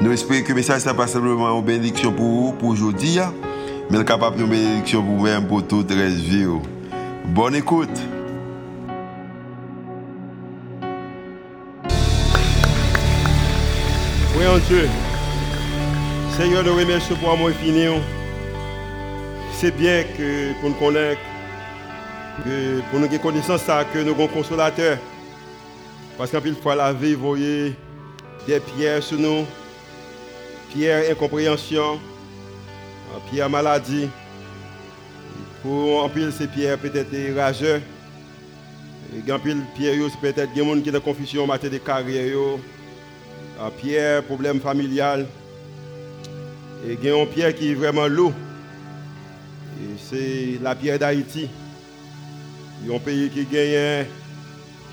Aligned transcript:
Nous 0.00 0.12
espérons 0.12 0.44
que 0.44 0.48
le 0.50 0.54
message 0.54 0.86
n'est 0.86 0.94
pas 0.94 1.08
simplement 1.08 1.58
une 1.58 1.64
bénédiction 1.64 2.12
pour 2.12 2.24
vous, 2.24 2.52
pour 2.52 2.68
aujourd'hui, 2.68 3.18
hein. 3.18 3.34
mais 3.90 4.04
capable 4.04 4.36
de 4.36 4.44
bénédiction 4.44 5.02
pour 5.02 5.16
vous-même, 5.16 5.48
pour 5.48 5.66
toute 5.66 5.90
la 5.90 6.06
vie. 6.06 6.46
Oh. 6.46 6.62
Bonne 7.26 7.56
écoute. 7.56 7.88
Oui, 14.36 14.46
en 14.46 14.58
Dieu. 14.68 14.88
Seigneur, 16.36 16.62
nous 16.62 16.76
remercions 16.76 17.16
pour 17.16 17.32
amour 17.32 17.48
infini. 17.48 17.88
Oh. 17.88 17.98
C'est 19.54 19.76
bien 19.76 20.04
que 20.16 20.52
pour 20.60 20.70
nous 20.70 20.76
connaître, 20.76 21.20
que 22.44 22.80
pour 22.88 23.00
nous 23.00 23.06
avoir 23.06 23.20
connaissance 23.20 23.62
que 23.92 23.98
nous 23.98 24.14
sommes 24.14 24.28
consolateurs. 24.28 24.98
Parce 26.16 26.30
qu'en 26.30 26.40
plus, 26.40 26.54
fois, 26.54 26.76
la 26.76 26.92
vie, 26.92 27.14
vous 27.14 27.30
voyez 27.30 27.74
des 28.46 28.60
pierres 28.60 29.02
sur 29.02 29.18
nous. 29.18 29.44
Pierre 30.72 31.10
incompréhension, 31.10 31.98
Pierre 33.30 33.50
maladie. 33.50 34.08
Pour 35.62 36.04
en 36.04 36.08
pile, 36.08 36.32
c'est 36.36 36.50
Pierre 36.50 36.78
peut-être 36.78 37.36
rageux. 37.36 37.80
Et 39.26 39.32
en 39.32 39.38
pile, 39.38 39.62
peut-être 40.20 40.52
des 40.52 40.64
gens 40.64 40.80
qui 40.80 40.90
ont 40.90 41.00
confusion 41.00 41.44
en 41.44 41.46
matière 41.46 41.72
de 41.72 41.78
carrière. 41.78 42.36
Pierre, 43.80 44.22
problème 44.22 44.60
familial. 44.60 45.26
Et 46.86 46.92
il 46.92 47.04
y 47.04 47.10
a 47.10 47.20
un 47.20 47.26
Pierre 47.26 47.54
qui 47.54 47.72
est 47.72 47.74
vraiment 47.74 48.06
lourd. 48.06 48.32
C'est 49.98 50.58
la 50.62 50.74
pierre 50.74 50.98
d'Haïti. 50.98 51.48
Il 52.84 52.92
un 52.94 52.98
pays 52.98 53.28
qui 53.30 53.44
gagne 53.44 54.06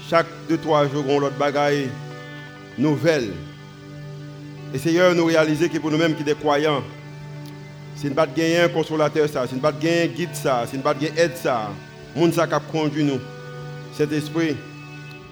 chaque 0.10 0.28
2-3 0.50 0.92
jours, 0.92 1.06
on 1.08 1.20
l'autre 1.20 1.38
bagaille 1.38 1.90
nouvelle. 2.78 3.32
Et 4.74 4.78
Seigneur, 4.78 5.14
nous 5.16 5.26
réaliser 5.26 5.70
que 5.70 5.78
pour 5.78 5.92
nous-mêmes 5.92 6.16
qui 6.16 6.24
des 6.24 6.36
croyants, 6.36 6.84
c'est 7.96 8.10
ne 8.10 8.14
pas 8.14 8.28
gagner 8.28 8.60
un 8.60 8.70
consolateur, 8.70 9.30
ça, 9.30 9.46
c'est 9.48 9.56
ne 9.56 9.62
pas 9.62 9.72
gagner 9.72 10.04
un 10.04 10.08
guide, 10.08 10.34
ça, 10.34 10.66
c'est 10.70 10.78
ne 10.78 10.82
pas 10.82 10.94
gagner 10.94 11.14
aide, 11.18 11.36
ça. 11.36 11.72
Monde 12.16 12.34
ça 12.34 12.48
qui 12.48 12.54
conduit 12.72 13.04
nous. 13.04 13.20
Cet 13.94 14.12
esprit, 14.12 14.56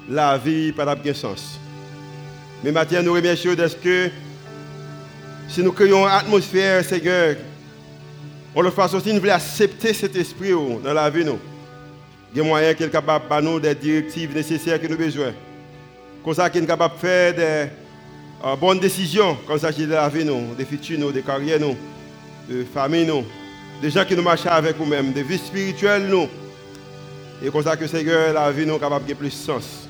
la 0.09 0.37
vie, 0.37 0.71
pas 0.71 0.95
de 0.95 1.13
sens. 1.13 1.59
Mais 2.63 2.71
maintenant, 2.71 3.03
nous 3.03 3.13
remercions 3.13 3.53
d'être 3.53 3.81
que 3.81 4.09
si 5.49 5.61
nous 5.61 5.73
créons 5.73 6.07
une 6.07 6.11
atmosphère, 6.11 6.83
Seigneur, 6.85 7.35
on 8.55 8.61
le 8.61 8.71
fasse 8.71 8.93
aussi, 8.93 9.13
nous 9.13 9.19
voulons 9.19 9.33
accepter 9.33 9.93
cet 9.93 10.15
esprit 10.15 10.53
oh, 10.53 10.79
dans 10.83 10.93
la 10.93 11.09
vie. 11.09 11.25
Nous. 11.25 11.39
Il 12.33 12.37
y 12.37 12.41
a 12.41 12.43
moyen 12.43 12.73
qu'il 12.73 12.85
est 12.85 12.89
capable 12.89 13.25
de 13.29 13.41
nous 13.41 13.59
des 13.59 13.75
directives 13.75 14.33
nécessaires 14.33 14.79
que 14.79 14.87
nous 14.87 14.93
avons 14.93 15.03
besoin. 15.03 15.33
Comme 16.23 16.33
ça, 16.33 16.49
qu'il 16.49 16.63
est 16.63 16.67
capable 16.67 16.95
de 16.95 16.99
faire 16.99 17.33
des 17.33 17.69
euh, 18.43 18.55
bonne 18.55 18.79
décision 18.79 19.37
quand 19.47 19.55
il 19.55 19.59
s'agit 19.59 19.85
de 19.85 19.91
la 19.93 20.09
vie, 20.09 20.25
nous, 20.25 20.53
des 20.55 20.65
futurs, 20.65 20.99
nous, 20.99 21.11
des 21.11 21.21
carrières, 21.21 21.59
nous, 21.59 21.77
de 22.49 22.65
famille, 22.65 23.05
nous, 23.05 23.23
des 23.81 23.89
gens 23.89 24.03
qui 24.05 24.15
nous 24.15 24.21
marchent 24.21 24.45
avec 24.45 24.77
nous-mêmes, 24.79 25.13
des 25.13 25.23
vies 25.23 25.37
spirituelles, 25.37 26.07
nous. 26.07 26.27
Et 27.43 27.49
comme 27.49 27.63
ça 27.63 27.75
que 27.77 27.87
Seigneur, 27.87 28.33
la 28.33 28.51
vie 28.51 28.65
nous 28.65 28.77
capable 28.77 29.05
de 29.05 29.13
plus 29.13 29.29
de 29.29 29.33
sens. 29.33 29.87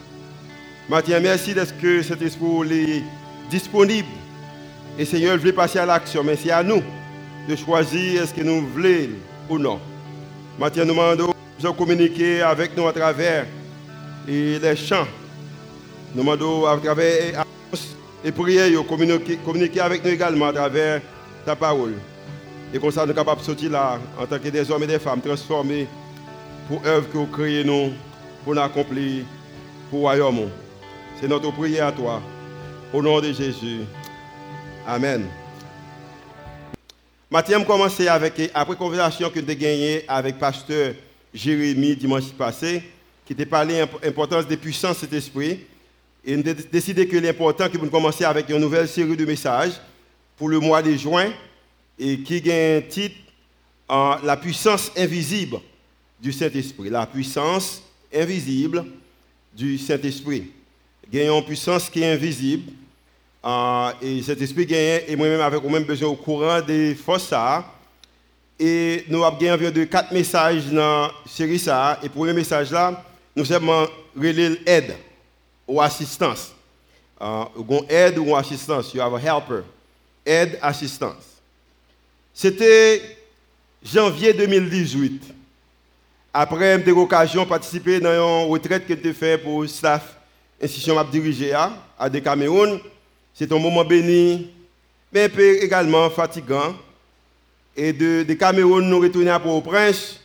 Mathieu, 0.89 1.19
merci 1.19 1.53
d'être 1.53 1.77
que 1.79 2.01
cet 2.01 2.21
esprit 2.21 2.71
est 2.71 3.03
disponible. 3.49 4.07
Et 4.97 5.05
Seigneur, 5.05 5.37
je 5.37 5.43
veux 5.43 5.53
passer 5.53 5.79
à 5.79 5.85
l'action, 5.85 6.23
mais 6.23 6.35
c'est 6.35 6.51
à 6.51 6.61
nous 6.61 6.83
de 7.47 7.55
choisir 7.55 8.23
est-ce 8.23 8.33
que 8.33 8.41
nous 8.41 8.67
voulons 8.67 9.09
ou 9.49 9.57
non. 9.57 9.79
Mathieu, 10.59 10.83
nous 10.83 10.93
demandons 10.93 11.33
de 11.59 11.69
communiquer 11.69 12.41
avec 12.41 12.77
nous 12.77 12.87
à 12.87 12.93
travers 12.93 13.45
les 14.27 14.75
chants. 14.75 15.07
Nous 16.13 16.21
demandons 16.21 16.67
à 16.67 16.77
travers 16.77 17.45
et 18.23 18.31
prier, 18.31 18.75
communiquer, 18.87 19.81
avec 19.81 20.03
nous 20.03 20.11
également 20.11 20.47
à 20.47 20.53
travers 20.53 21.01
ta 21.45 21.55
parole. 21.55 21.93
Et 22.73 22.79
comme 22.79 22.91
ça, 22.91 23.01
nous 23.01 23.07
sommes 23.07 23.15
capables 23.15 23.41
de 23.41 23.45
sortir 23.45 23.71
là, 23.71 23.99
en 24.17 24.25
tant 24.25 24.39
que 24.39 24.49
des 24.49 24.71
hommes 24.71 24.83
et 24.83 24.87
des 24.87 24.99
femmes 24.99 25.21
transformés 25.21 25.87
pour 26.67 26.81
l'œuvre 26.83 27.09
que 27.09 27.17
vous 27.17 27.27
créez 27.27 27.63
nous, 27.63 27.91
pour 28.43 28.53
l'accomplir 28.53 29.25
pour 29.89 29.99
le 29.99 30.03
royaume. 30.05 30.49
C'est 31.19 31.27
notre 31.27 31.51
prière 31.51 31.87
à 31.87 31.91
toi. 31.91 32.21
Au 32.91 33.01
nom 33.01 33.19
de 33.19 33.31
Jésus. 33.31 33.81
Amen. 34.87 35.25
Mathieu 37.29 37.59
commencé 37.65 38.07
avec, 38.07 38.51
après 38.53 38.75
conversation 38.75 39.29
que 39.29 39.39
j'ai 39.39 39.55
gagnée 39.55 40.05
avec 40.07 40.37
pasteur 40.37 40.93
Jérémie 41.33 41.95
dimanche 41.95 42.31
passé, 42.37 42.83
qui 43.25 43.35
t'a 43.35 43.45
parlé 43.45 43.81
de 43.81 43.87
l'importance 44.03 44.47
des 44.47 44.57
puissances 44.57 44.97
de 44.97 45.01
cet 45.01 45.13
esprit. 45.13 45.61
Et 46.25 46.37
nous 46.37 46.49
avons 46.49 46.61
décidé 46.71 47.07
que 47.07 47.17
l'important 47.17 47.69
que 47.69 47.77
nous 47.77 47.89
commencer 47.89 48.23
avec 48.23 48.49
une 48.49 48.59
nouvelle 48.59 48.87
série 48.87 49.17
de 49.17 49.25
messages 49.25 49.73
pour 50.37 50.47
le 50.47 50.59
mois 50.59 50.81
de 50.81 50.93
juin 50.93 51.31
et 51.99 52.19
qui 52.19 52.49
a 52.49 52.77
un 52.77 52.81
titre 52.81 53.15
La 53.89 54.37
puissance 54.37 54.91
invisible 54.97 55.57
du 56.21 56.31
Saint-Esprit. 56.31 56.89
La 56.89 57.05
puissance 57.05 57.83
invisible 58.13 58.85
du 59.53 59.77
Saint-Esprit. 59.77 60.51
Une 61.11 61.43
puissance 61.43 61.89
qui 61.89 62.01
est 62.01 62.13
invisible. 62.13 62.71
Euh, 63.45 63.91
et 64.01 64.21
cet 64.21 64.41
esprit 64.41 64.65
gagne, 64.65 65.01
et 65.05 65.15
moi-même 65.17 65.41
avec 65.41 65.61
moi-même 65.61 65.83
besoin 65.83 66.09
au 66.09 66.15
courant 66.15 66.61
des 66.61 66.95
forces. 66.95 67.33
Et 68.57 69.03
nous 69.09 69.23
avons 69.23 69.35
environ 69.35 69.69
de 69.69 69.83
quatre 69.83 70.13
messages 70.13 70.67
dans 70.67 71.07
la 71.07 71.11
série. 71.27 71.59
Ça, 71.59 71.99
et 72.01 72.07
pour 72.07 72.25
le 72.25 72.33
message 72.33 72.71
là, 72.71 73.03
nous 73.35 73.51
avons 73.51 73.85
relé 74.15 74.57
l'aide 74.65 74.95
ou 75.67 75.81
assistance. 75.81 76.53
Uh, 77.19 77.45
aide 77.89 78.17
ou 78.17 78.35
assistance. 78.35 78.93
You 78.93 79.01
have 79.01 79.13
a 79.13 79.19
helper. 79.19 79.63
Aide, 80.25 80.57
assistance. 80.61 81.41
C'était 82.33 83.01
janvier 83.83 84.33
2018. 84.33 85.33
Après, 86.33 86.81
j'ai 86.83 86.91
eu 86.91 86.95
l'occasion 86.95 87.43
de 87.43 87.49
participer 87.49 87.99
dans 87.99 88.09
une 88.09 88.49
retraite 88.51 88.87
que 88.87 88.93
j'ai 89.01 89.13
fait 89.13 89.37
pour 89.37 89.61
le 89.61 89.67
staff 89.67 90.17
institution 90.63 90.95
m'a 90.95 91.03
dirigé 91.03 91.53
à, 91.53 91.73
à 91.99 92.09
des 92.09 92.21
Cameroun. 92.21 92.79
C'est 93.33 93.51
un 93.51 93.59
moment 93.59 93.83
béni, 93.83 94.49
mais 95.11 95.25
un 95.25 95.39
également 95.63 96.09
fatigant. 96.09 96.75
Et 97.75 97.91
de, 97.91 98.23
de 98.23 98.33
Cameroun, 98.33 98.87
nous 98.87 98.99
retournons 98.99 99.31
à 99.31 99.39
Port-au-Prince. 99.39 100.19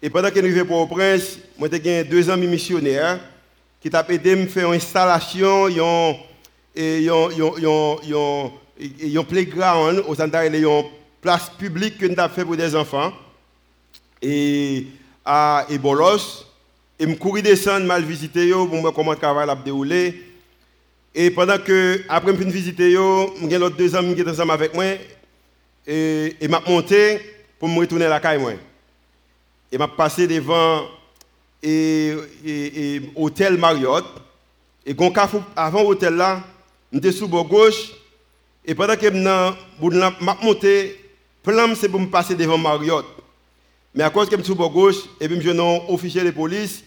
Et 0.00 0.10
pendant 0.10 0.30
que 0.30 0.38
nous 0.38 0.46
arrivons 0.46 0.62
à 0.62 0.66
Port-au-Prince, 0.66 1.38
moi, 1.58 1.68
j'ai 1.72 2.04
deux 2.04 2.30
amis 2.30 2.46
missionnaires 2.46 3.18
qui 3.86 3.90
t'a 3.90 4.04
aidé 4.08 4.32
à 4.32 4.46
faire 4.48 4.72
une 4.72 4.74
installation, 4.74 5.66
un 5.66 6.16
playground, 9.22 10.02
une 10.08 10.82
place 11.20 11.52
publique 11.56 11.96
que 11.98 12.06
nous 12.06 12.18
avons 12.18 12.34
fait 12.34 12.44
pour 12.44 12.56
des 12.56 12.74
enfants. 12.74 13.12
Et 14.20 14.88
à 15.24 15.66
Ebolos, 15.70 16.46
et 16.98 17.06
je 17.06 17.14
courir 17.14 17.44
descendre, 17.44 17.86
mal 17.86 18.02
visiter, 18.02 18.50
pour 18.50 18.66
voir 18.66 18.92
comment 18.92 19.12
le 19.12 19.18
travail 19.18 19.48
a 19.48 19.54
déroulé. 19.54 20.20
Et 21.14 21.30
pendant 21.30 21.58
que, 21.58 22.02
après 22.08 22.34
je 22.34 22.42
visiter, 22.42 22.90
j'ai 22.90 23.58
l'autre 23.58 23.76
deux 23.76 23.94
amis 23.94 24.16
qui 24.16 24.22
étaient 24.22 24.30
ensemble 24.32 24.50
avec 24.50 24.74
moi, 24.74 24.84
et, 25.86 26.34
et 26.40 26.48
m'a 26.48 26.60
monté 26.66 27.20
pour 27.56 27.68
me 27.68 27.78
retourner 27.78 28.06
à 28.06 28.08
la 28.08 28.18
caille. 28.18 28.58
Et 29.70 29.78
m'a 29.78 29.86
passé 29.86 30.26
devant 30.26 30.82
et, 31.62 32.14
et, 32.44 33.02
hôtel 33.14 33.56
Marriott. 33.56 34.04
Et 34.84 34.94
avant 35.56 35.82
l'hôtel 35.82 36.14
là, 36.14 36.42
j'étais 36.92 37.12
sous 37.12 37.26
le 37.26 37.42
gauche. 37.42 37.92
Et 38.64 38.74
pendant 38.74 38.96
que 38.96 39.06
je 39.06 40.44
monté, 40.44 41.00
plan 41.42 41.74
c'est 41.74 41.88
pour 41.88 42.00
me 42.00 42.06
passer 42.06 42.34
devant 42.34 42.58
Marriott. 42.58 43.06
Mais 43.94 44.04
à 44.04 44.10
cause 44.10 44.28
que 44.28 44.36
je 44.36 44.42
suis 44.42 44.52
sous 44.52 44.60
le 44.60 44.68
gauche, 44.68 44.96
et 45.20 45.28
puis 45.28 45.40
j'ai 45.40 45.50
un 45.50 45.80
officier 45.88 46.22
de 46.22 46.30
police 46.30 46.84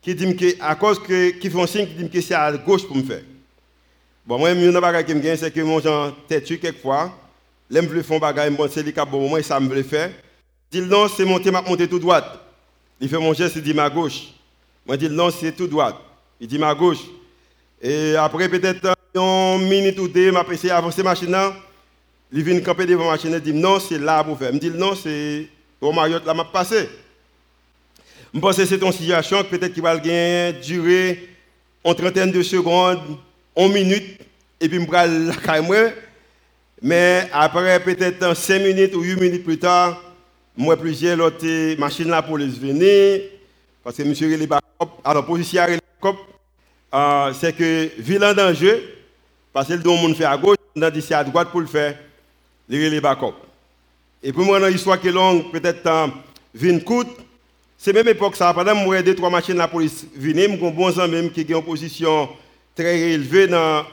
qui 0.00 0.14
dit 0.14 0.36
que, 0.36 0.62
à 0.62 0.74
cause 0.74 0.98
que, 1.00 1.30
qui 1.30 1.48
un 1.48 1.66
signe 1.66 1.86
qui 1.86 1.94
dit 1.94 2.08
que 2.08 2.20
c'est 2.20 2.34
à 2.34 2.52
gauche 2.52 2.86
pour 2.86 2.96
me 2.96 3.02
faire. 3.02 3.22
Bon, 4.24 4.38
moi, 4.38 4.54
je 4.54 4.60
ne 4.60 5.02
qui 5.02 5.14
me 5.14 5.36
c'est 5.36 5.50
que 5.50 5.60
mon 5.60 5.80
gens 5.80 6.12
têtu 6.28 6.58
quelquefois. 6.58 7.10
Là, 7.70 7.80
je 7.82 8.02
fais 8.02 8.14
un 8.14 8.18
bagage, 8.18 8.52
c'est 8.70 8.82
le 8.82 8.92
cas 8.92 9.04
pour 9.04 9.26
moi, 9.28 9.42
ça 9.42 9.58
me 9.58 9.74
le 9.74 9.82
fait. 9.82 10.12
Dis 10.70 10.82
non, 10.82 11.08
c'est 11.08 11.24
monter, 11.24 11.50
m'a 11.50 11.62
monté 11.62 11.88
tout 11.88 11.98
droite. 11.98 12.47
Il 13.00 13.08
fait 13.08 13.18
mon 13.18 13.32
geste, 13.32 13.56
il 13.56 13.62
dit 13.62 13.74
ma 13.74 13.88
gauche. 13.88 14.28
Moi, 14.86 14.96
je 14.96 15.06
dis 15.06 15.14
non, 15.14 15.30
c'est 15.30 15.52
tout 15.52 15.66
droit. 15.66 16.00
Il 16.40 16.48
dit 16.48 16.58
ma 16.58 16.74
gauche. 16.74 16.98
Et 17.80 18.16
après, 18.16 18.48
peut-être 18.48 18.94
une 19.14 19.68
minute 19.68 19.98
ou 19.98 20.08
deux, 20.08 20.32
m'a 20.32 20.44
essayé 20.50 20.70
d'avancer 20.70 21.02
machine. 21.02 21.36
Il 22.32 22.42
vient 22.42 22.60
camper 22.60 22.86
devant 22.86 23.04
la 23.04 23.12
machine 23.12 23.34
et 23.34 23.40
dit 23.40 23.52
non, 23.52 23.78
c'est 23.80 23.98
là 23.98 24.22
pour 24.24 24.38
faire. 24.38 24.52
Je 24.52 24.58
dis 24.58 24.70
non, 24.70 24.94
c'est 24.94 25.48
au 25.80 25.92
Marriott 25.92 26.24
là 26.26 26.34
m'a 26.34 26.44
passé. 26.44 26.88
Je 28.34 28.40
pense 28.40 28.56
que 28.56 28.64
c'est 28.66 28.82
une 28.82 28.92
situation 28.92 29.42
peut-être 29.44 29.72
qui 29.72 29.80
va 29.80 29.96
durer 29.98 31.28
en 31.82 31.94
trentaine 31.94 32.30
de 32.30 32.42
secondes, 32.42 33.00
en 33.54 33.68
minute, 33.68 34.20
et 34.60 34.68
puis 34.68 34.78
je 34.78 34.90
vais 34.90 35.32
la 35.52 35.62
Mais 36.82 37.28
après 37.32 37.80
peut-être 37.80 38.36
5 38.36 38.58
minutes 38.60 38.94
ou 38.94 39.02
8 39.02 39.20
minutes 39.20 39.44
plus 39.44 39.58
tard, 39.58 40.00
moi 40.58 40.76
plusieurs 40.76 41.18
autres 41.20 41.78
machines 41.78 42.08
la 42.08 42.20
police 42.20 42.58
venir 42.58 43.20
parce 43.82 43.96
que 43.96 44.02
monsieur 44.02 44.36
les 44.36 44.48
alors 45.04 45.24
policier 45.24 45.60
euh, 46.94 47.32
c'est 47.32 47.56
que 47.56 47.90
vilain 47.98 48.34
danger 48.34 48.96
parce 49.52 49.68
que 49.68 49.74
le 49.74 49.82
monde 49.84 50.16
fait 50.16 50.24
à 50.24 50.36
gauche, 50.36 50.56
on 50.76 50.90
dit 50.90 51.14
à 51.14 51.24
droite 51.24 51.50
pour 51.50 51.60
le 51.60 51.66
faire. 51.66 51.96
Et 52.70 54.32
pour 54.32 54.44
moi, 54.44 54.60
dans 54.60 54.66
l'histoire 54.66 55.00
qui 55.00 55.08
est 55.08 55.12
longue, 55.12 55.50
peut-être 55.50 55.86
euh, 55.86 56.06
20 56.54 56.84
coûte, 56.84 57.08
c'est 57.76 57.92
même 57.92 58.08
époque 58.08 58.36
ça, 58.36 58.52
pendant 58.52 58.72
que 58.72 58.84
moi, 58.84 59.00
deux, 59.00 59.14
trois 59.14 59.30
machines 59.30 59.56
la 59.56 59.68
police 59.68 60.06
venaient, 60.14 60.48
j'ai 60.48 60.66
un 60.66 60.70
bon 60.70 61.08
même 61.08 61.30
qui 61.30 61.40
est 61.40 61.54
en 61.54 61.62
position 61.62 62.28
très 62.74 62.98
élevée 62.98 63.46
dans 63.46 63.84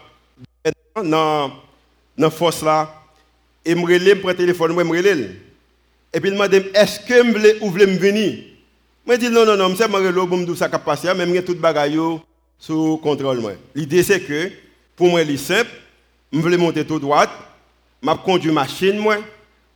dans 2.17 2.29
force 2.31 2.63
là, 2.63 3.03
et 3.63 3.71
je 3.71 3.75
me 3.75 4.19
prends 4.21 4.33
téléphone, 4.33 4.75
je 4.77 4.83
me 4.83 5.44
Et 6.15 6.21
puis 6.21 6.29
il 6.29 6.37
m'a 6.37 6.47
dit, 6.47 6.61
est-ce 6.73 7.01
que 7.01 7.59
vous 7.59 7.69
voulez 7.69 7.85
me 7.85 7.97
venir? 7.97 8.35
Je 9.05 9.15
dit, 9.17 9.29
non, 9.29 9.45
non, 9.45 9.57
non, 9.57 9.69
je 9.71 9.75
sais 9.75 9.83
que 9.83 9.91
je 9.91 10.35
me 10.35 10.55
ça 10.55 10.69
qui 10.69 10.77
passé, 10.79 11.09
mais 11.13 11.27
je 11.27 11.41
tout 11.41 11.55
bagaille 11.55 11.99
sous 12.57 12.95
contrôle. 13.03 13.43
L'idée 13.75 14.01
c'est 14.01 14.21
que, 14.21 14.49
pour 14.95 15.09
moi, 15.09 15.19
c'est 15.27 15.35
simple, 15.35 15.69
je 16.31 16.39
voulais 16.39 16.55
monter 16.55 16.85
tout 16.85 16.99
droit, 16.99 17.27
je 18.01 18.09
conduis 18.23 18.51
machine, 18.53 18.97
moi, 18.97 19.17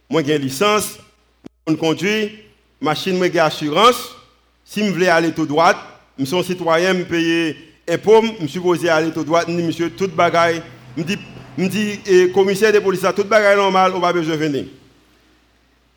moi 0.10 0.24
j'ai 0.26 0.38
une 0.38 0.44
licence, 0.44 0.98
je 1.68 1.74
conduis, 1.74 2.40
machine, 2.80 3.18
moi 3.18 3.28
j'ai 3.30 3.40
assurance. 3.40 4.16
Si 4.64 4.86
je 4.86 4.92
voulais 4.92 5.10
aller 5.10 5.34
tout 5.34 5.46
droit, 5.46 5.74
je 6.18 6.24
suis 6.24 6.38
un 6.38 6.44
citoyen, 6.44 6.96
je 6.96 7.04
paye 7.04 7.58
impôt, 7.86 8.24
je 8.24 8.46
suis 8.46 8.50
supposé 8.54 8.88
aller 8.88 9.12
tout 9.12 9.26
droit, 9.26 9.42
je 9.46 9.52
dis, 9.52 9.62
monsieur, 9.62 9.90
toute 9.90 10.16
bagaille, 10.16 10.62
je 10.96 11.04
dis, 11.04 11.18
dis, 11.58 12.00
et 12.06 12.32
commissaire 12.32 12.72
de 12.72 12.80
police, 12.80 13.02
toute 13.14 13.28
bagaille 13.28 13.58
normale, 13.58 13.92
on 13.94 14.00
va 14.00 14.14
besoin 14.14 14.38
de 14.38 14.40
venir. 14.40 14.66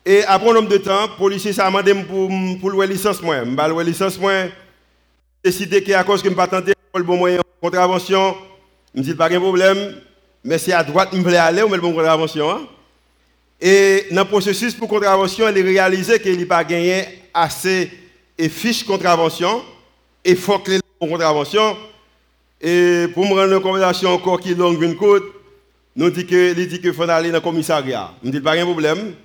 Et 0.05 0.23
après 0.25 0.49
un 0.49 0.53
nombre 0.53 0.69
de 0.69 0.77
temps, 0.77 1.03
le 1.03 1.17
policier 1.17 1.53
m'a 1.57 1.81
demandé 1.81 1.93
pour, 2.03 2.29
pour 2.59 2.83
licence. 2.83 3.21
Je 3.21 3.27
vais 3.27 3.67
louer 3.69 3.83
licence, 3.85 4.19
moi. 4.19 4.33
décidé 5.43 5.81
qu'à 5.83 6.03
cause 6.03 6.21
que 6.21 6.27
je 6.27 6.31
ne 6.31 6.37
pas 6.37 6.47
tenter 6.47 6.73
le 6.95 7.03
bon 7.03 7.17
moyen 7.17 7.37
de 7.37 7.43
contravention, 7.61 8.35
je 8.93 8.99
me 8.99 9.05
dis, 9.05 9.15
pas 9.15 9.29
de 9.29 9.37
problème, 9.37 9.95
mais 10.43 10.57
c'est 10.57 10.73
à 10.73 10.83
droite, 10.83 11.09
je 11.13 11.19
voulais 11.19 11.37
aller, 11.37 11.63
on 11.63 11.69
met 11.69 11.77
le 11.77 11.81
bon 11.81 11.93
contravention. 11.93 12.51
Hein? 12.51 12.61
Et 13.61 14.07
dans 14.11 14.23
le 14.23 14.27
processus 14.27 14.73
pour 14.73 14.89
contravention, 14.89 15.47
il 15.49 15.57
a 15.57 15.63
réalisé 15.63 16.19
qu'il 16.19 16.37
n'a 16.37 16.45
pas 16.45 16.63
gagné 16.63 17.05
assez 17.33 17.89
de 18.37 18.47
fiches 18.49 18.83
contravention, 18.83 19.63
et 20.25 20.35
faut 20.35 20.59
que 20.59 20.71
les 20.71 20.79
contravention. 20.99 21.77
Et 22.61 23.07
pour 23.13 23.25
me 23.25 23.33
rendre 23.33 23.53
une 23.53 23.61
conversation 23.61 24.09
encore 24.11 24.39
qui 24.39 24.51
est 24.51 24.55
longue 24.55 24.81
une 24.81 24.95
nous 25.95 26.09
dit 26.09 26.25
que, 26.25 26.57
il 26.57 26.67
dit 26.67 26.79
qu'il 26.79 26.93
faut 26.93 27.03
aller 27.03 27.29
dans 27.29 27.37
le 27.37 27.41
commissariat. 27.41 28.11
Je 28.21 28.27
me 28.27 28.33
dis, 28.33 28.39
pas 28.39 28.55
de 28.55 28.63
problème. 28.63 29.15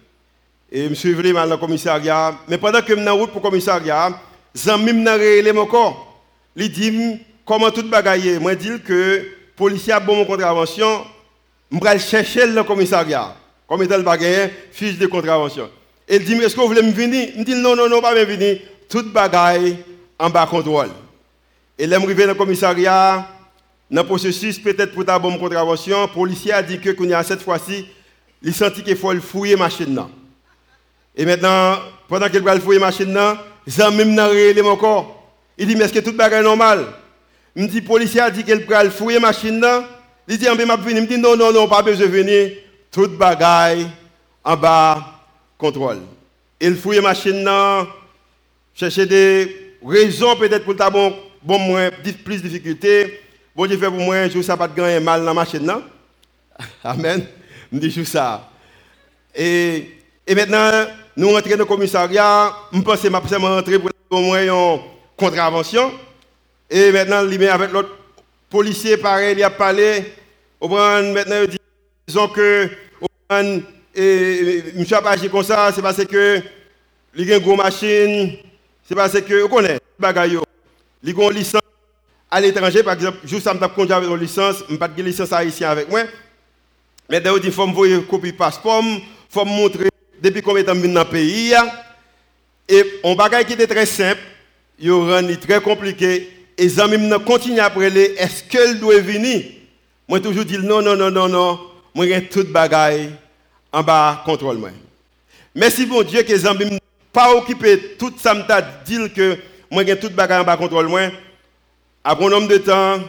Et 0.70 0.88
je 0.88 0.94
suis 0.94 1.12
venu 1.14 1.32
dans 1.32 1.46
le 1.46 1.56
commissariat. 1.56 2.36
Mais 2.46 2.58
pendant 2.58 2.80
que 2.82 2.94
je 2.94 3.00
suis 3.00 3.08
en 3.08 3.16
route 3.16 3.30
pour 3.30 3.40
le 3.40 3.48
commissariat, 3.48 4.20
je 4.54 4.70
me 4.70 5.52
mon 5.52 5.66
corps. 5.66 6.22
Il 6.56 6.70
dit, 6.70 7.20
comment 7.46 7.70
tout 7.70 7.88
bagaille. 7.88 8.38
Moi, 8.38 8.54
dis 8.54 8.80
que 8.84 8.92
le 8.92 9.24
policier 9.56 9.92
a 9.92 10.00
bon 10.00 10.24
contravention, 10.24 11.04
je 11.70 11.78
vais 11.78 11.98
chercher 11.98 12.46
le 12.46 12.62
commissariat. 12.64 13.34
Comme 13.66 13.82
il 13.82 13.88
gagné, 13.88 14.50
fiche 14.72 14.98
de 14.98 15.06
contravention. 15.06 15.68
Il 16.08 16.24
dit, 16.24 16.34
est-ce 16.34 16.54
que 16.54 16.60
vous 16.60 16.68
voulez 16.68 16.82
me 16.82 16.90
venir? 16.90 17.28
Je 17.36 17.42
dis, 17.42 17.54
non, 17.54 17.76
non, 17.76 17.88
non, 17.88 18.00
pas 18.00 18.14
me 18.14 18.24
venir. 18.24 18.60
Tout 18.88 19.04
bagaille 19.12 19.76
en 20.18 20.30
bas 20.30 20.46
contrôle. 20.46 20.88
Et 21.78 21.86
là, 21.86 21.98
je 22.00 22.06
suis 22.06 22.14
dans 22.14 22.26
le 22.26 22.34
commissariat, 22.34 23.28
dans 23.90 24.02
le 24.02 24.06
processus, 24.06 24.58
peut-être 24.58 24.92
pour 24.92 25.04
ta 25.04 25.18
bonne 25.18 25.38
contravention, 25.38 26.02
le 26.02 26.08
policier 26.08 26.52
a 26.52 26.62
dit 26.62 26.80
que, 26.80 26.90
cette 27.22 27.42
fois-ci, 27.42 27.86
il 28.42 28.54
sentit 28.54 28.82
qu'il 28.82 28.96
faut 28.96 29.14
fouiller 29.20 29.54
la 29.54 29.60
machine. 29.60 30.00
Et 31.18 31.26
maintenant, 31.26 31.78
pendant 32.08 32.28
qu'il 32.28 32.40
va 32.42 32.58
fouiller 32.60 32.78
la 32.78 32.86
machine, 32.86 33.18
j'ai 33.66 33.90
même 33.90 34.14
dans 34.14 34.64
mon 34.64 34.76
corps. 34.76 35.32
Il 35.58 35.66
dit, 35.66 35.74
mais 35.74 35.84
est-ce 35.84 35.92
que 35.92 35.98
tout 35.98 36.14
est 36.18 36.42
normal? 36.42 36.86
Il 37.56 37.64
me 37.64 37.68
dit, 37.68 37.80
le 37.80 37.86
policier 37.86 38.20
a 38.20 38.30
dit 38.30 38.44
qu'il 38.44 38.64
va 38.64 38.88
fouiller 38.88 39.18
la 39.18 39.26
machine. 39.26 39.66
Il 40.28 40.38
dit, 40.38 40.46
ah, 40.46 40.54
il 40.56 40.64
me 40.64 41.06
dit, 41.06 41.18
non, 41.18 41.36
non, 41.36 41.52
non, 41.52 41.66
pas 41.66 41.82
besoin 41.82 42.06
de 42.06 42.12
venir. 42.12 42.52
Tout 42.92 43.08
bagaille 43.08 43.88
en 44.44 44.56
bas, 44.56 45.04
contrôle. 45.58 45.98
Il 46.60 46.76
fouille 46.76 47.00
machine, 47.00 47.48
chercher 48.72 49.06
des 49.06 49.74
raisons 49.84 50.36
peut-être 50.36 50.64
pour 50.64 50.76
ta 50.76 50.88
bon, 50.88 51.14
bon 51.42 51.58
moins, 51.58 51.90
plus 52.24 52.42
de 52.42 52.48
difficultés. 52.48 53.20
Bon 53.54 53.66
Dieu 53.66 53.76
fait 53.76 53.86
pour 53.86 53.98
moi, 53.98 54.28
je 54.28 54.38
ne 54.38 54.42
sais 54.42 54.56
pas 54.56 54.68
de 54.68 54.74
gagner 54.74 55.00
mal 55.00 55.20
dans 55.20 55.26
la 55.26 55.34
machine. 55.34 55.70
Amen. 56.84 57.26
Je 57.72 57.78
dis 57.78 58.06
ça. 58.06 58.50
Et, 59.34 59.98
et 60.26 60.34
maintenant, 60.34 60.86
nous 61.18 61.32
rentrons 61.32 61.50
dans 61.50 61.56
le 61.56 61.64
commissariat, 61.64 62.54
je 62.72 62.80
pense 62.80 63.00
que 63.00 63.08
je 63.08 63.36
rentrer 63.36 63.78
pour 63.80 63.90
au 64.10 64.36
une 64.36 64.80
contravention. 65.16 65.90
Et 66.70 66.92
maintenant, 66.92 67.16
avec 67.16 67.72
l'autre 67.72 67.90
policier, 68.48 68.96
pareil, 68.96 69.34
il 69.36 69.42
a 69.42 69.50
parlé. 69.50 70.12
Maintenant, 70.62 71.42
il 71.42 71.48
dit 71.48 71.58
que 72.34 72.70
et, 73.96 74.62
monsieur 74.76 74.96
a 74.96 75.02
pas 75.02 75.10
agi 75.10 75.28
comme 75.28 75.42
ça, 75.42 75.72
c'est 75.74 75.82
parce 75.82 76.04
que 76.04 76.40
il 77.16 77.32
a 77.32 77.36
une 77.36 77.42
grosse 77.42 77.56
machine, 77.56 78.36
c'est 78.88 78.94
parce 78.94 79.20
que 79.20 79.42
vous 79.42 79.48
connaissez, 79.48 79.80
bagaille, 79.98 80.38
il 81.02 81.20
a 81.20 81.24
une 81.24 81.30
licence 81.36 81.62
à 82.30 82.40
l'étranger, 82.40 82.84
par 82.84 82.94
exemple, 82.94 83.18
juste 83.24 83.42
ça, 83.42 83.54
je 83.60 83.66
conduit 83.66 83.92
avec 83.92 84.08
une 84.08 84.16
licence, 84.16 84.62
je 84.68 84.72
n'ai 84.72 84.78
pas 84.78 84.86
de 84.86 85.02
licence 85.02 85.32
haïtienne 85.32 85.70
avec 85.70 85.90
moi. 85.90 86.02
Mais 87.10 87.20
il 87.24 87.44
il 87.44 87.50
faut 87.52 87.66
me 87.66 87.72
voir 87.72 87.86
une 87.86 88.06
copie 88.06 88.32
passeport, 88.32 88.84
il 88.84 89.02
faut 89.28 89.44
me 89.44 89.50
montrer 89.50 89.88
depuis 90.20 90.42
combien 90.42 90.62
de 90.62 90.66
temps 90.66 90.74
dans 90.74 91.00
le 91.00 91.04
pays. 91.04 91.54
Et 92.68 93.00
un 93.04 93.14
bagage 93.14 93.46
qui 93.46 93.52
était 93.54 93.66
très 93.66 93.86
simple, 93.86 94.20
il 94.78 94.92
rend 94.92 95.26
très 95.40 95.60
compliqué. 95.60 96.30
Et 96.56 96.64
les 96.64 96.80
amis 96.80 97.10
continuent 97.24 97.60
à 97.60 97.70
parler, 97.70 98.14
est-ce 98.18 98.42
qu'elle 98.44 98.78
doit 98.80 99.00
venir 99.00 99.42
Moi, 100.08 100.20
toujours 100.20 100.44
dis 100.44 100.58
non, 100.58 100.82
non, 100.82 100.96
non, 100.96 101.10
non, 101.10 101.28
non. 101.28 101.60
Moi, 101.94 102.06
j'ai 102.06 102.26
tout 102.26 102.44
bagaille 102.44 103.10
en 103.72 103.82
bas 103.82 104.22
contrôle. 104.24 104.58
Moi. 104.58 104.70
Merci 105.54 105.86
bon 105.86 106.02
Dieu 106.02 106.22
que 106.22 106.32
les 106.32 106.46
amis 106.46 106.78
pas 107.12 107.34
occupé 107.34 107.96
tout 107.98 108.12
ça 108.18 108.34
me 108.34 108.42
dit 108.84 109.12
que 109.12 109.36
moi, 109.70 109.84
j'ai 109.84 109.98
tout 109.98 110.10
bagaille 110.10 110.40
en 110.40 110.44
bas 110.44 110.56
contrôle. 110.56 110.88
Moi. 110.88 111.10
Après 112.04 112.26
un 112.26 112.30
nombre 112.30 112.48
de 112.48 112.58
temps, 112.58 113.00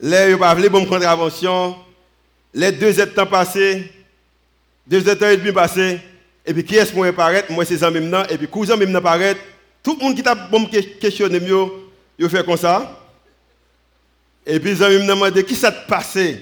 les 0.00 0.36
pas 0.36 0.54
voulu 0.54 0.68
bonne 0.68 0.86
contravention, 0.86 1.76
les 2.52 2.72
deux 2.72 2.94
temps 3.06 3.26
passés, 3.26 3.90
deux 4.86 5.08
ans 5.08 5.28
et 5.30 5.36
demi 5.36 5.52
passés, 5.52 6.00
et 6.46 6.54
puis 6.54 6.64
qui 6.64 6.76
est-ce 6.76 6.92
qui 6.92 7.00
apparaître 7.00 7.50
Moi, 7.50 7.64
c'est 7.64 7.78
ça 7.78 7.90
même 7.90 8.14
et 8.30 8.38
puis 8.38 8.46
cousin 8.46 8.76
même 8.76 8.94
apparaître. 8.94 9.40
Tout 9.82 9.96
le 9.98 10.04
monde 10.04 10.14
qui 10.14 10.22
t'a 10.22 10.34
bon 10.34 10.66
questionné 11.00 11.40
il 12.18 12.28
fait 12.28 12.44
comme 12.44 12.56
ça. 12.56 13.02
Et 14.46 14.60
puis, 14.60 14.70
ils 14.70 14.82
ont 14.82 15.06
demandé 15.06 15.44
qui 15.44 15.56
ça 15.56 15.72
te 15.72 15.88
passé. 15.88 16.40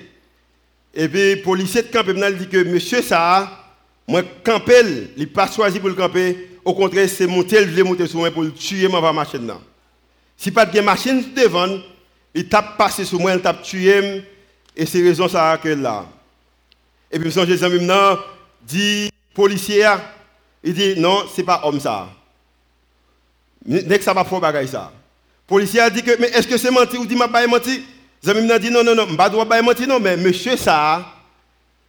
Et 0.94 1.08
puis, 1.08 1.36
le 1.36 1.42
policier 1.42 1.82
de 1.82 1.88
camp 1.88 2.04
il 2.06 2.38
dit 2.38 2.48
que 2.48 2.62
monsieur 2.62 3.02
ça, 3.02 3.50
moi, 4.06 4.22
campel, 4.44 5.10
il 5.16 5.24
n'a 5.24 5.30
pas 5.32 5.50
choisi 5.50 5.80
pour 5.80 5.88
le 5.88 5.94
camper. 5.94 6.50
Au 6.64 6.74
contraire, 6.74 7.08
c'est 7.08 7.26
monter, 7.26 7.62
il 7.62 7.68
veut 7.68 7.82
monter 7.82 8.06
sur 8.06 8.18
moi 8.18 8.30
pour 8.30 8.42
le 8.42 8.52
tuer, 8.52 8.88
ma 8.88 9.12
machine 9.12 9.46
là. 9.46 9.58
Si 10.36 10.50
pas 10.50 10.66
de 10.66 10.80
machine 10.80 11.24
devant, 11.34 11.78
il 12.34 12.48
tape 12.48 12.76
passé 12.76 13.04
sur 13.04 13.18
moi, 13.18 13.34
il 13.34 13.40
tape 13.40 13.62
tué, 13.62 14.22
et 14.76 14.86
c'est 14.86 15.02
raison 15.02 15.28
ça 15.28 15.58
que 15.62 15.68
là. 15.68 16.06
Et 17.10 17.18
puis, 17.18 17.30
Jésus 17.30 17.68
maintenant 17.68 18.18
dit 18.62 19.10
policier, 19.34 19.86
il 20.62 20.74
dit 20.74 20.94
non, 20.98 21.24
ce 21.28 21.40
n'est 21.40 21.46
pas 21.46 21.60
homme 21.64 21.80
ça. 21.80 22.08
Dès 23.64 23.98
que 23.98 24.04
ça 24.04 24.12
va 24.12 24.24
faire 24.24 24.40
bagaille 24.40 24.68
ça? 24.68 24.92
Policier 25.46 25.82
dit 25.90 26.02
que, 26.02 26.18
mais 26.20 26.28
est-ce 26.28 26.46
que 26.46 26.56
c'est 26.56 26.70
menti 26.70 26.96
ou 26.96 27.04
dit 27.04 27.16
m'a 27.16 27.28
pas 27.28 27.46
menti? 27.46 27.84
Zami 28.24 28.46
m'a 28.46 28.58
dit 28.58 28.70
non, 28.70 28.82
non, 28.82 28.94
non, 28.94 29.06
je 29.06 29.12
ne 29.12 29.44
pas 29.44 29.62
menti 29.62 29.86
non, 29.86 30.00
mais 30.00 30.16
monsieur 30.16 30.56
ça, 30.56 31.04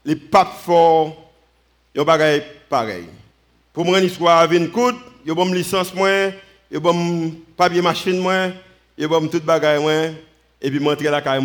les 0.04 0.16
papes 0.16 0.56
ils 0.68 2.02
ont 2.02 2.04
bagaille 2.04 2.44
pareil. 2.70 3.06
Pour 3.72 3.86
moi, 3.86 4.00
histoire 4.00 4.40
avec 4.40 4.60
une 4.60 4.70
coude, 4.70 4.96
ont 5.32 5.46
une 5.46 5.56
licence 5.56 5.94
ils 6.72 6.78
ont 6.78 7.26
un 7.28 7.32
papier 7.56 7.82
machine 7.82 8.20
moins, 8.20 8.52
ils 8.98 9.08
ont 9.08 9.28
tout 9.28 9.40
bagaille 9.42 9.82
moins, 9.82 10.14
et 10.62 10.70
puis 10.70 10.80
montrer 10.80 11.10
la 11.10 11.22
caille 11.22 11.42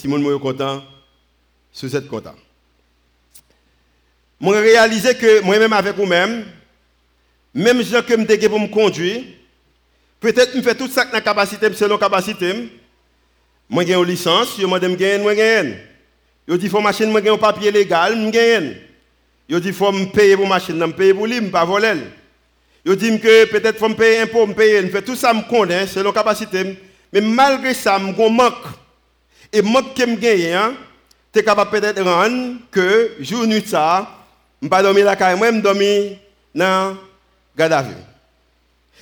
tout 0.00 0.08
le 0.08 0.18
monde 0.18 0.34
est 0.34 0.40
content, 0.40 0.82
sur 1.72 1.88
cette 1.88 2.08
content. 2.08 2.34
Je 4.52 4.58
réalisé 4.58 5.14
que 5.14 5.40
moi-même 5.40 5.72
avec 5.72 5.96
vous-même, 5.96 6.44
même 7.54 7.82
si 7.82 7.90
je 7.90 7.96
me 7.96 8.48
pour 8.48 8.60
me 8.60 8.66
conduire, 8.66 9.22
peut-être 10.20 10.52
que 10.52 10.58
je 10.58 10.62
fais 10.62 10.74
tout 10.74 10.88
ça 10.88 11.04
dans 11.06 11.12
la 11.12 11.20
capacité, 11.20 11.72
selon 11.72 11.94
la 11.94 12.00
capacité. 12.00 12.68
Moi 13.70 13.84
j'ai 13.86 13.94
une 13.94 14.04
licence, 14.04 14.56
je 14.58 14.66
me 14.66 14.78
dis 14.78 14.96
que 14.96 15.04
je 15.04 15.22
moi 15.22 15.34
Je 16.46 16.54
dis 16.56 16.68
faut 16.68 16.80
machine, 16.80 17.10
moi 17.10 17.22
j'ai 17.22 17.30
un 17.30 17.38
papier 17.38 17.70
légal, 17.70 18.14
je 18.14 18.30
gagne. 18.30 18.76
Yo 19.48 19.60
dit 19.60 19.72
faut 19.72 19.92
me 19.92 20.06
payer 20.06 20.36
pour 20.36 20.46
machine, 20.46 20.76
me 20.76 20.92
payer 20.92 21.14
pour 21.14 21.26
lui, 21.26 21.40
pas 21.42 21.64
voler. 21.64 21.94
Yo 22.84 22.94
dit 22.94 23.18
que 23.18 23.46
peut-être 23.46 23.78
faut 23.78 23.88
me 23.88 23.94
payer 23.94 24.20
un 24.20 24.26
peu, 24.26 24.44
me 24.44 24.52
payer, 24.52 24.82
me 24.82 24.90
fait 24.90 25.02
tout 25.02 25.16
ça 25.16 25.32
me 25.32 25.48
connaît 25.48 25.86
selon 25.86 26.12
capacité, 26.12 26.76
mais 27.12 27.20
malgré 27.22 27.72
ça 27.72 27.98
me 27.98 28.12
manque. 28.28 28.54
Et 29.50 29.62
manque 29.62 29.94
que 29.94 30.04
me 30.04 30.16
gagne 30.16 30.52
hein, 30.52 30.74
tu 31.32 31.42
capable 31.42 31.70
peut-être 31.70 32.02
rendre 32.02 32.56
que 32.70 33.12
jour 33.20 33.46
nuit 33.46 33.64
ça, 33.66 34.23
je 34.64 34.68
pas 34.68 34.82
dormir 34.82 35.04
la 35.04 35.14
caille, 35.14 35.36
moi 35.36 35.52
je 35.52 35.60
dormir 35.60 36.16
dans 36.54 36.96
garde 37.56 37.72
à. 37.72 37.84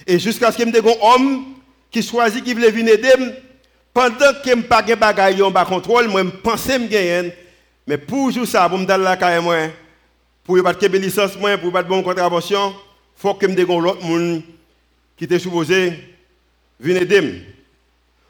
Et 0.07 0.19
jusqu'à 0.19 0.51
ce 0.51 0.59
que 0.59 0.65
me 0.65 0.77
un 0.77 1.15
homme 1.15 1.45
qui 1.91 2.03
choisit 2.03 2.43
qui 2.43 2.53
veut 2.53 2.69
venir 2.71 2.95
aider 2.95 3.13
pendant 3.95 4.33
que 4.45 4.51
je 4.51 4.61
pas 4.63 4.83
de 4.83 4.95
bagaille 4.95 5.43
bas 5.53 5.65
contrôle, 5.65 6.11
je 6.11 6.23
pense 6.43 6.67
me 6.67 6.89
gagner 6.89 7.33
mais 7.87 7.99
pour 7.99 8.31
jour 8.31 8.47
ça 8.47 8.69
pour 8.69 8.79
me 8.79 8.87
donner 8.87 9.05
la 9.05 9.17
caille 9.17 9.43
moi 9.43 9.69
pour 10.45 10.57
ne 10.57 10.63
pas 10.63 10.75
de 10.75 10.99
licence, 10.99 11.33
pour 11.33 11.49
ne 11.49 11.71
pas 11.71 11.83
de 11.83 11.89
bonne 11.89 12.03
contravention, 12.03 12.71
il 12.71 13.21
faut 13.21 13.35
que 13.35 13.47
je 13.47 13.53
me 13.53 13.81
l'autre 13.81 14.05
monde 14.05 14.43
qui 15.17 15.25
était 15.25 15.39
supposé 15.39 15.93
venir 16.81 17.03
aider. 17.03 17.43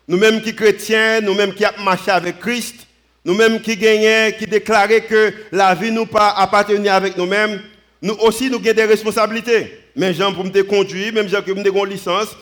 Nous-mêmes 0.06 0.42
qui 0.42 0.54
chrétiens, 0.54 1.22
nous-mêmes 1.22 1.54
qui 1.54 1.64
avons 1.64 1.82
marché 1.82 2.10
avec 2.10 2.38
Christ, 2.40 2.86
nous-mêmes 3.24 3.60
qui 3.60 3.76
gagnons, 3.76 4.36
qui 4.36 4.46
déclarons 4.46 5.00
que 5.08 5.32
la 5.52 5.74
vie 5.74 5.92
nous 5.92 6.06
pas 6.06 6.30
appartenir 6.30 6.94
avec 6.94 7.16
nous-mêmes, 7.16 7.60
nous 8.00 8.14
aussi 8.14 8.50
nous 8.50 8.56
avons 8.56 8.72
des 8.72 8.84
responsabilités. 8.84 9.78
Même 9.94 10.14
gens 10.14 10.32
pour 10.32 10.44
me 10.44 10.62
conduire, 10.62 11.12
même 11.12 11.28
gens 11.28 11.42
que 11.42 11.52
me 11.52 11.64
une 11.64 11.88
licence, 11.90 12.36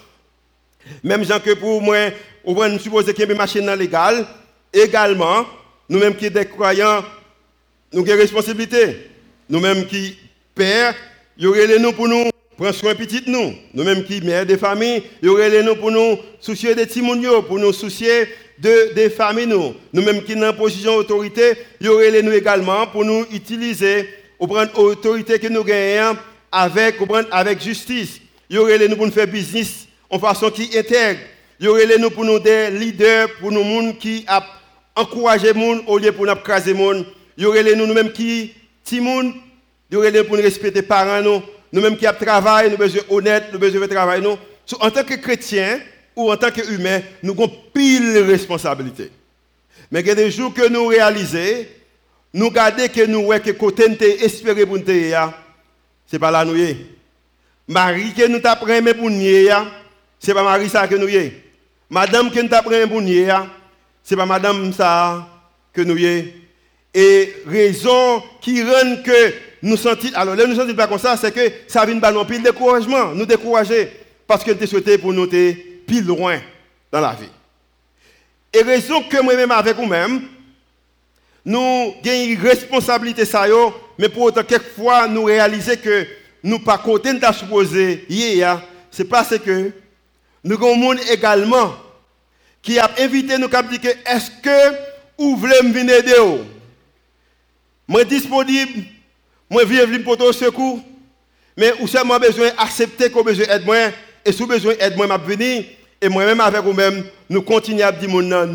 même 1.02 1.25
gens 1.25 1.40
que 1.40 1.54
pour 1.54 1.82
moi, 1.82 2.10
on 2.44 2.78
supposer 2.78 3.12
qu'il 3.12 3.26
y 3.26 3.28
a 3.28 3.32
une 3.32 3.37
machine 3.38 3.70
légale, 3.75 4.26
également, 4.72 5.46
nous-mêmes 5.88 6.14
qui 6.14 6.30
des 6.30 6.46
croyants, 6.46 7.04
nous 7.92 8.00
avons 8.00 8.06
des 8.06 8.14
responsabilités. 8.14 9.10
Nous-mêmes 9.49 9.87
qui 9.87 10.16
pères, 10.54 10.94
il 11.37 11.44
y 11.44 11.46
aurait 11.46 11.78
nous 11.78 11.92
pour 11.92 12.06
nous 12.08 12.30
prendre 12.56 12.72
soin 12.72 12.94
petit 12.94 13.22
nous. 13.26 13.54
Nous-mêmes 13.75 14.04
qui 14.04 14.20
mères 14.20 14.46
des 14.46 14.56
familles, 14.56 15.02
il 15.20 15.26
y 15.26 15.28
aurait 15.28 15.62
nous 15.62 15.75
pour 15.75 15.90
nous 15.90 16.18
soucier 16.38 16.75
des 16.75 16.87
petits 16.87 17.02
pour 17.02 17.58
nous 17.58 17.72
soucier 17.72 18.28
de, 18.61 19.09
familles 19.09 19.47
nous. 19.47 19.75
Nous-mêmes 19.93 20.23
qui 20.23 20.35
sommes 20.35 20.52
position 20.55 20.97
d'autorité, 20.97 21.55
aurait 21.87 22.23
nous 22.23 22.33
également 22.33 22.87
pour 22.87 23.05
nous 23.05 23.25
utiliser 23.33 24.09
ou 24.38 24.47
prendre 24.47 24.71
l'autorité 24.76 25.38
que 25.38 25.49
nous 25.49 25.64
gagnons 25.64 26.19
avec, 26.52 26.97
avec 27.31 27.62
justice. 27.62 28.21
Aurait 28.57 28.88
nous 28.88 28.97
pour 28.97 29.07
nous 29.07 29.12
faire 29.12 29.26
business 29.26 29.87
en 30.11 30.19
façon 30.19 30.50
qui 30.50 30.76
intègre. 30.76 31.21
Aurait 31.67 31.99
nous 31.99 32.11
pour 32.11 32.25
nous 32.25 32.38
des 32.38 32.71
leaders, 32.71 33.29
pour 33.38 33.52
nous 33.52 33.95
qui 33.95 34.26
encouragent 34.95 35.43
les 35.43 35.55
gens 35.55 35.81
au 35.87 35.99
lieu 35.99 36.12
pour 36.12 36.26
nous 36.26 36.35
craser 36.37 36.75
y 37.38 37.45
aurait 37.47 37.75
nous 37.75 37.87
nous-mêmes 37.87 38.12
qui 38.12 38.52
si 38.85 39.00
nous 39.00 39.35
devons 39.90 40.25
pour 40.25 40.37
nous 40.37 40.43
respecter 40.43 40.83
parents, 40.83 41.23
nous, 41.23 41.43
nous-mêmes 41.73 41.97
qui 41.97 42.07
avons 42.07 42.19
travail, 42.25 42.71
nous 42.71 42.76
besoin 42.76 43.02
honnête, 43.09 43.45
nous 43.52 43.59
besoin 43.59 43.83
de 43.83 43.87
travail. 43.87 44.21
Nous. 44.21 44.37
en 44.81 44.90
tant 44.90 45.05
que 45.05 45.14
chrétiens 45.14 45.81
ou 46.17 46.31
en 46.31 46.37
tant 46.37 46.50
qu'humains, 46.50 47.00
nous 47.23 47.33
avons 47.33 47.50
pile 47.73 48.14
de 48.14 48.21
responsabilités. 48.21 49.11
Mais 49.90 50.00
il 50.00 50.07
y 50.07 50.11
a 50.11 50.14
des 50.14 50.31
jours 50.31 50.52
que 50.55 50.69
nous 50.69 50.87
réalisons, 50.87 51.67
nous 52.33 52.50
gardons 52.50 52.87
que 52.88 53.07
nous 53.07 53.25
voyons 53.25 53.43
que 53.43 53.50
côté 53.50 53.88
nous 53.88 53.97
espéré 54.25 54.64
pour 54.64 54.79
nous, 54.79 54.85
ce 54.87 56.12
n'est 56.12 56.19
pas 56.19 56.31
là 56.31 56.45
nous 56.45 56.57
sommes. 56.57 56.76
Marie 57.67 58.12
que 58.12 58.26
nous 58.26 58.40
avons 58.45 58.95
pour 58.95 59.11
nous, 59.11 59.21
ce 60.19 60.26
n'est 60.26 60.35
pas 60.35 60.43
Marie 60.43 60.69
ça 60.69 60.87
que 60.87 60.95
nous. 60.95 61.09
Madame 61.88 62.31
que 62.31 62.40
nous 62.40 62.55
avons 62.55 62.88
pour 62.88 63.02
nous, 63.02 63.09
ce 64.02 64.14
n'est 64.14 64.17
pas 64.17 64.26
Madame 64.26 64.73
ça 64.73 65.29
que 65.73 65.81
nous 65.83 65.99
sommes. 65.99 66.26
Et 66.93 67.35
raison 67.47 68.23
qui 68.40 68.62
rend 68.64 69.02
que 69.05 69.35
nous 69.62 69.76
sentons, 69.76 70.09
alors 70.14 70.35
là 70.35 70.47
nous 70.47 70.57
sentons 70.57 70.75
pas 70.75 70.88
comme 70.88 70.99
ça, 70.99 71.17
c'est 71.17 71.33
que 71.33 71.52
ça 71.69 71.85
vient 71.85 71.95
de 71.97 72.12
nous 72.12 72.25
pile 72.25 72.43
découragement, 72.43 73.14
nous 73.14 73.26
décourager, 73.26 73.88
parce 74.26 74.43
que 74.43 74.50
nous 74.52 74.67
souhaité 74.67 74.99
pour 74.99 75.12
nous 75.12 75.29
être 75.33 75.70
plus 75.90 76.02
loin 76.02 76.38
dans 76.92 77.00
la 77.00 77.14
vie. 77.14 77.28
Et 78.52 78.62
raison 78.62 79.02
que 79.02 79.20
moi-même 79.20 79.50
avec 79.50 79.76
vous-même, 79.76 80.23
nous 81.44 81.59
avons 81.59 82.25
une 82.25 82.40
responsabilité 82.40 83.25
ça 83.25 83.47
mais 83.99 84.09
pour 84.09 84.23
autant 84.23 84.44
quelquefois 84.44 85.09
nous 85.09 85.25
réaliser 85.25 85.76
que 85.76 86.06
nous 86.44 86.61
pas 86.61 86.78
côté 86.78 87.12
de 87.12 87.32
supposé 87.32 88.06
hier, 88.09 88.62
c'est 88.90 89.04
parce 89.04 89.37
que 89.38 89.73
nous 90.44 90.54
avons 90.54 90.75
un 90.75 90.78
monde 90.78 91.00
également 91.11 91.75
qui 92.62 92.78
a 92.78 92.88
invité 92.99 93.37
nous 93.37 93.49
à 93.52 93.62
dire 93.62 93.80
est-ce 94.06 94.30
que 94.42 94.76
vous 95.18 95.37
voulez 95.37 95.61
me 95.64 95.73
venir 95.73 95.97
aider 95.97 96.14
moi 97.88 98.04
disponible, 98.04 98.85
moi 99.50 99.64
vivre 99.64 99.99
pour 100.04 100.16
ton 100.16 100.32
secours, 100.32 100.80
mais 101.56 101.73
ou 101.80 101.88
seulement 101.88 102.20
besoin 102.20 102.50
d'accepter 102.50 103.11
qu'on 103.11 103.25
besoin 103.25 103.47
d'aide 103.47 103.64
moi, 103.64 103.90
et 104.25 104.32
si 104.32 104.47
besoin 104.47 104.75
d'aide 104.75 104.97
moi, 104.97 105.09
je 105.11 105.26
venir, 105.26 105.64
et 106.00 106.09
moi-même 106.09 106.40
avec 106.40 106.62
vous-même, 106.62 107.04
nous 107.28 107.42
continuons 107.42 107.87
à 107.87 107.92
dire 107.92 108.09
non, 108.09 108.47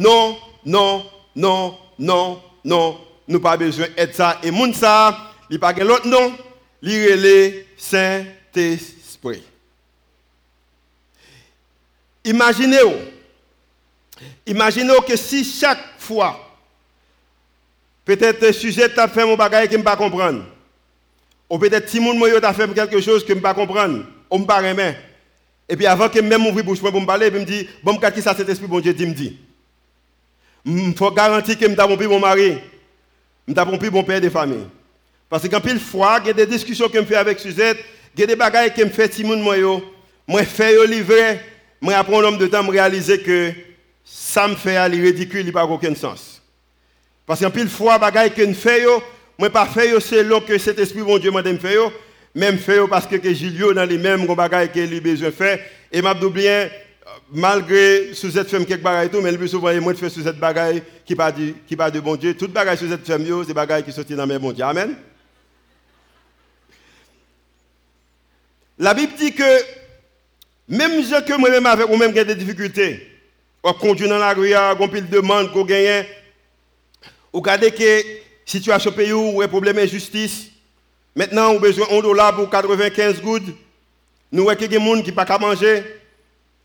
non, 0.65 1.05
non, 1.35 1.77
non, 1.99 2.41
non, 2.63 2.97
nous 3.27 3.39
pas 3.39 3.57
besoin 3.57 3.87
d'aide 3.95 4.13
ça. 4.13 4.39
Et 4.43 4.51
moun 4.51 4.73
ça, 4.73 5.31
il 5.49 5.59
pas 5.59 5.73
l'autre 5.73 6.07
nom, 6.07 6.33
il 6.81 7.65
Saint-Esprit. 7.77 9.43
Imaginez-vous, 12.23 12.95
imaginez-vous 14.47 15.01
que 15.01 15.15
si 15.15 15.43
chaque 15.43 15.99
fois 15.99 16.45
Peut-être 18.05 18.45
le 18.45 18.53
sujet 18.53 18.87
t'a 18.87 19.07
fait 19.07 19.25
mon 19.25 19.35
bagage 19.35 19.65
que 19.65 19.73
je 19.73 19.77
ne 19.79 19.83
pas 19.83 19.97
comprendre. 19.97 20.45
Ou 21.49 21.57
peut-être 21.57 21.89
si 21.89 21.99
mon 21.99 22.17
t'a 22.39 22.53
fait 22.53 22.71
quelque 22.73 23.01
chose 23.01 23.23
que 23.23 23.29
je 23.29 23.37
ne 23.37 23.41
pas 23.41 23.55
comprendre. 23.55 24.05
On 24.29 24.39
me 24.39 24.45
parle 24.45 24.65
Et 25.67 25.75
puis 25.75 25.85
avant 25.85 26.09
que 26.09 26.19
même 26.19 26.41
m'ouvre 26.41 26.61
bouche 26.61 26.79
pour 26.79 26.91
me 26.91 27.05
parler, 27.05 27.27
il 27.27 27.39
me 27.39 27.45
dit 27.45 27.67
bon 27.83 27.97
qui 27.97 28.21
ça 28.21 28.35
cet 28.35 28.47
esprit 28.47 28.67
bon 28.67 28.79
Dieu 28.79 28.93
dit 28.93 29.05
me 29.05 29.13
dit. 29.13 29.37
Il 30.65 30.95
faut 30.95 31.11
garantir 31.11 31.57
que 31.57 31.69
je 31.69 31.75
trompé 31.75 32.07
mon 32.07 32.19
mari. 32.19 32.57
Je 33.47 33.53
trompé 33.53 33.89
mon 33.89 34.03
père 34.03 34.21
de 34.21 34.29
famille. 34.29 34.67
Parce 35.29 35.43
que 35.43 35.47
quand 35.47 35.61
pile 35.61 35.79
fois, 35.79 36.19
il 36.21 36.27
y 36.27 36.29
a 36.31 36.33
des 36.33 36.45
discussions 36.45 36.87
que 36.89 36.99
je 36.99 37.05
fais 37.05 37.15
avec 37.15 37.39
Suzette, 37.39 37.77
il 38.15 38.21
y 38.21 38.23
a 38.23 38.27
des 38.27 38.35
bagages 38.35 38.73
que 38.73 38.81
je 38.81 38.89
fais 38.89 39.11
Simon 39.11 39.37
moi 39.37 39.57
yo, 39.57 39.83
moi 40.27 40.43
fais 40.43 40.75
yo 40.75 40.85
livrer, 40.85 41.39
moi 41.81 41.95
après 41.95 42.15
un 42.15 42.23
homme 42.23 42.37
de 42.37 42.47
temps 42.47 42.63
me 42.63 42.71
réaliser 42.71 43.19
que 43.19 43.51
ça 44.03 44.47
me 44.47 44.55
fait 44.55 44.77
aller 44.77 45.01
ridicule, 45.01 45.41
il 45.41 45.47
n'a 45.47 45.51
pas 45.51 45.65
aucun 45.65 45.95
sens. 45.95 46.41
Parce 47.25 47.39
qu'en 47.39 47.49
pile 47.49 47.69
fois, 47.69 47.97
bagaille 47.97 48.33
que 48.33 48.43
nous 48.43 48.53
faisons, 48.53 49.01
moi 49.37 49.49
pas 49.49 49.65
faire 49.65 50.01
selon 50.01 50.41
que 50.41 50.57
cet 50.57 50.79
esprit 50.79 51.01
bon 51.01 51.17
Dieu 51.17 51.31
m'a 51.31 51.43
faire, 51.43 51.91
même 52.35 52.59
faire 52.59 52.87
parce 52.87 53.07
que 53.07 53.33
Julio 53.33 53.73
dans 53.73 53.85
les 53.85 53.97
mêmes 53.97 54.25
bagaille 54.35 54.71
que 54.71 54.79
lui 54.79 54.99
besoin 54.99 55.31
faire 55.31 55.59
et 55.91 56.01
m'a 56.01 56.13
bien 56.13 56.69
malgré 57.31 58.13
Suzette 58.13 58.49
fait 58.49 58.63
quelques 58.65 58.83
bagailles 58.83 59.09
tout 59.09 59.21
mais 59.21 59.31
le 59.31 59.37
plus 59.37 59.47
souvent 59.47 59.73
moi 59.81 59.93
de 59.93 59.97
faire 59.97 60.11
cette 60.11 60.37
bagaille 60.37 60.83
qui 61.05 61.15
pas 61.15 61.31
dit 61.31 61.55
qui 61.67 61.75
de 61.75 61.99
bon 61.99 62.15
Dieu, 62.15 62.35
toute 62.35 62.51
bagaille 62.51 62.77
Suzette 62.77 63.05
fait 63.05 63.17
c'est 63.47 63.53
bagaille 63.53 63.83
qui 63.83 63.91
sortent 63.91 64.11
dans 64.11 64.27
mes 64.27 64.37
bon 64.37 64.51
Dieu. 64.51 64.65
Amen. 64.65 64.95
La 68.77 68.93
Bible 68.93 69.13
dit 69.17 69.33
que 69.33 69.43
même 70.67 71.01
gens 71.03 71.21
que 71.21 71.37
moi-même 71.37 71.65
avec 71.65 71.87
même 71.89 72.11
des 72.11 72.35
difficultés, 72.35 73.07
on 73.63 73.73
conduit 73.73 74.09
dans 74.09 74.17
la 74.17 74.33
rue, 74.33 74.53
on 74.79 74.87
pile 74.89 75.07
de 75.07 75.15
demande 75.15 75.51
qu'on 75.53 75.63
gagne 75.63 76.05
vous 77.35 77.41
regardez 77.41 77.69
que 77.69 78.01
situation 78.45 78.93
pays 78.93 79.11
où 79.11 79.41
un 79.41 79.47
problème 79.49 79.75
d'injustice. 79.75 80.51
Maintenant, 81.15 81.51
on 81.51 81.57
a 81.57 81.59
besoin 81.59 81.87
de 81.87 82.01
dollar 82.01 82.35
pour 82.35 82.49
95 82.49 83.21
gouttes. 83.21 83.55
Nous 84.31 84.43
voyons 84.43 84.59
a 84.59 84.67
des 84.67 84.75
gens 84.75 85.01
qui 85.01 85.11
ne 85.11 85.15
peuvent 85.15 85.25
pas 85.25 85.37
manger? 85.37 85.83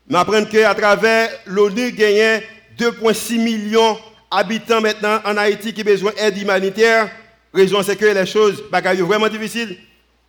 Nous 0.09 0.17
apprenons 0.17 0.45
qu'à 0.45 0.75
travers 0.75 1.29
l'ONU, 1.45 1.87
a 1.87 2.39
2,6 2.77 3.37
millions 3.39 3.97
d'habitants 4.29 4.81
maintenant 4.81 5.21
en 5.23 5.37
Haïti 5.37 5.73
qui 5.73 5.81
ont 5.81 5.85
besoin 5.85 6.11
d'aide 6.11 6.37
humanitaire. 6.37 7.09
Raison, 7.53 7.81
c'est 7.81 7.95
que 7.95 8.05
les 8.05 8.25
choses 8.25 8.57
sont 8.57 9.05
vraiment 9.05 9.29
difficiles. 9.29 9.77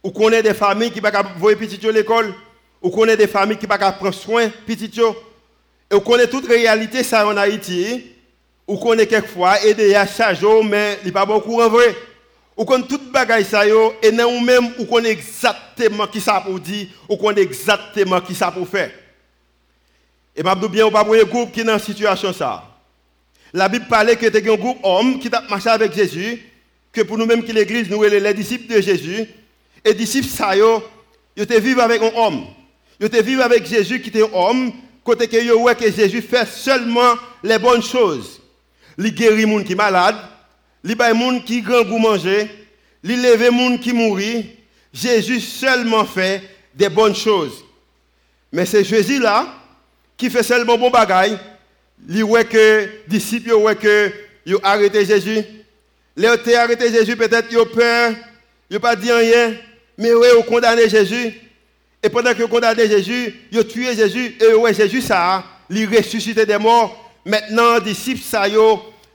Ou 0.05 0.11
connaît 0.11 0.43
des 0.43 0.55
familles 0.55 0.91
qui 0.91 0.99
ne 0.99 1.03
peuvent 1.03 1.13
pas 1.13 1.29
envoyer 1.35 1.57
petit 1.57 1.85
à 1.85 1.91
l'école. 1.91 2.33
Ou 2.81 2.91
connaît 2.91 3.17
des 3.17 3.27
familles 3.27 3.59
qui 3.59 3.65
ne 3.67 3.71
peuvent 3.71 3.79
pas 3.81 3.93
prendre 3.93 4.15
soin 4.15 4.49
petit. 4.67 4.91
Et 5.91 5.95
on 5.95 6.01
connaît 6.01 6.29
toute 6.29 6.47
réalité 6.47 7.03
ça 7.03 7.27
en 7.27 7.37
Haïti 7.37 8.05
ou 8.67 8.79
connaît 8.79 9.07
quelquefois 9.07 9.63
aider 9.65 9.95
à 9.95 10.07
chaque 10.07 10.39
jour 10.41 10.65
mais 10.65 10.99
il 11.05 11.13
pas 11.13 11.27
beaucoup 11.27 11.61
en 11.61 11.69
vrai 11.69 11.95
ou 12.63 12.65
connaît 12.65 12.87
toute 12.87 13.11
bagaille 13.11 13.45
ça 13.45 13.67
et 13.67 14.13
même 14.13 14.71
ou 14.79 14.85
connaît 14.85 15.11
exactement 15.11 16.07
qui 16.07 16.21
ça 16.21 16.41
pour 16.41 16.61
dire 16.61 16.87
ou 17.09 17.17
connaît 17.17 17.43
exactement 17.43 18.21
qui 18.21 18.37
ça 18.37 18.53
pour 18.53 18.69
faire 18.69 18.93
et 20.37 20.45
m'a 20.45 20.55
bien 20.55 20.87
ou 20.87 20.91
pas 20.93 21.05
un 21.05 21.25
groupe 21.25 21.51
qui 21.51 21.61
est 21.61 21.65
dans 21.65 21.79
situation 21.81 22.33
ça 22.33 22.63
la 23.53 23.69
Bible 23.69 23.87
parlait 23.89 24.15
que 24.15 24.27
c'était 24.27 24.49
un 24.49 24.55
groupe 24.55 24.79
homme 24.85 25.19
qui 25.19 25.29
a 25.33 25.41
marché 25.51 25.71
avec 25.71 25.93
Jésus 25.93 26.41
que 26.93 27.01
pour 27.01 27.19
nous-mêmes 27.19 27.43
qui 27.43 27.53
l'église 27.53 27.91
nous 27.91 28.01
les 28.05 28.33
disciples 28.33 28.73
de 28.73 28.81
Jésus 28.81 29.27
et 29.85 29.93
disciples 29.93 30.29
ça 30.29 30.55
yo 30.57 30.85
ils 31.37 31.45
vivre 31.59 31.83
avec 31.83 32.01
un 32.01 32.13
homme 32.15 32.45
ils 33.01 33.23
vivre 33.23 33.43
avec 33.43 33.67
Jésus 33.67 34.01
qui 34.01 34.11
était 34.11 34.23
un 34.23 34.33
homme 34.33 34.73
côté 35.03 35.27
que 35.27 35.37
yo 35.37 35.65
que 35.75 35.91
Jésus 35.91 36.23
fait 36.23 36.47
seulement 36.47 37.15
les 37.43 37.59
bonnes 37.59 37.83
choses. 37.83 38.41
Il 38.97 39.13
guérit 39.13 39.47
les 39.47 39.51
gens 39.51 39.65
qui 39.65 39.73
sont 39.73 39.77
malades, 39.77 40.17
il 40.85 40.91
les 40.91 41.19
gens 41.19 41.41
qui 41.41 41.63
grand 41.63 41.83
goût 41.83 41.99
manger, 41.99 42.51
il 43.05 43.23
levé 43.23 43.51
monde 43.51 43.81
qui 43.81 43.93
mourit, 43.93 44.57
Jésus 44.93 45.41
seulement 45.41 46.05
fait 46.05 46.43
des 46.75 46.89
bonnes 46.89 47.15
choses. 47.15 47.65
Mais 48.53 48.67
c'est 48.67 48.85
Jésus 48.85 49.19
là 49.19 49.47
qui 50.17 50.29
fait 50.31 50.43
seulement 50.43 50.77
bon 50.77 50.91
bagaille. 50.91 51.39
Il 52.09 52.25
voit 52.25 52.45
que 52.45 52.57
les 52.57 52.91
disciples 53.09 53.53
voient 53.53 53.75
que 53.75 54.13
arrêté 54.63 55.05
Jésus. 55.05 55.43
Les 56.17 56.29
ont 56.29 56.37
arrêté 56.57 56.93
Jésus, 56.93 57.17
peut-être 57.17 57.49
ils 57.51 57.59
ont 57.59 57.67
peur, 57.67 58.13
ils 58.71 58.79
pas 58.79 58.97
dit 58.97 59.11
rien, 59.11 59.55
mais 59.97 60.09
ils 60.09 60.37
ont 60.39 60.43
condamné 60.43 60.89
Jésus. 60.89 61.33
Et 62.03 62.09
pendant 62.09 62.35
qu'ils 62.35 62.45
ont 62.45 62.49
condamné 62.49 62.87
Jésus, 62.87 63.35
ils 63.51 63.61
ont 63.61 63.65
tué 63.65 63.95
Jésus. 63.95 64.37
Et 64.41 64.53
ouais, 64.55 64.75
Jésus, 64.75 65.01
ça, 65.01 65.45
il 65.71 65.87
ressuscité 65.87 66.45
des 66.45 66.59
morts. 66.59 67.13
Maintenant, 67.25 67.75
les 67.75 67.81
disciples, 67.93 68.23
ça, 68.23 68.49
ils 68.49 68.59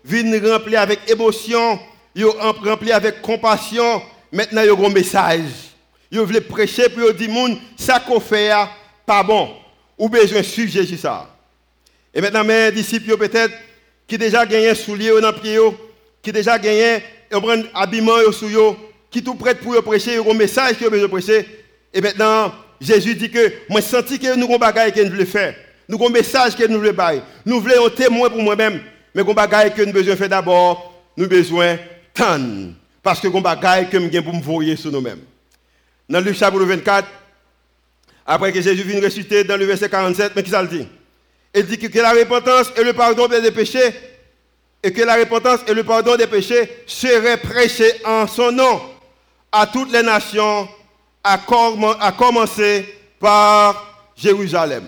viennent 0.08 0.48
remplir 0.48 0.82
avec 0.82 1.00
émotion, 1.10 1.80
ils 2.16 2.26
remplir 2.26 2.96
avec 2.96 3.22
compassion. 3.22 4.02
Maintenant, 4.32 4.62
ils 4.64 4.72
ont 4.72 4.86
un 4.86 4.90
message. 4.90 5.74
Ils 6.12 6.20
veulent 6.20 6.42
prêcher, 6.42 6.90
puis 6.90 7.04
ils 7.08 7.16
disent, 7.16 7.58
ça 7.78 8.00
qu'on 8.00 8.20
fait, 8.20 8.52
pas 9.06 9.24
bon. 9.24 9.50
Ou 9.98 10.10
besoin 10.10 10.40
de 10.40 10.44
suivre 10.44 10.72
Jésus 10.72 10.98
ça. 10.98 11.28
Et 12.14 12.22
maintenant, 12.22 12.44
mes 12.44 12.72
disciples, 12.72 13.18
peut-être, 13.18 13.54
qui 14.08 14.18
déjà 14.18 14.46
gagné 14.46 14.70
un 14.70 14.76
soulier 14.76 15.12
dans 15.22 15.34
pied, 15.34 15.60
qui 16.22 16.32
déjà 16.32 16.58
gagné 16.58 17.04
un 17.32 17.64
habillement 17.74 18.32
sur 18.32 18.78
qui 19.12 19.24
tout 19.24 19.36
prêt 19.36 19.56
pour 19.56 19.82
prêcher, 19.84 20.18
un 20.18 20.34
message 20.34 20.78
qu'ils 20.78 20.88
ont 20.88 20.92
besoin 20.92 21.08
de 21.08 21.12
prêcher. 21.12 21.46
Et 21.94 22.02
maintenant, 22.02 22.54
Jésus 22.80 23.16
dit 23.16 23.30
que 23.30 23.52
moi 23.70 23.82
senti 23.82 24.20
que 24.20 24.36
nous 24.36 24.46
avons 24.46 24.54
des 24.54 24.60
bagages 24.60 24.94
que 24.94 25.02
nous 25.02 25.12
voulons 25.12 25.26
faire. 25.26 25.56
Nous 25.88 25.96
avons 25.96 26.08
un 26.08 26.12
message 26.12 26.56
que 26.56 26.66
nous 26.68 26.80
voulons 26.80 26.94
faire. 26.94 27.22
Nous 27.46 27.60
voulons 27.60 27.88
un 27.88 27.90
témoin 27.90 28.30
pour 28.30 28.42
moi-même. 28.42 28.82
Mais 29.14 29.24
des 29.24 29.34
bagages 29.34 29.74
que 29.74 29.82
nous 29.82 29.94
besoin 29.94 30.16
faire 30.16 30.30
d'abord. 30.30 30.94
Nous 31.16 31.28
besoin 31.28 31.78
temps. 32.14 32.74
Parce 33.02 33.20
que 33.20 33.28
des 33.28 33.42
bagages 33.42 33.90
que 33.90 33.98
nous 33.98 34.16
avons 34.16 34.40
pour 34.42 34.62
nous 34.62 34.66
voir 34.66 34.78
sur 34.78 34.92
nous-mêmes. 34.92 35.22
Dans 36.10 36.20
Luc 36.20 36.36
chapitre 36.36 36.64
24, 36.64 37.08
après 38.26 38.52
que 38.52 38.62
Jésus 38.62 38.84
vienne 38.84 39.04
ressusciter 39.04 39.44
dans 39.44 39.58
le 39.58 39.66
verset 39.66 39.90
47, 39.90 40.34
mais 40.36 40.44
qui 40.44 40.52
ça 40.52 40.62
le 40.62 40.68
dit? 40.68 40.88
Il 41.56 41.66
dit 41.66 41.78
que, 41.78 42.00
la 42.00 42.12
repentance 42.12 42.72
et 42.78 42.84
le 42.84 42.94
pardon 42.94 43.28
des 43.28 43.52
péchés, 43.52 43.94
et 44.84 44.92
que 44.92 45.02
la 45.02 45.16
repentance 45.16 45.62
et 45.68 45.74
le 45.74 45.84
pardon 45.84 46.16
des 46.16 46.28
péchés 46.28 46.84
seraient 46.86 47.38
prêchés 47.38 47.94
en 48.06 48.28
son 48.28 48.52
nom 48.52 48.82
à 49.52 49.66
toutes 49.66 49.92
les 49.92 50.04
nations, 50.04 50.68
à, 51.24 51.38
commencer 52.18 52.96
par 53.20 54.12
Jérusalem. 54.16 54.84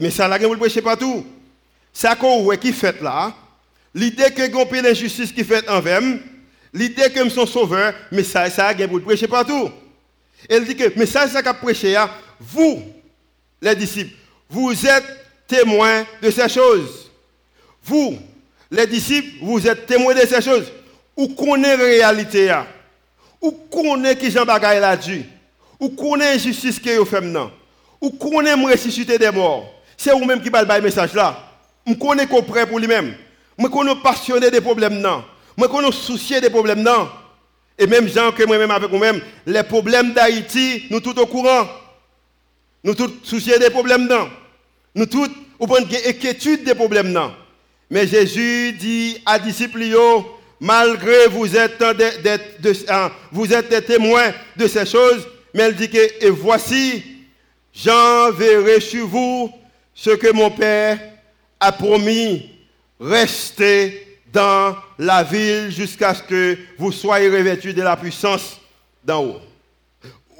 Mais 0.00 0.10
ça, 0.10 0.26
là, 0.26 0.38
vous 0.38 0.52
le 0.52 0.58
prêchez 0.58 0.82
partout. 0.82 1.24
Ça 1.98 2.14
qu'on 2.14 2.48
qui 2.56 2.72
fait 2.72 3.02
là, 3.02 3.34
l'idée 3.92 4.30
que 4.30 4.48
vous 4.52 4.60
avez 4.60 4.82
l'injustice 4.82 5.32
qui 5.32 5.42
fait 5.42 5.68
envers 5.68 6.00
l'idée 6.72 7.10
que 7.10 7.24
nous 7.24 7.30
sommes 7.30 7.48
sauveurs, 7.48 7.92
mais 8.12 8.22
ça, 8.22 8.48
ça, 8.50 8.72
vous 8.72 8.98
le 8.98 9.02
prêchez 9.02 9.26
partout. 9.26 9.68
Elle 10.48 10.64
dit 10.64 10.76
que, 10.76 10.84
ça, 11.06 11.26
c'est 11.26 11.32
ça 11.32 11.42
qu'a 11.42 11.54
prêché, 11.54 11.96
hein. 11.96 12.08
vous, 12.38 12.84
les 13.60 13.74
disciples, 13.74 14.14
vous 14.48 14.86
êtes 14.86 15.02
témoins 15.48 16.06
de 16.22 16.30
ces 16.30 16.48
choses. 16.48 17.10
Vous, 17.82 18.16
les 18.70 18.86
disciples, 18.86 19.44
vous 19.44 19.66
êtes 19.66 19.84
témoins 19.86 20.14
de 20.14 20.20
ces 20.20 20.40
choses. 20.40 20.70
Ou 21.16 21.26
connaissez 21.34 21.78
la 21.78 21.84
réalité, 21.84 22.48
hein. 22.48 22.66
ou 23.42 23.50
connaissez 23.50 24.18
qui 24.18 24.30
Jean 24.30 24.44
Bagaille 24.44 24.78
l'a 24.78 24.96
dit, 24.96 25.24
ou 25.80 25.88
connaissez 25.88 26.34
l'injustice 26.34 26.78
que 26.78 26.96
vous 26.96 27.04
faites 27.04 27.24
maintenant, 27.24 27.50
ou 28.00 28.10
connaissez 28.10 28.56
le 28.56 28.66
ressusciter 28.70 29.18
des 29.18 29.32
morts. 29.32 29.82
C'est 29.96 30.12
vous-même 30.12 30.40
qui 30.40 30.48
parlez 30.48 30.76
le 30.76 30.82
message 30.82 31.12
là. 31.12 31.47
Je 31.88 31.94
connais 31.94 32.26
qu'on 32.26 32.42
prêt 32.42 32.66
pour 32.66 32.78
lui-même. 32.78 33.14
Je 33.58 33.66
connais 33.66 33.94
passionné 34.02 34.50
des 34.50 34.60
problèmes 34.60 35.00
non. 35.00 35.24
Je 35.56 35.64
connais 35.64 35.90
soucié 35.92 36.40
des 36.40 36.50
problèmes 36.50 36.82
non. 36.82 37.08
Et 37.78 37.86
même 37.86 38.08
gens 38.08 38.32
que 38.32 38.42
moi-même 38.44 38.70
avec 38.70 38.90
vous-même, 38.90 39.20
les 39.46 39.62
problèmes 39.62 40.12
d'Haïti, 40.12 40.84
nous 40.90 41.00
tous 41.00 41.18
au 41.18 41.26
courant. 41.26 41.66
Nous 42.84 42.94
tous 42.94 43.10
souciés 43.22 43.58
des 43.58 43.70
problèmes 43.70 44.06
non. 44.06 44.28
Nous 44.94 45.06
tous, 45.06 45.30
au 45.58 45.66
point 45.66 45.80
inquiétude 45.80 46.64
des 46.64 46.74
problèmes 46.74 47.10
non. 47.10 47.32
Mais 47.90 48.06
Jésus 48.06 48.72
dit 48.72 49.18
à 49.24 49.38
disciples, 49.38 49.84
malgré 50.60 51.28
vous 51.28 51.56
êtes 51.56 51.82
hein, 52.88 53.10
vous 53.32 53.52
êtes 53.52 53.86
témoins 53.86 54.32
de 54.56 54.66
ces 54.66 54.84
choses, 54.84 55.26
mais 55.54 55.70
il 55.70 55.76
dit 55.76 55.88
que, 55.88 56.24
et 56.24 56.30
voici, 56.30 57.02
j'enverrai 57.72 58.80
sur 58.80 59.06
vous 59.06 59.50
ce 59.94 60.10
que 60.10 60.32
mon 60.32 60.50
Père 60.50 60.98
a 61.60 61.72
promis, 61.72 62.50
restez 63.00 64.20
dans 64.32 64.76
la 64.98 65.22
ville 65.22 65.70
jusqu'à 65.70 66.14
ce 66.14 66.22
que 66.22 66.58
vous 66.76 66.92
soyez 66.92 67.28
revêtus 67.28 67.72
de 67.72 67.82
la 67.82 67.96
puissance 67.96 68.60
d'en 69.02 69.24
haut. 69.24 69.40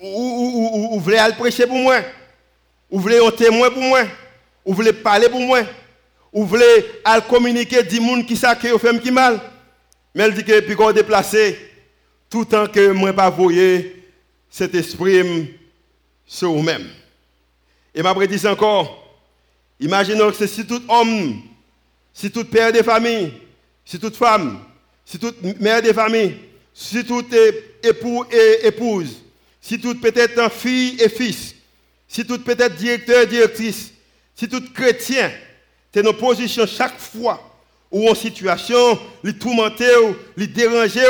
Ou, 0.02 0.90
vous 0.92 1.00
voulez 1.00 1.16
aller 1.16 1.34
prêcher 1.34 1.66
pour 1.66 1.78
moi? 1.78 1.98
Ou 2.90 2.96
vous 2.96 3.02
voulez 3.02 3.18
un 3.18 3.30
témoin 3.30 3.70
pour 3.70 3.82
moi? 3.82 4.02
Ou 4.64 4.70
vous 4.70 4.76
voulez 4.76 4.92
parler 4.92 5.28
pour 5.28 5.40
moi? 5.40 5.60
Ou 6.32 6.42
vous 6.42 6.48
voulez 6.48 6.86
aller 7.04 7.22
communiquer 7.28 7.82
des 7.82 7.96
gens 7.96 8.22
qui 8.22 8.36
savent 8.36 8.58
que 8.58 8.68
vous 8.68 8.98
qui 8.98 9.10
mal? 9.10 9.40
Mais 10.14 10.24
elle 10.24 10.34
dit 10.34 10.44
que 10.44 10.60
puis 10.60 10.76
qu'on 10.76 10.92
déplacé, 10.92 11.58
tout 12.30 12.44
temps 12.44 12.66
que 12.66 12.92
moi 12.92 13.12
pas 13.12 13.34
cet 14.50 14.74
esprit 14.74 15.54
sur 16.26 16.52
vous-même. 16.52 16.86
Et 17.94 18.02
m'a 18.02 18.14
dit 18.26 18.46
encore, 18.46 19.07
imaginons 19.80 20.32
que 20.32 20.46
si 20.46 20.66
tout 20.66 20.82
homme, 20.88 21.40
si 22.12 22.30
tout 22.30 22.44
père 22.44 22.72
de 22.72 22.82
famille, 22.82 23.32
si 23.84 23.98
toute 23.98 24.16
femme, 24.16 24.60
si 25.04 25.18
toute 25.18 25.42
mère 25.60 25.82
de 25.82 25.92
famille, 25.92 26.36
si 26.74 27.04
tout 27.04 27.24
époux 27.82 28.24
et 28.30 28.66
épouse, 28.66 29.22
si 29.60 29.80
tout 29.80 29.94
peut-être 29.94 30.50
fille 30.50 30.96
et 31.00 31.08
fils, 31.08 31.54
si 32.06 32.24
tout 32.24 32.38
peut-être 32.38 32.76
directeur 32.76 33.22
et 33.22 33.26
directrice, 33.26 33.92
si 34.34 34.48
tout 34.48 34.62
chrétien, 34.72 35.30
c'est 35.92 36.02
nos 36.02 36.12
positions 36.12 36.66
chaque 36.66 36.98
fois 36.98 37.42
où 37.90 38.08
en 38.08 38.14
situation, 38.14 38.98
les 39.22 39.32
tourmenter, 39.32 39.92
les 40.36 40.46
déranger, 40.46 41.02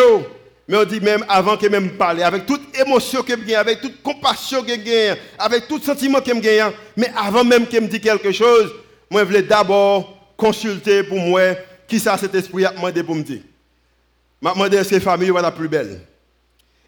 mais 0.68 0.76
on 0.76 0.84
dit 0.84 1.00
même 1.00 1.24
avant 1.30 1.56
que 1.56 1.66
même 1.66 1.92
parler, 1.92 2.22
avec 2.22 2.44
toute 2.44 2.78
émotion 2.78 3.22
que 3.22 3.32
me 3.32 3.56
avec 3.56 3.80
toute 3.80 4.02
compassion 4.02 4.62
que 4.62 4.72
me 4.72 5.16
avec 5.38 5.66
tout 5.66 5.80
sentiment 5.80 6.20
que 6.20 6.30
me 6.30 6.72
mais 6.94 7.10
avant 7.16 7.42
même 7.42 7.66
que 7.66 7.80
me 7.80 7.88
dit 7.88 8.00
quelque 8.00 8.30
chose, 8.32 8.70
moi 9.10 9.22
je 9.22 9.26
voulais 9.26 9.42
d'abord 9.42 10.34
consulter 10.36 11.02
pour 11.02 11.18
moi 11.18 11.54
qui 11.88 11.98
ça 11.98 12.18
cet 12.18 12.34
esprit 12.34 12.66
a 12.66 12.70
demandé 12.70 13.02
pour 13.02 13.14
me 13.14 13.22
dire. 13.22 13.40
M'a 14.42 14.52
demandé 14.52 14.76
est-ce 14.76 14.94
la 14.94 15.00
famille 15.00 15.30
est 15.30 15.42
la 15.42 15.50
plus 15.50 15.68
belle? 15.68 16.02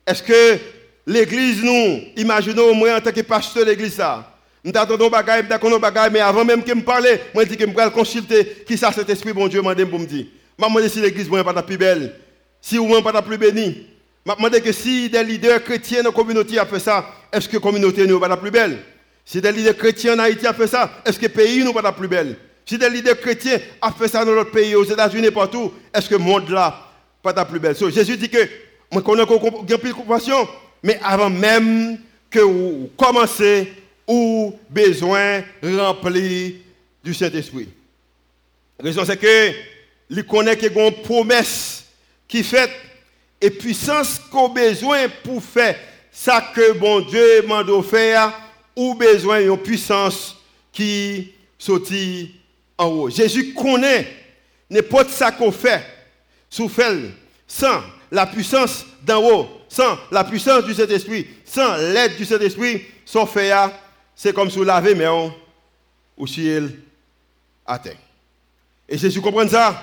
Est-ce 0.07 0.23
que 0.23 0.59
l'église 1.07 1.63
nous, 1.63 2.03
imaginons 2.17 2.75
moi 2.75 2.97
en 2.97 3.01
tant 3.01 3.13
que 3.13 3.23
pasteur 3.23 3.65
de 3.65 3.71
l'église 3.71 3.95
ça, 3.95 4.31
nous 4.63 4.73
attendons 4.75 5.09
bagaille, 5.09 5.45
nous 5.63 5.79
bagaille, 5.79 6.11
mais 6.13 6.21
avant 6.21 6.45
même 6.45 6.63
que 6.63 6.75
me 6.75 6.83
parle, 6.83 7.19
moi 7.33 7.45
je 7.45 7.49
dis 7.49 7.57
que 7.57 7.65
je 7.67 7.75
vais 7.75 7.91
consulter 7.91 8.63
qui 8.67 8.77
ça 8.77 8.93
cet 8.93 9.09
esprit 9.09 9.33
bon 9.33 9.49
Dieu 9.49 9.63
m'a 9.63 9.75
demandé 9.75 9.91
pour 9.91 9.99
me 9.99 10.07
dire. 10.07 10.27
M'a 10.59 10.69
demandé 10.69 10.91
si 10.91 11.01
l'église 11.01 11.31
n'est 11.31 11.43
pas 11.43 11.55
la 11.55 11.63
plus 11.63 11.79
belle, 11.79 12.15
si 12.61 12.77
vous 12.77 12.87
n'est 12.87 13.03
pas 13.03 13.13
la 13.13 13.23
plus 13.23 13.39
bénie. 13.39 13.87
M'a 14.25 14.35
demandé 14.35 14.61
que 14.61 14.73
si 14.73 15.09
des 15.09 15.25
leaders 15.25 15.63
chrétiens 15.65 16.03
dans 16.03 16.11
la 16.11 16.15
communauté 16.15 16.61
ont 16.61 16.67
fait 16.67 16.79
ça, 16.79 17.07
est-ce 17.33 17.49
que 17.49 17.57
la 17.57 17.61
communauté 17.61 18.07
n'est 18.07 18.19
pas 18.19 18.29
la 18.29 18.37
plus 18.37 18.51
belle? 18.51 18.79
Si 19.25 19.41
des 19.41 19.53
leaders 19.53 19.77
chrétiens 19.77 20.15
en 20.17 20.19
Haïti 20.19 20.47
ont 20.47 20.53
fait 20.53 20.67
ça, 20.67 20.91
est-ce 21.05 21.19
que 21.19 21.27
le 21.27 21.33
pays 21.33 21.65
n'est 21.65 21.73
pas 21.73 21.83
la 21.83 21.93
plus 21.93 22.09
belle? 22.09 22.37
Si 22.67 22.77
des 22.77 22.91
leaders 22.91 23.19
chrétiens 23.19 23.59
ont 23.83 23.91
fait 23.93 24.09
ça 24.09 24.25
dans 24.25 24.35
notre 24.35 24.51
pays, 24.51 24.75
aux 24.75 24.85
États-Unis, 24.85 25.31
partout, 25.31 25.73
est-ce 25.95 26.09
que 26.09 26.15
le 26.15 26.21
monde 26.21 26.49
là, 26.51 26.87
pas 27.23 27.33
ta 27.33 27.45
plus 27.45 27.59
belle? 27.59 27.77
Jésus 27.77 28.17
dit 28.17 28.29
que, 28.29 28.47
moi, 28.93 29.03
connais 29.03 29.25
plus 29.25 29.89
de 29.89 29.95
compassion, 29.95 30.49
mais 30.83 31.01
avant 31.03 31.31
même 31.31 31.99
que 32.29 32.41
vous 32.41 32.91
commencez, 32.97 33.73
ou 34.07 34.55
besoin 34.69 35.43
rempli 35.63 36.57
du 37.03 37.15
Saint-Esprit. 37.15 37.69
La 38.79 38.87
raison, 38.87 39.05
c'est 39.05 39.17
que, 39.17 39.53
il 40.11 40.25
connaît 40.25 40.57
qu'il 40.57 40.73
y 40.73 40.79
a 40.79 40.87
une 40.89 41.03
promesse 41.03 41.80
qui 42.31 42.45
fait, 42.45 42.71
et 43.41 43.51
puissance 43.51 44.21
qu'on 44.31 44.49
besoin 44.49 45.09
pour 45.25 45.43
faire 45.43 45.77
ça 46.13 46.41
que 46.55 46.73
bon 46.73 47.01
Dieu 47.01 47.43
m'a 47.43 47.65
faire, 47.83 48.33
ou 48.77 48.95
besoin 48.95 49.41
d'une 49.41 49.59
puissance 49.59 50.37
qui 50.73 51.33
sortit 51.59 52.37
Jésus 53.09 53.53
connaît 53.53 54.07
n'importe 54.71 55.11
ça 55.11 55.33
qu'on 55.33 55.51
fait, 55.51 55.83
sans 57.47 57.83
la 58.11 58.27
puissance 58.27 58.87
d'en 59.03 59.23
haut, 59.23 59.49
sans 59.69 59.99
la 60.11 60.25
puissance 60.25 60.65
du 60.65 60.73
Saint-Esprit, 60.73 61.27
sans 61.45 61.77
l'aide 61.77 62.17
du 62.17 62.25
Saint-Esprit, 62.25 62.83
son 63.05 63.27
fait, 63.27 63.53
c'est 64.15 64.33
comme 64.33 64.51
si 64.51 64.65
laver 64.65 64.95
mais 64.95 65.09
au 66.17 66.27
ciel 66.27 66.71
à 67.67 67.79
terre. 67.79 67.97
Et 68.89 68.97
Jésus 68.97 69.21
comprend 69.21 69.49
ça? 69.49 69.83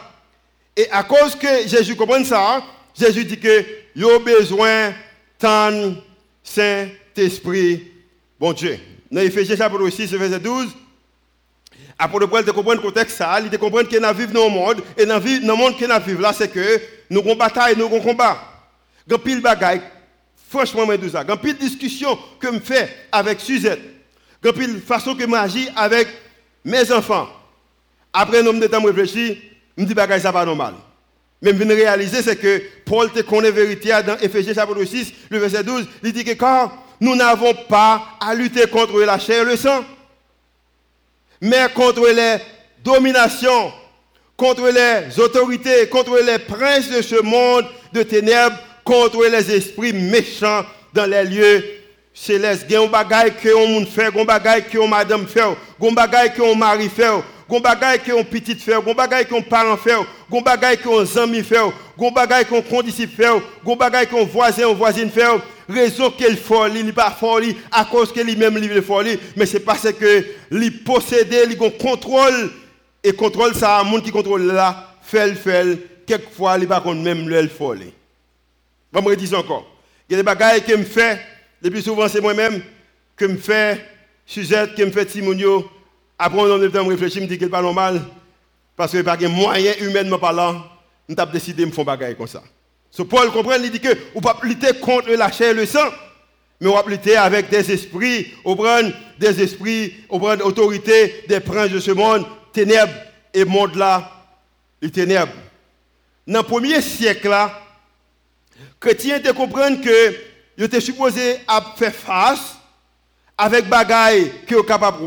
Et 0.78 0.88
à 0.92 1.04
cause 1.04 1.36
que 1.36 1.68
Jésus 1.68 1.96
comprend 1.96 2.24
ça, 2.24 2.64
Jésus 2.98 3.26
dit 3.26 3.40
que 3.40 3.66
il 3.96 4.06
a 4.06 4.20
besoin 4.20 4.94
d'un 5.40 5.96
Saint-Esprit, 6.44 7.92
bon 8.40 8.54
Dieu. 8.54 8.78
Dans 9.12 9.22
Ephésiens 9.22 9.56
chapitre 9.56 9.90
6, 9.90 10.14
verset 10.14 10.40
12, 10.40 10.68
après, 11.98 12.28
Paul 12.28 12.46
de 12.46 12.52
comprendre 12.52 12.82
le 12.82 12.88
contexte, 12.88 13.18
ça, 13.18 13.40
il 13.42 13.50
de 13.50 13.58
comprendre 13.58 13.90
qu'il 13.90 14.00
y 14.00 14.06
a 14.06 14.14
dans 14.14 14.46
le 14.46 14.50
monde, 14.52 14.84
et 14.96 15.06
dans 15.06 15.18
le 15.18 15.56
monde 15.56 15.76
qu'il 15.78 15.88
y 15.88 15.92
a 15.92 16.00
là, 16.00 16.32
c'est 16.32 16.48
que 16.48 16.80
nous 17.10 17.22
avons 17.22 17.36
bataille, 17.36 17.76
nous 17.76 17.86
avons 17.86 18.00
combat. 18.00 18.38
Grand 19.08 19.18
pile 19.18 19.42
bagaille, 19.42 19.82
franchement, 20.48 20.86
moi, 20.86 20.96
tout 20.96 21.10
ça. 21.10 21.24
Grand 21.24 21.38
pile 21.38 21.58
discussion 21.58 22.20
que 22.40 22.54
je 22.54 22.60
fais 22.60 23.08
avec 23.12 23.40
Suzette. 23.40 23.82
Grand 24.44 24.54
pile 24.54 24.80
façon 24.80 25.16
que 25.16 25.28
j'agis 25.28 25.70
avec 25.76 26.08
mes 26.64 26.92
enfants. 26.92 27.30
Après 28.14 28.40
un 28.40 28.44
nombre 28.44 28.60
de 28.60 28.68
temps, 28.68 28.82
je 28.82 28.88
réfléchis, 28.88 29.42
je 29.78 29.84
me 29.84 29.88
dis, 29.88 29.94
bagaille, 29.94 30.22
ça 30.22 30.32
va 30.32 30.44
normal. 30.44 30.74
Mais 31.42 31.52
je 31.52 31.56
viens 31.56 31.76
réaliser, 31.76 32.24
c'est 32.24 32.36
que 32.36 32.62
Paul 32.84 33.12
te 33.12 33.22
connaît 33.22 33.52
vérité 33.52 33.90
dans 34.06 34.18
Ephésiens 34.18 34.56
chapitre 34.56 34.84
6, 34.84 35.14
le 35.30 35.38
verset 35.38 35.64
12, 35.64 35.88
il 36.04 36.14
dit 36.14 36.24
que 36.24 36.32
quand 36.32 36.72
nous 37.00 37.16
n'avons 37.16 37.54
pas 37.70 38.02
à 38.20 38.34
lutter 38.34 38.68
contre 38.68 39.00
la 39.02 39.20
chair 39.20 39.44
et 39.44 39.52
le 39.52 39.56
sang, 39.56 39.84
mais 41.40 41.68
contre 41.76 42.08
les 42.10 42.38
dominations, 42.84 43.72
contre 44.36 44.70
les 44.70 45.20
autorités, 45.20 45.88
contre 45.90 46.20
les 46.20 46.40
princes 46.40 46.90
de 46.90 47.04
ce 47.04 47.22
monde 47.22 47.66
de 47.94 48.02
ténèbres, 48.02 48.58
contre 48.84 49.24
les 49.28 49.52
esprits 49.52 49.94
méchants 49.94 50.66
dans 50.92 51.06
les 51.06 51.24
lieux 51.24 51.64
célestes. 52.16 52.66
Il 52.68 52.74
y 52.74 52.76
a 52.76 52.82
un 52.82 52.88
bagage 52.88 53.34
que 53.44 53.54
on 53.54 53.86
fait, 53.86 54.08
un 54.08 54.26
bagage 54.26 54.70
que 54.72 54.78
on 54.80 54.88
madame 54.88 55.28
fait, 55.28 55.42
un 55.42 55.92
bagage 55.92 56.34
que 56.34 56.42
on 56.42 56.56
mari 56.56 56.90
fait, 56.90 57.06
un 57.50 57.60
bagage 57.60 58.04
que 58.04 58.12
on 58.12 58.24
petite 58.24 58.62
fait, 58.62 58.74
un 58.74 58.94
bagage 58.94 59.28
que 59.28 59.36
on 59.36 59.42
parent 59.42 59.78
fait, 59.78 59.94
un 59.94 60.42
bagage 60.42 60.78
que 60.78 60.90
on 60.90 61.22
ami 61.22 61.44
fait, 61.44 61.58
un 61.58 62.12
bagage 62.12 62.48
qu'on 62.48 62.62
condisciple 62.62 63.16
fait, 63.16 63.28
un 63.28 63.76
bagage 63.76 64.08
qu'on 64.10 64.26
voisin 64.26 64.68
ou 64.68 64.76
voisine 64.76 65.10
fait. 65.10 65.26
Raison 65.70 66.12
qu'elle 66.12 66.38
folie, 66.38 66.80
il 66.80 66.94
pas 66.94 67.12
folie 67.12 67.58
à 67.72 67.84
cause 67.84 68.14
que 68.14 68.22
lui-même 68.22 68.58
il 68.58 68.82
folie, 68.82 69.20
mais 69.36 69.46
c'est 69.46 69.60
parce 69.60 69.92
que 69.92 70.26
il 70.50 70.84
possède, 70.84 71.36
il 71.50 71.58
contrôle 71.58 72.52
et 73.04 73.12
contrôle 73.12 73.54
ça, 73.54 73.84
monde 73.84 74.02
qui 74.02 74.12
contrôle 74.12 74.44
là, 74.44 74.96
fait 75.02 75.36
fait 75.36 76.06
quelquefois 76.06 76.58
il 76.58 76.68
pas 76.68 76.82
même 76.94 77.28
le 77.28 77.48
folie. 77.50 77.94
Je 78.94 79.00
me 79.00 79.06
redis 79.06 79.36
encore. 79.36 79.68
Il 80.10 80.14
y 80.14 80.16
a 80.16 80.20
des 80.20 80.24
bagages 80.24 80.64
que 80.64 80.74
me 80.74 80.86
fait, 80.86 81.20
le 81.62 81.70
plus 81.70 81.82
souvent 81.82 82.08
c'est 82.08 82.22
moi-même, 82.22 82.62
que 83.18 83.26
me 83.26 83.38
fait 83.38 83.86
Suzette, 84.26 84.76
que 84.76 84.84
me 84.84 84.92
fait 84.92 85.06
Timonio. 85.06 85.70
Après, 86.20 86.40
on 86.40 86.62
a 86.62 86.70
temps 86.70 86.84
de 86.84 86.90
réfléchir, 86.90 87.22
me 87.22 87.28
dit 87.28 87.38
qu'il 87.38 87.48
n'est 87.48 87.52
pas 87.52 87.62
normal. 87.62 88.02
Parce 88.76 88.92
que 88.92 88.98
de 88.98 89.28
moyen 89.28 89.74
humainement 89.82 90.20
parlant, 90.20 90.64
nous 91.08 91.16
avons 91.18 91.32
décidé 91.32 91.66
de 91.66 91.72
faire 91.72 91.84
des 91.84 91.86
bagages 91.86 92.16
comme 92.18 92.28
ça. 92.28 92.44
Ce 92.92 93.02
Paul 93.02 93.32
comprend, 93.32 93.56
il 93.56 93.72
dit 93.72 93.80
que 93.80 93.90
on 94.16 94.22
pas 94.22 94.38
lutter 94.44 94.74
contre 94.80 95.12
la 95.12 95.32
chair 95.32 95.52
et 95.52 95.54
le 95.54 95.66
sang, 95.66 95.90
mais 96.60 96.68
on 96.68 96.74
va 96.74 96.84
lutter 96.88 97.16
avec 97.16 97.50
des 97.50 97.72
esprits, 97.72 98.34
on 98.44 98.56
prend 98.56 98.82
des 99.20 99.42
esprits, 99.42 99.94
on 100.10 100.20
prend 100.20 100.38
autorité 100.40 101.24
des 101.28 101.40
princes 101.40 101.72
de 101.72 101.80
ce 101.80 101.92
monde, 101.92 102.26
ténèbres 102.54 102.94
et 103.34 103.46
monde 103.46 103.76
là, 103.76 104.12
les 104.82 104.90
ténèbres. 104.90 105.34
Dans 106.26 106.40
le 106.40 106.46
premier 106.46 106.82
siècle 106.82 107.30
là, 107.30 107.52
chrétiens 108.80 109.20
te 109.20 109.32
comprennent 109.32 109.82
que 109.82 110.16
ils 110.58 110.64
étaient 110.64 110.82
supposés 110.82 111.38
à 111.48 111.62
faire 111.76 111.94
face 111.94 112.58
avec 113.38 113.70
bagaille 113.70 114.32
que 114.48 114.56
sont 114.56 114.64
capable 114.64 115.02
de 115.02 115.06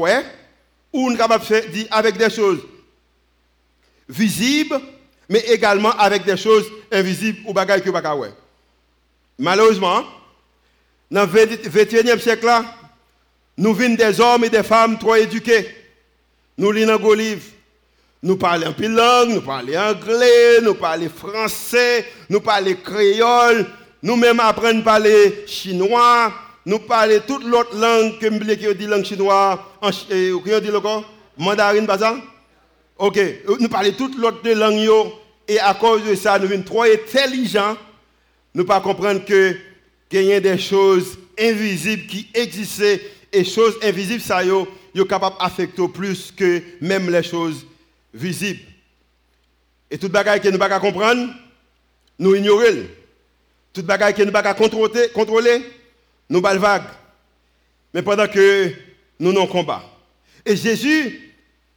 ou 0.93 1.15
capable 1.15 1.45
faire 1.45 1.65
avec 1.91 2.17
des 2.17 2.31
choses 2.31 2.61
visibles, 4.09 4.81
mais 5.29 5.41
également 5.41 5.93
avec 5.93 6.25
des 6.25 6.37
choses 6.37 6.67
invisibles 6.91 7.41
ou 7.47 7.53
bagaille 7.53 7.83
que 7.83 7.91
pas 7.91 8.17
Malheureusement, 9.39 10.05
dans 11.11 11.23
le 11.23 11.29
21e 11.29 12.19
siècle 12.21 12.49
nous 13.57 13.75
venons 13.75 13.95
des 13.95 14.21
hommes 14.21 14.45
et 14.45 14.49
des 14.49 14.63
femmes 14.63 14.99
trop 14.99 15.17
éduqués. 15.17 15.69
Nous 16.57 16.73
lisons 16.73 16.99
nos 16.99 17.15
livres. 17.15 17.43
Nous 18.23 18.37
parlons 18.37 18.69
un 18.69 18.73
peu 18.73 18.87
langue, 18.87 19.31
nous 19.31 19.41
parlons 19.41 19.79
anglais, 19.79 20.61
nous 20.63 20.75
parlons 20.75 21.09
français, 21.09 22.07
nous 22.29 22.41
parlons 22.41 22.75
créole, 22.85 23.67
nous-mêmes 24.03 24.41
apprenons 24.41 24.81
à 24.81 24.85
parler 24.85 25.45
chinois, 25.47 26.33
nous 26.67 26.79
parlons 26.81 27.21
toute 27.27 27.45
l'autre 27.45 27.77
langue 27.77 28.19
que 28.19 28.27
nous 28.27 28.75
dit 28.75 28.87
langue 28.87 29.05
chinoise, 29.05 29.59
en, 29.81 29.91
eh, 30.11 30.33
dit 30.61 30.71
Mandarin, 31.39 31.87
pas 31.87 31.99
ça? 31.99 32.17
Ok, 32.99 33.19
nous 33.59 33.69
parlons 33.69 33.93
toute 33.93 34.19
l'autre 34.19 34.47
langue, 34.51 35.13
et 35.49 35.59
à 35.59 35.75
cause 35.75 36.05
de 36.05 36.15
ça, 36.15 36.39
nous 36.39 36.49
sommes 36.49 36.65
trop 36.65 36.83
intelligents, 36.83 37.77
nous 38.55 38.63
ne 38.63 38.69
pas 38.69 38.81
comprendre 38.81 39.25
que 39.25 39.57
qu'il 40.09 40.25
y 40.25 40.33
a 40.33 40.41
des 40.41 40.59
choses 40.59 41.17
invisibles 41.39 42.07
qui 42.07 42.29
existaient, 42.35 43.01
et 43.33 43.45
choses 43.45 43.79
invisibles, 43.83 44.21
ça, 44.21 44.43
sont 44.45 44.67
capables 45.09 45.37
d'affecter 45.41 45.89
plus 45.89 46.33
que 46.37 46.61
même 46.81 47.09
les 47.09 47.23
choses 47.23 47.65
visibles. 48.13 48.61
Et 49.91 49.99
toute 49.99 50.13
bagaille 50.13 50.41
que 50.41 50.49
nous 50.49 50.55
ne 50.55 50.59
pas 50.59 50.81
comprendre, 50.81 51.33
nous 52.19 52.35
ignorons. 52.35 52.87
Toute 53.73 53.87
bagaille 53.87 54.15
que 54.15 54.23
nous 54.23 54.27
ne 54.27 54.33
pas 54.33 54.55
contrôler 54.55 55.63
nous 56.31 56.41
vague. 56.41 56.85
Mais 57.93 58.03
pendant 58.03 58.29
que 58.29 58.73
nous 59.19 59.33
non 59.33 59.47
combat. 59.47 59.83
Et 60.47 60.57
Jésus 60.57 61.35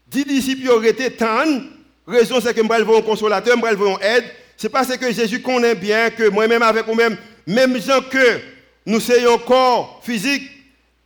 dit 0.07 0.23
disciples 0.23 0.85
été 0.85 1.11
tant, 1.11 1.45
raison 2.07 2.39
c'est 2.39 2.53
que 2.53 2.61
nous 2.61 2.71
allons 2.71 2.99
un 2.99 3.01
consolateur, 3.01 3.57
nous 3.57 3.65
allons 3.65 3.99
aide. 3.99 4.25
C'est 4.55 4.69
parce 4.69 4.95
que 4.95 5.11
Jésus 5.11 5.41
connaît 5.41 5.75
bien 5.75 6.11
que 6.11 6.29
moi-même 6.29 6.61
avec 6.61 6.85
vous-même, 6.85 7.17
même 7.47 7.81
gens 7.81 7.99
que 8.01 8.39
nous 8.85 8.99
soyons 8.99 9.39
corps 9.39 9.99
physique, 10.03 10.49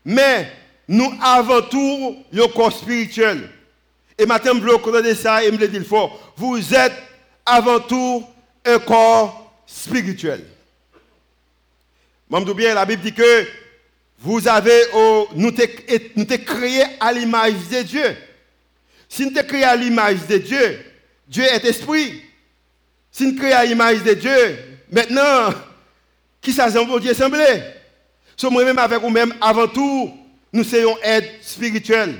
mais 0.03 0.51
nous 0.87 1.11
avant 1.21 1.61
tout 1.61 2.17
un 2.33 2.47
corps 2.49 2.73
spirituel. 2.73 3.49
Et 4.17 4.25
maintenant, 4.25 4.53
je 4.55 5.01
de 5.01 5.13
ça 5.13 5.43
et 5.43 5.51
me 5.51 5.57
le 5.57 5.67
dire 5.67 5.83
fort. 5.83 6.33
Vous 6.35 6.73
êtes 6.73 6.93
avant 7.45 7.79
tout 7.79 8.23
un 8.65 8.79
corps 8.79 9.53
spirituel. 9.65 10.43
Bien, 12.29 12.73
la 12.73 12.85
Bible 12.85 13.03
dit 13.03 13.13
que 13.13 13.47
vous 14.19 14.47
avez, 14.47 14.81
oh, 14.93 15.29
nous 15.35 15.55
sommes 15.55 16.37
créés 16.45 16.83
à 16.99 17.13
l'image 17.13 17.53
de 17.71 17.81
Dieu. 17.83 18.17
Si 19.07 19.25
nous 19.25 19.33
sommes 19.33 19.45
créés 19.45 19.63
à 19.63 19.75
l'image 19.75 20.27
de 20.27 20.37
Dieu, 20.37 20.79
Dieu 21.27 21.43
est 21.43 21.63
esprit. 21.65 22.21
Si 23.11 23.25
nous 23.25 23.37
créés 23.37 23.53
à 23.53 23.63
l'image 23.63 24.03
de 24.03 24.13
Dieu, 24.13 24.57
maintenant, 24.91 25.53
qui 26.41 26.51
ça 26.51 26.69
pour 26.69 26.99
Dieu 26.99 27.13
Sommes 27.13 28.53
moi-même 28.53 28.77
avec 28.77 28.99
vous-même, 28.99 29.33
avant 29.39 29.67
tout, 29.67 30.13
nous 30.51 30.63
sommes 30.63 30.97
aide 31.03 31.29
spirituelle. 31.41 32.15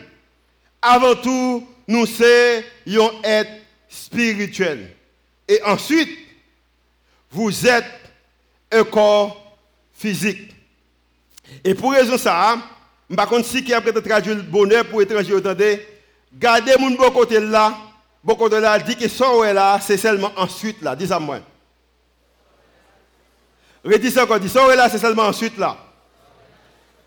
Avant 0.81 1.15
tout, 1.15 1.67
nous 1.87 2.05
sommes 2.05 3.11
être 3.23 3.51
spirituel. 3.89 4.95
Et 5.47 5.61
ensuite, 5.63 6.09
vous 7.29 7.67
êtes 7.67 7.85
un 8.71 8.83
corps 8.83 9.46
physique. 9.97 10.53
Et 11.63 11.73
pour 11.73 11.91
raison 11.91 12.17
ça, 12.17 12.57
je 13.09 13.15
ne 13.15 13.19
sais 13.19 13.27
pas 13.27 13.43
si 13.43 13.63
qui 13.63 13.73
a 13.73 13.81
traduit 13.81 14.35
le 14.35 14.41
bonheur 14.41 14.85
pour 14.85 15.01
étranger, 15.01 15.35
attendez, 15.35 15.85
gardez 16.33 16.73
mon 16.79 16.91
bon 16.91 17.09
côté 17.11 17.39
là, 17.39 17.75
bon 18.23 18.35
côté 18.35 18.59
là, 18.59 18.77
dit 18.79 18.95
que 18.95 19.07
ça 19.07 19.25
est 19.45 19.53
là, 19.53 19.79
c'est 19.81 19.97
seulement 19.97 20.31
ensuite 20.35 20.81
là, 20.81 20.95
dis 20.95 21.11
à 21.11 21.19
moi. 21.19 21.39
Redis 23.83 24.11
ça 24.11 24.23
encore, 24.23 24.39
dis 24.39 24.49
ça 24.49 24.61
est 24.71 24.75
là, 24.75 24.89
c'est 24.89 24.97
seulement 24.97 25.23
ensuite 25.23 25.57
là. 25.57 25.77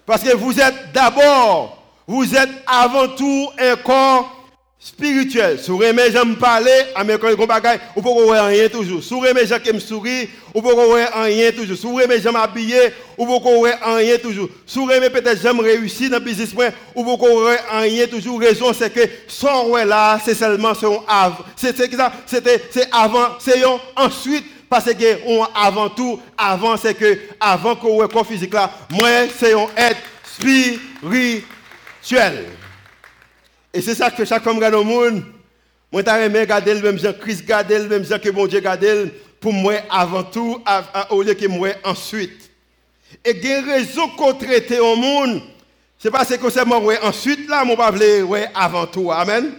Parce 0.06 0.22
que 0.22 0.34
vous 0.34 0.58
êtes 0.58 0.92
d'abord, 0.92 1.82
vous 2.06 2.34
êtes 2.34 2.50
avant 2.66 3.08
tout 3.08 3.50
un 3.58 3.76
corps 3.76 4.39
spirituel. 4.82 5.60
Vous 5.68 5.82
aimez 5.82 6.10
j'aime 6.10 6.36
parler, 6.36 6.86
américain 6.94 7.36
ah, 7.38 7.46
bagaille, 7.46 7.78
vous 7.94 8.00
pouvez 8.00 8.24
voir 8.24 8.46
rien 8.46 8.66
toujours. 8.68 9.02
Vous 9.02 9.26
aimez 9.26 9.46
gens 9.46 9.58
qui 9.58 9.70
me 9.74 9.78
sourire, 9.78 10.26
vous 10.54 10.62
pouvez 10.62 10.74
voir 10.74 11.22
rien 11.22 11.52
toujours. 11.52 11.76
Vous 11.92 12.00
aimez 12.00 12.18
j'aime 12.20 12.36
habiller, 12.36 12.94
vous 13.18 13.26
pouvez 13.26 13.74
voir 13.78 13.96
rien 13.96 14.16
toujours. 14.16 14.48
Vous 14.74 14.90
aimez 14.90 15.10
peut-être 15.10 15.42
j'aime 15.42 15.60
réussir 15.60 16.08
dans 16.08 16.16
le 16.18 16.24
business, 16.24 16.54
vous 16.94 17.04
pouvez 17.04 17.16
voir 17.16 17.58
rien 17.72 18.06
toujours. 18.06 18.40
Raison 18.40 18.72
c'est 18.72 18.88
que 18.90 19.06
son 19.28 19.76
là, 19.76 20.18
c'est 20.24 20.34
seulement 20.34 20.72
son 20.74 21.04
avant. 21.06 21.44
C'est 21.56 21.76
c'était 21.76 22.62
c'est 22.70 22.88
avant, 22.90 23.36
c'est 23.38 23.62
ensuite 23.96 24.46
parce 24.70 24.86
que 24.86 25.18
avant 25.54 25.90
tout, 25.90 26.18
avant 26.38 26.78
c'est 26.78 26.94
que 26.94 27.18
avant 27.38 27.76
qu'on 27.76 28.02
ait 28.02 28.08
corps 28.08 28.26
physique 28.26 28.54
là, 28.54 28.72
moi 28.90 29.08
c'est 29.38 29.52
un 29.52 29.66
être 29.76 30.00
spirituel. 30.24 31.44
Et 33.72 33.80
c'est 33.80 33.94
ça 33.94 34.10
que 34.10 34.24
chaque 34.24 34.42
femme 34.42 34.56
regarde 34.56 34.74
au 34.74 34.84
monde. 34.84 35.22
Moi, 35.92 36.02
je 36.06 36.10
aimé 36.24 36.40
regarder 36.40 36.74
le 36.74 36.80
même 36.80 36.98
Jean 36.98 37.12
Christ, 37.12 37.42
regarder 37.42 37.78
le 37.78 37.88
même 37.88 38.04
Jean 38.04 38.18
que 38.18 38.30
mon 38.30 38.46
Dieu 38.46 38.58
regarde 38.58 39.10
pour 39.40 39.52
moi 39.52 39.74
avant 39.90 40.22
tout, 40.22 40.62
au 41.10 41.22
lieu 41.22 41.34
que 41.34 41.46
moi 41.46 41.70
ensuite. 41.84 42.50
Et 43.24 43.36
il 43.36 43.46
y 43.46 43.52
a 43.52 43.78
une 43.78 43.86
qu'on 44.16 44.34
traite 44.34 44.70
au 44.72 44.96
monde. 44.96 45.42
C'est 45.98 46.10
parce 46.10 46.36
que 46.36 46.50
c'est 46.50 46.64
moi 46.64 46.80
ensuite 47.02 47.48
là, 47.48 47.64
mon 47.64 47.76
pas 47.76 47.90
ouais 47.92 48.48
avant 48.54 48.86
tout. 48.86 49.10
Amen. 49.10 49.52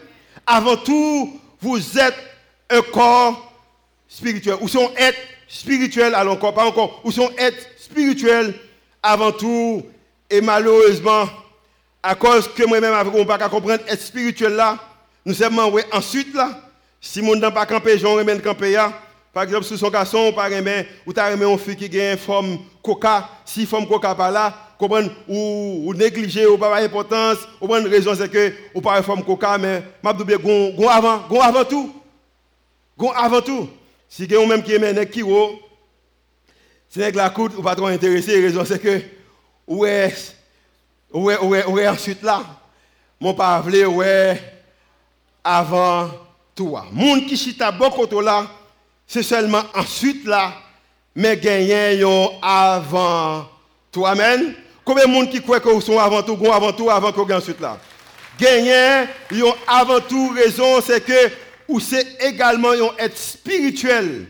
Avant 0.45 0.78
tout, 0.78 1.39
vous 1.60 2.00
êtes 2.00 2.17
un 2.69 2.82
corps 2.82 3.54
spirituel. 4.08 4.56
Ou 4.62 4.67
sont 4.67 4.91
être 4.97 5.19
spirituel, 5.47 6.15
alors 6.15 6.36
encore, 6.36 6.54
pas 6.54 6.65
encore. 6.65 7.02
Ou 7.04 7.12
sont 7.12 7.30
être 7.38 7.67
spirituel 7.78 8.54
avant 9.04 9.32
tout. 9.32 9.84
Et 10.30 10.41
malheureusement, 10.41 11.28
à 12.04 12.16
cause 12.16 12.48
que 12.48 12.66
moi-même, 12.66 12.94
avec 12.94 13.14
on 13.14 13.26
pas 13.26 13.38
comprendre, 13.38 13.84
être 13.88 14.02
spirituel 14.02 14.54
là, 14.54 14.78
nous 15.26 15.34
sommes 15.34 15.60
ouais, 15.72 15.86
ensuite 15.92 16.34
là, 16.34 16.62
si 17.00 17.22
mon 17.22 17.36
n'a 17.36 17.52
pas 17.52 17.66
campé, 17.66 17.98
j'en 17.98 18.16
remène 18.16 18.42
campé 18.42 18.72
là, 18.72 18.94
Par 19.34 19.44
exemple, 19.44 19.66
si 19.66 19.78
son 19.78 19.90
garçon, 19.90 20.32
par 20.34 20.48
exemple, 20.48 20.88
ou 21.06 21.14
t'as 21.14 21.32
aimé 21.32 21.46
un 21.46 21.58
fille 21.58 21.76
qui 21.76 22.00
a 22.00 22.14
une 22.14 22.18
forme 22.18 22.60
coca, 22.84 23.30
si 23.46 23.66
forme 23.66 23.88
coca 23.88 24.14
par 24.16 24.32
là, 24.32 24.54
ou, 25.28 25.84
ou 25.86 25.94
négliger, 25.94 26.48
ou 26.48 26.58
pas 26.58 26.82
d'importance, 26.82 27.38
ou 27.60 27.74
une 27.76 27.88
raison 27.88 28.16
c'est 28.16 28.30
que, 28.30 28.54
ou 28.74 28.82
pas 28.82 29.02
forme 29.04 29.24
coca, 29.24 29.58
mais, 29.58 29.84
m'a 30.02 30.14
dit, 30.14 30.24
gon 30.24 30.90
avant, 30.90 31.20
gon 31.30 31.40
avant 31.40 31.64
tout. 31.64 31.96
Gon 32.98 33.12
avant 33.12 33.42
tout. 33.42 33.70
Si 34.10 34.28
quelqu'un 34.28 34.48
même 34.48 34.64
qui 34.64 34.74
aime 34.74 35.06
qui 35.06 35.24
c'est 36.90 37.12
que 37.12 37.18
la 37.18 37.30
coûte, 37.30 37.54
ou 37.58 37.62
pas 37.62 37.76
trop 37.76 37.88
intéressé, 37.88 38.42
raison 38.42 38.66
c'est 38.66 38.80
que, 38.80 39.02
ouais, 39.68 40.14
ouais, 41.13 41.38
ouais, 41.38 41.65
ouais, 41.65 41.88
ensuite 41.88 42.21
là, 42.24 42.43
mon 43.19 43.34
pas 43.34 43.62
ouais, 43.62 44.41
avant 45.43 46.10
toi. 46.56 46.86
Moun 46.91 47.26
qui 47.26 47.38
chita 47.38 47.71
beaucoup 47.71 48.21
là, 48.21 48.47
c'est 49.08 49.24
seulement 49.24 49.63
ensuite 49.76 50.26
là, 50.26 50.54
mais 51.15 51.38
gagner 51.38 52.04
avant 52.41 53.47
toi. 53.91 54.12
Amen. 54.12 54.56
Combien 54.84 55.06
de 55.06 55.12
monde 55.12 55.30
qui 55.30 55.41
croit 55.41 55.60
que 55.60 55.80
sont 55.80 56.00
avant 56.00 56.24
tout, 56.24 56.38
avant 56.52 56.74
tout, 56.74 56.89
avant 56.89 57.12
qu'on 57.12 57.30
ensuite 57.30 57.60
là? 57.60 57.78
Gagner, 58.39 59.06
ont 59.43 59.56
avant 59.67 60.00
tout 60.00 60.30
raison, 60.30 60.82
c'est 60.82 61.06
que, 61.06 61.32
ou 61.67 61.80
c'est 61.80 62.17
également 62.21 62.74
être 62.97 63.17
spirituel 63.17 64.26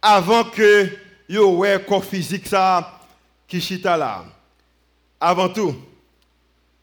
avant 0.00 0.44
que 0.44 0.88
yo 1.28 1.64
un 1.64 1.78
corps 1.78 2.04
physique 2.04 2.46
ça 2.46 3.00
qui 3.48 3.60
chita 3.60 3.96
là. 3.96 4.24
Avant 5.20 5.48
tout. 5.48 5.74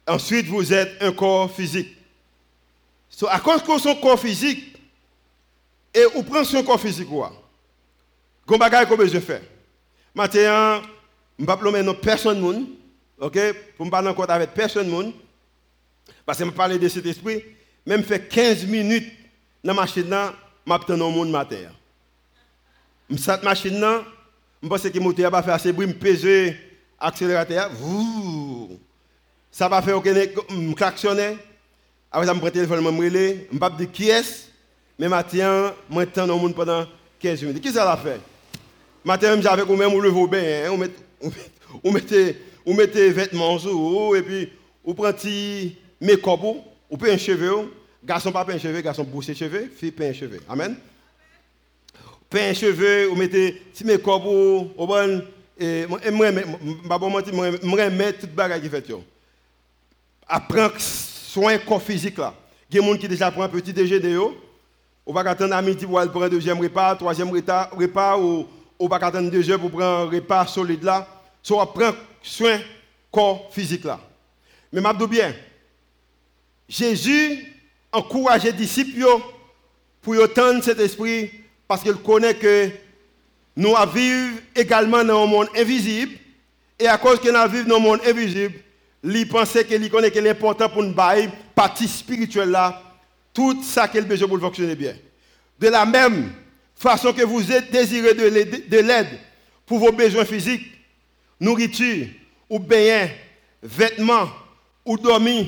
Ensuite, 0.07 0.47
vous 0.47 0.73
êtes 0.73 1.01
un 1.01 1.11
corps 1.11 1.51
physique. 1.51 1.95
So, 3.09 3.27
à 3.27 3.39
cause 3.39 3.61
que 3.61 3.77
son 3.77 3.95
corps 3.95 4.19
physique, 4.19 4.75
et 5.93 6.05
vous 6.13 6.23
prenez 6.23 6.45
son 6.45 6.63
corps 6.63 6.79
physique, 6.79 7.09
quoi. 7.09 7.33
Gon 8.45 8.57
bagay 8.57 8.85
qu'on 8.87 8.95
besoin 8.95 9.19
faire. 9.19 9.41
Maintenant, 10.15 10.81
je 11.37 11.43
ne 11.43 11.47
vais 11.47 11.85
pas 11.85 11.93
personne 11.93 12.39
OK, 13.19 13.37
pour 13.75 13.85
me 13.85 13.91
parler 13.91 14.09
encore 14.09 14.29
avec 14.29 14.53
personne. 14.53 15.13
Parce 16.25 16.37
que 16.37 16.45
je 16.45 16.49
parler 16.51 16.77
de 16.77 16.87
cet 16.87 17.05
esprit, 17.05 17.43
même 17.85 18.03
fait 18.03 18.27
15 18.27 18.65
minutes 18.65 19.11
dans 19.63 19.73
la 19.73 19.81
machine 19.81 20.09
là, 20.09 20.33
je 20.65 20.93
un 20.93 20.97
monde 20.97 21.29
matin. 21.29 21.57
Cette 23.17 23.43
machine 23.43 23.83
je 24.61 24.67
pense 24.67 24.81
que 24.81 24.87
le 24.89 24.99
moteur 24.99 25.31
faire 25.43 25.53
assez 25.53 25.71
bruit, 25.71 25.87
je 25.87 25.93
pèse 25.93 26.55
l'accélérateur, 27.01 27.71
ça 29.57 29.67
va 29.67 29.81
faire 29.81 29.97
aucun. 29.97 30.13
Après 32.11 32.27
je 32.27 32.31
prends 32.31 32.45
le 32.45 32.51
téléphone, 32.51 32.77
je 32.77 32.91
me 32.91 33.09
je 33.09 33.53
ne 33.53 33.57
pas 33.57 33.71
dire 33.71 33.91
qui 33.91 34.07
est, 34.07 34.51
mais 34.99 35.09
maintenant, 35.09 35.71
je 35.91 36.31
monde 36.31 36.53
pendant 36.53 36.85
15 37.19 37.41
minutes. 37.41 37.63
Qui 37.63 37.71
ça 37.71 37.83
l'a 37.83 37.97
fait? 37.97 38.19
Matin, 39.03 39.35
même, 39.35 39.93
on 39.93 39.99
le 39.99 40.09
vaut 40.09 40.27
bien, 40.27 40.71
vêtements 43.09 43.57
sur 43.57 44.15
et 44.15 44.21
puis 44.21 44.49
on 44.85 44.93
prend 44.93 45.11
petit 45.11 45.75
make-up, 45.99 46.39
peut 46.95 47.11
un 47.11 47.17
cheveu, 47.17 47.73
garçon 48.05 48.31
pas 48.31 48.45
un 48.47 48.59
cheveu, 48.59 48.81
garçon 48.81 49.03
boucher 49.05 49.33
cheveux, 49.33 49.71
fille 49.75 49.91
un 49.99 50.13
cheveu. 50.13 50.39
Amen. 50.47 50.75
Peint 52.29 52.51
un 52.51 52.53
cheveu, 52.53 53.09
on 53.11 53.15
mettez 53.15 53.53
petit 53.73 53.85
make-up, 53.85 54.21
on 54.77 54.85
bon 54.85 55.23
et 55.59 55.87
moi 55.87 55.99
moi 56.11 57.23
moi 57.63 57.89
mettre 57.89 58.19
toute 58.19 58.35
bagarre 58.35 58.61
qui 58.61 58.69
fait 58.69 58.85
yo. 60.29 60.35
Apprendre 60.35 60.79
soin 60.79 61.57
corps 61.57 61.81
physique. 61.81 62.17
Il 62.69 62.75
y 62.75 62.79
a 62.79 62.81
des 62.81 62.87
gens 62.87 62.97
qui 62.97 63.07
déjà 63.07 63.31
prend 63.31 63.43
un 63.43 63.49
petit 63.49 63.73
déjeuner. 63.73 64.17
On 65.05 65.13
va 65.13 65.21
attendre 65.21 65.55
à 65.55 65.61
midi 65.61 65.85
pour 65.85 65.95
prendre 65.95 66.23
un 66.23 66.29
deuxième 66.29 66.59
repas, 66.59 66.95
troisième 66.95 67.29
repas 67.29 68.17
ou 68.17 68.45
on 68.79 68.87
va 68.87 68.97
attendre 68.97 69.31
deux 69.31 69.49
heures 69.49 69.59
pour 69.59 69.71
prendre 69.71 69.85
un 69.85 70.05
repas 70.05 70.45
solide 70.47 70.83
là. 70.83 71.07
So, 71.41 71.59
on 71.59 71.65
prend 71.65 71.91
soin 72.21 72.59
corps 73.11 73.49
physique 73.51 73.85
là. 73.85 73.99
Mais 74.71 74.81
m'a 74.81 74.93
bien, 74.93 75.33
Jésus 76.67 77.53
encourage 77.91 78.43
les 78.43 78.51
disciples 78.51 78.99
pour 80.01 80.21
attendre 80.21 80.61
cet 80.61 80.79
esprit 80.79 81.31
parce 81.67 81.81
qu'il 81.81 81.95
connaît 81.95 82.35
que 82.35 82.69
nous 83.55 83.73
vivons 83.93 84.37
également 84.53 85.03
dans 85.03 85.23
un 85.23 85.25
monde 85.25 85.47
invisible 85.55 86.13
et 86.77 86.87
à 86.87 86.97
cause 86.97 87.19
que 87.19 87.29
nous 87.29 87.51
vivons 87.51 87.69
dans 87.69 87.75
un 87.77 87.79
monde 87.79 88.01
invisible, 88.05 88.55
il 89.15 89.27
pensait 89.27 89.65
qu'il 89.65 89.89
connaît 89.89 90.11
que 90.11 90.19
l'important 90.19 90.69
pour 90.69 90.83
nous 90.83 90.95
partie 91.55 91.87
spirituelle 91.87 92.49
là, 92.49 92.81
tout 93.33 93.61
ça 93.63 93.87
qu'il 93.87 94.03
besoin 94.05 94.27
pour 94.27 94.39
fonctionner 94.39 94.75
bien. 94.75 94.95
De 95.59 95.67
la 95.69 95.85
même 95.85 96.31
façon 96.75 97.13
que 97.13 97.23
vous 97.23 97.51
êtes 97.51 97.71
désiré 97.71 98.13
de 98.13 98.77
l'aide 98.79 99.19
pour 99.65 99.79
vos 99.79 99.91
besoins 99.91 100.25
physiques, 100.25 100.71
nourriture, 101.39 102.07
ou 102.49 102.59
bien, 102.59 103.09
vêtements, 103.61 104.29
ou 104.85 104.97
dormir, 104.97 105.47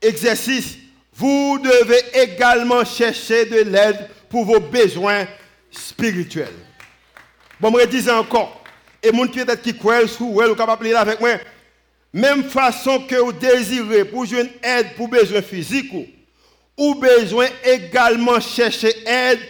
exercice, 0.00 0.78
vous 1.14 1.58
devez 1.62 2.00
également 2.14 2.84
chercher 2.84 3.44
de 3.44 3.60
l'aide 3.62 4.08
pour 4.28 4.44
vos 4.44 4.60
besoins 4.60 5.26
spirituels. 5.70 6.54
Bon, 7.60 7.72
je 7.78 7.86
dis 7.86 8.10
encore, 8.10 8.64
et 9.02 9.12
mon 9.12 9.26
qui 9.26 9.44
peut-être 9.44 9.62
qui 9.62 9.76
croit 9.76 10.00
ou 10.20 10.54
capable 10.54 10.88
de 10.88 10.94
avec 10.94 11.20
moi, 11.20 11.32
même 12.12 12.44
façon 12.44 13.00
que 13.00 13.16
vous 13.16 13.32
désirez 13.32 14.04
pour 14.04 14.24
une 14.24 14.50
aide 14.62 14.94
pour 14.96 15.08
besoins 15.08 15.42
physiques, 15.42 15.92
ou 16.76 16.94
besoin 16.94 17.46
également 17.64 18.40
chercher 18.40 18.92
aide 19.06 19.40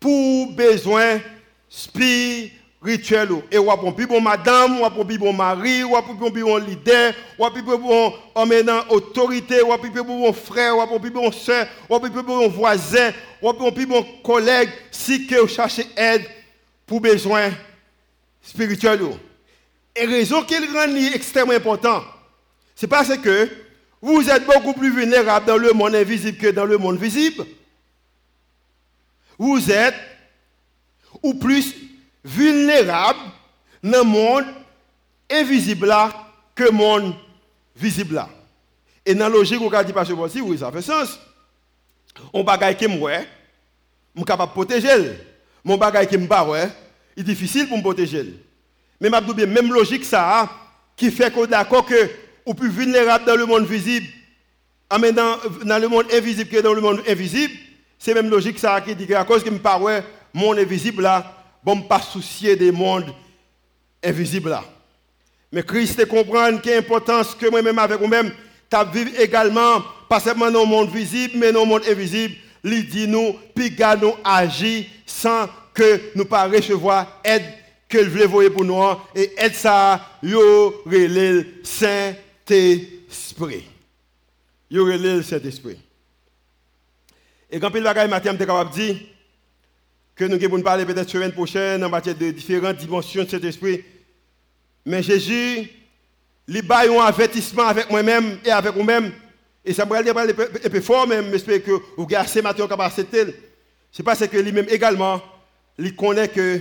pour 0.00 0.52
besoins 0.52 1.20
spirituels. 1.68 3.42
Et 3.50 3.58
ou 3.58 3.64
pour 3.76 3.92
bon 3.92 4.20
madame, 4.20 4.80
ou 4.80 4.90
pour 4.90 5.04
bon 5.04 5.32
mari, 5.32 5.84
ou 5.84 5.90
pour 6.00 6.30
bon 6.30 6.56
leader, 6.56 7.12
ou 7.38 7.50
pour 7.50 7.78
bon 7.78 8.14
homme 8.34 8.52
autorité, 8.88 9.62
ou 9.62 9.76
pour 9.76 10.04
bon 10.04 10.32
frère, 10.32 10.78
ou 10.78 10.86
pour 10.86 11.00
bon 11.00 11.30
soeur, 11.30 11.66
ou 11.90 11.98
pour 11.98 12.22
bon 12.22 12.48
voisin, 12.48 13.12
ou 13.42 13.52
pour 13.52 13.72
bon 13.72 14.06
collègue, 14.22 14.70
si 14.90 15.26
vous 15.26 15.48
cherchez 15.48 15.86
aide 15.96 16.24
pour 16.86 17.00
besoins 17.00 17.50
spirituels. 18.42 19.00
Et 20.00 20.06
raison 20.06 20.42
qu'il 20.42 20.64
rend 20.72 20.94
extrêmement 21.12 21.54
important, 21.54 22.04
c'est 22.74 22.86
parce 22.86 23.16
que 23.16 23.48
vous 24.00 24.28
êtes 24.30 24.46
beaucoup 24.46 24.72
plus 24.72 24.94
vulnérable 24.94 25.46
dans 25.46 25.56
le 25.56 25.72
monde 25.72 25.94
invisible 25.94 26.38
que 26.38 26.48
dans 26.48 26.64
le 26.64 26.78
monde 26.78 26.98
visible 26.98 27.44
vous 29.38 29.70
êtes 29.70 29.94
ou 31.22 31.34
plus 31.34 31.74
vulnérable 32.24 33.20
dans 33.82 33.98
le 33.98 34.04
monde 34.04 34.44
invisible 35.30 35.86
là 35.86 36.12
que 36.54 36.64
le 36.64 36.70
monde 36.70 37.14
visible 37.76 38.16
là. 38.16 38.28
Et 39.06 39.14
dans 39.14 39.28
la 39.28 39.34
logique, 39.34 39.60
on 39.60 39.82
dit 39.82 39.92
parce 39.92 40.08
que 40.08 40.40
oui, 40.40 40.58
ça 40.58 40.72
fait 40.72 40.82
sens. 40.82 41.18
On 42.32 42.42
bagaille 42.42 42.76
qui 42.76 42.86
moi, 42.88 43.12
je 44.14 44.20
suis 44.20 44.24
capable 44.24 44.50
de 44.50 44.54
protéger. 44.54 45.18
Mon 45.64 45.78
bagaille 45.78 46.08
qui 46.08 46.18
me 46.18 46.26
il 47.16 47.20
est 47.20 47.24
difficile 47.24 47.68
pour 47.68 47.78
me 47.78 47.82
protéger. 47.82 48.34
Mais 49.00 49.10
bien 49.10 49.46
même 49.46 49.72
logique 49.72 50.04
ça 50.04 50.50
qui 50.96 51.10
fait 51.10 51.32
qu'on 51.32 51.46
d'accord 51.46 51.86
que 51.86 52.10
ou 52.44 52.54
plus 52.54 52.70
vulnérable 52.70 53.24
dans 53.24 53.36
le 53.36 53.46
monde 53.46 53.66
visible, 53.66 54.06
dans, 54.90 55.36
dans 55.64 55.78
le 55.78 55.88
monde 55.88 56.06
invisible 56.12 56.50
que 56.50 56.60
dans 56.60 56.72
le 56.72 56.80
monde 56.80 57.02
invisible, 57.06 57.52
c'est 57.98 58.14
même 58.14 58.30
logique 58.30 58.58
ça 58.58 58.80
qui 58.80 58.94
dit 58.94 59.06
que 59.06 59.14
à 59.14 59.24
cause 59.24 59.44
que 59.44 59.50
me 59.50 59.58
parle 59.58 60.02
monde 60.32 60.58
invisible 60.58 61.02
là, 61.02 61.34
bon 61.62 61.82
pas 61.82 62.00
soucier 62.00 62.56
des 62.56 62.72
mondes 62.72 63.12
invisibles 64.02 64.50
là. 64.50 64.64
Mais 65.52 65.62
Christ 65.62 66.06
comprend 66.06 66.56
qu'il 66.58 66.72
importance 66.72 67.34
que 67.34 67.48
moi-même 67.48 67.78
avec 67.78 67.98
vous-même, 67.98 68.30
tu 68.70 68.76
vivre 68.92 69.18
également, 69.18 69.82
pas 70.08 70.20
seulement 70.20 70.50
dans 70.50 70.60
le 70.60 70.66
monde 70.66 70.90
visible, 70.90 71.34
mais 71.36 71.52
dans 71.52 71.62
le 71.62 71.66
monde 71.66 71.82
invisible. 71.88 72.34
Il 72.64 72.86
dit 72.86 73.08
nous, 73.08 73.34
puis 73.54 73.74
nous 74.00 74.14
agir 74.22 74.84
sans 75.06 75.48
que 75.72 76.00
nous 76.14 76.26
pas 76.26 76.46
recevoir 76.46 77.20
aide 77.24 77.44
que 77.88 77.98
le 77.98 78.26
voulait 78.26 78.50
pour 78.50 78.64
nous. 78.64 78.82
Et 79.14 79.32
aide 79.38 79.54
ça, 79.54 80.18
yo 80.22 80.82
le 80.84 81.44
Saint-Esprit. 81.62 83.64
Yo 84.70 84.86
le 84.86 85.22
Saint-Esprit. 85.22 85.78
Et 87.50 87.58
quand 87.58 87.70
il 87.74 87.82
va 87.82 88.06
matin, 88.06 88.32
je 88.32 88.44
capable 88.44 88.70
de 88.70 88.76
dire 88.76 88.96
que 90.14 90.24
nous 90.24 90.36
allons 90.36 90.62
parler 90.62 90.84
peut-être 90.84 91.08
semaine 91.08 91.32
prochaine 91.32 91.82
en 91.82 91.88
matière 91.88 92.14
de 92.14 92.30
différentes 92.30 92.76
dimensions 92.76 93.24
de 93.24 93.28
cet 93.28 93.44
esprit. 93.44 93.82
Mais 94.84 95.02
Jésus, 95.02 95.70
il 96.46 96.64
a 96.70 96.80
un 96.80 97.06
avertissement 97.06 97.68
avec 97.68 97.90
moi-même 97.90 98.38
et 98.44 98.50
avec 98.50 98.74
vous-même. 98.74 99.12
Et 99.64 99.72
ça 99.72 99.86
me 99.86 100.02
dire 100.02 100.16
un 100.16 100.70
peu 100.70 100.80
fort, 100.80 101.06
mais 101.06 101.22
j'espère 101.30 101.62
que 101.62 101.72
vous 101.96 102.04
avez 102.04 102.16
assez 102.16 102.42
matin 102.42 102.66
capable 102.66 102.94
de 103.12 103.34
C'est 103.92 104.02
parce 104.02 104.26
que 104.26 104.36
lui-même 104.36 104.66
également, 104.68 105.22
il 105.78 105.94
connaît 105.94 106.28
que 106.28 106.60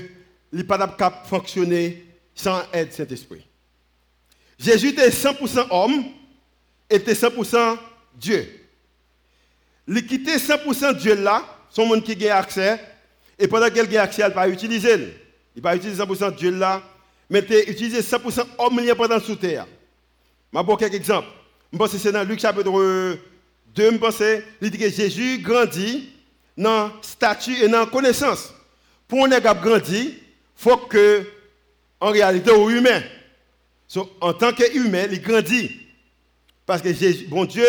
il 0.51 0.59
n'est 0.59 0.63
pas 0.63 0.77
capable 0.77 1.23
de 1.23 1.27
fonctionner 1.27 2.05
sans 2.33 2.61
aide 2.73 2.93
Saint-Esprit. 2.93 3.45
Jésus 4.59 4.89
était 4.89 5.09
100% 5.09 5.67
homme 5.69 6.05
et 6.89 6.95
était 6.95 7.13
100% 7.13 7.77
Dieu. 8.15 8.47
Il 9.87 10.05
quitter 10.05 10.37
100% 10.37 10.97
Dieu 10.97 11.15
là, 11.15 11.43
son 11.69 11.85
monde 11.85 12.03
qui 12.03 12.27
a 12.27 12.37
accès, 12.37 12.79
Et 13.39 13.47
pendant 13.47 13.69
qu'elle 13.69 13.95
a 13.97 14.01
accès, 14.01 14.23
elle 14.23 14.33
pas 14.33 14.49
utiliser. 14.49 15.13
Il 15.55 15.61
pas 15.61 15.75
utiliser 15.75 16.01
100% 16.01 16.35
Dieu 16.35 16.51
là, 16.51 16.81
mais 17.29 17.45
il 17.49 17.69
utiliser 17.69 18.01
100% 18.01 18.45
homme 18.57 18.81
pendant 18.95 19.19
sous 19.19 19.35
terre. 19.35 19.67
Je 20.53 20.59
vais 20.59 20.75
quelques 20.77 20.95
exemples. 20.95 21.27
Je 21.71 21.77
pense 21.77 21.91
que 21.91 21.97
c'est 21.97 22.11
dans 22.11 22.23
Luc 22.23 22.39
chapitre 22.39 22.71
2, 23.75 23.91
je 23.91 23.97
pense, 23.97 24.21
il 24.61 24.71
dit 24.71 24.77
que 24.77 24.89
Jésus 24.89 25.39
grandit 25.39 26.09
dans 26.57 26.91
statut 27.01 27.55
et 27.61 27.67
dans 27.67 27.85
connaissance. 27.85 28.53
Pour 29.07 29.25
un 29.25 29.39
gars 29.39 29.53
grandi, 29.53 30.15
il 30.15 30.26
faut 30.57 30.77
que, 30.77 31.25
en 31.99 32.11
réalité, 32.11 32.51
au 32.51 32.69
humain, 32.69 33.01
en 34.19 34.33
tant 34.33 34.51
qu'humain, 34.51 35.07
il 35.09 35.21
grandit. 35.21 35.71
Parce 36.65 36.81
que 36.81 36.93
Jésus, 36.93 37.27
bon 37.27 37.45
Dieu, 37.45 37.65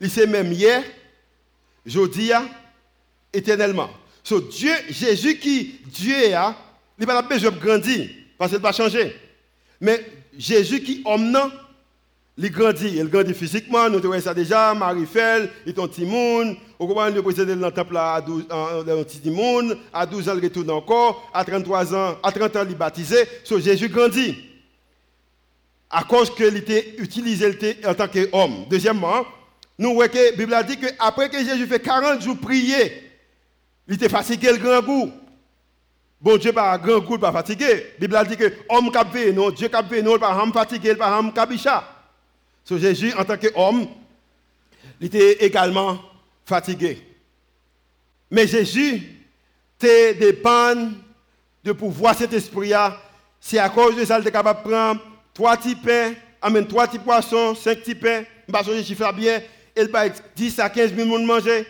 il 0.00 0.08
sait 0.08 0.26
même 0.26 0.52
hier, 0.52 0.84
aujourd'hui, 1.84 2.30
éternellement. 3.32 3.90
So, 4.22 4.40
Dieu, 4.40 4.72
Jésus 4.90 5.38
qui 5.38 5.80
Dieu 5.86 6.34
a, 6.34 6.56
il 6.98 7.06
n'a 7.06 7.22
pas 7.22 7.22
besoin 7.22 7.50
de 7.50 7.58
grandir, 7.58 8.08
parce 8.38 8.52
qu'il 8.52 8.60
va 8.60 8.72
changer. 8.72 9.16
Mais 9.80 10.04
Jésus 10.38 10.82
qui 10.82 11.02
homme 11.04 11.36
il 12.38 12.50
grandit. 12.50 12.96
Il 12.96 13.08
grandit 13.08 13.34
physiquement, 13.34 13.88
nous 13.88 13.98
avons 13.98 14.20
ça 14.20 14.34
déjà, 14.34 14.74
Marie-Fel, 14.74 15.50
il 15.64 15.72
est 15.72 15.78
un 15.78 15.88
petit 15.88 16.04
monde. 16.04 16.56
Au 16.78 16.86
moment 16.86 17.06
où 17.06 17.30
il 17.30 17.46
dans 17.46 17.66
le 17.66 17.72
temple 17.72 17.96
à 17.96 18.20
12 18.20 18.44
ans, 18.50 19.32
monde, 19.32 19.78
à 19.92 20.04
12 20.04 20.28
ans, 20.28 20.34
il 20.36 20.44
retourne 20.44 20.70
encore, 20.70 21.30
à 21.32 21.44
33 21.44 21.94
ans, 21.94 22.18
à 22.22 22.30
30 22.30 22.56
ans, 22.56 22.62
il 22.66 22.72
est 22.72 22.74
baptisé. 22.74 23.16
So, 23.44 23.58
Jésus 23.58 23.88
grandit. 23.88 24.36
À 25.88 26.04
cause 26.04 26.34
qu'il 26.34 26.56
était 26.56 26.96
utilisé 26.98 27.78
en 27.86 27.94
tant 27.94 28.08
qu'homme. 28.08 28.66
Deuxièmement, 28.68 29.24
nous 29.78 29.94
voyons 29.94 30.12
que 30.12 30.18
la 30.18 30.36
Bible 30.36 30.54
a 30.54 30.62
dit 30.62 30.78
qu'après 30.78 31.30
que 31.30 31.38
Jésus 31.38 31.66
fait 31.66 31.80
40 31.80 32.20
jours 32.20 32.36
prier, 32.36 33.10
il 33.88 33.94
était 33.94 34.08
fatigué 34.08 34.52
le 34.52 34.58
grand 34.58 34.82
goût. 34.82 35.10
Bon 36.20 36.36
Dieu 36.36 36.52
pas 36.52 36.76
grand 36.76 36.98
goût, 36.98 37.18
pas 37.18 37.32
fatigué. 37.32 37.66
La 37.66 38.00
Bible 38.00 38.16
a 38.16 38.24
dit 38.24 38.36
que 38.36 38.52
homme 38.68 38.90
qui 38.90 39.32
non, 39.32 39.50
Dieu 39.50 39.68
qui 39.68 40.02
non, 40.02 40.18
pas 40.18 40.44
fatigué, 40.52 40.94
pas 40.94 41.22
cabicha. 41.34 41.84
So, 42.64 42.78
Jésus, 42.78 43.14
en 43.16 43.24
tant 43.24 43.36
qu'homme, 43.36 43.86
il 45.00 45.06
était 45.06 45.44
également 45.44 45.98
fatigué. 46.46 47.02
Mais 48.30 48.46
Jésus 48.46 49.02
te 49.78 50.12
dépend 50.14 50.74
de 51.62 51.72
pouvoir 51.72 52.16
cet 52.16 52.32
esprit-là. 52.32 52.98
C'est 53.40 53.58
à 53.58 53.68
cause 53.68 53.96
de 53.96 54.04
ça 54.04 54.18
qu'il 54.18 54.28
est 54.28 54.32
capable 54.32 54.62
de 54.62 54.68
prendre 54.70 55.00
trois 55.34 55.56
petits 55.56 55.74
pains, 55.74 56.14
amène 56.40 56.66
trois 56.66 56.86
petits 56.86 56.98
poissons, 56.98 57.54
cinq 57.54 57.80
petits 57.80 57.94
pains, 57.94 58.22
je 58.48 58.70
ne 58.72 58.82
sais 58.82 58.94
pas 58.94 59.12
bien, 59.12 59.40
il 59.76 59.88
va 59.88 60.08
10 60.08 60.58
à 60.60 60.70
15 60.70 60.94
000 60.94 61.06
personnes 61.06 61.26
manger. 61.26 61.66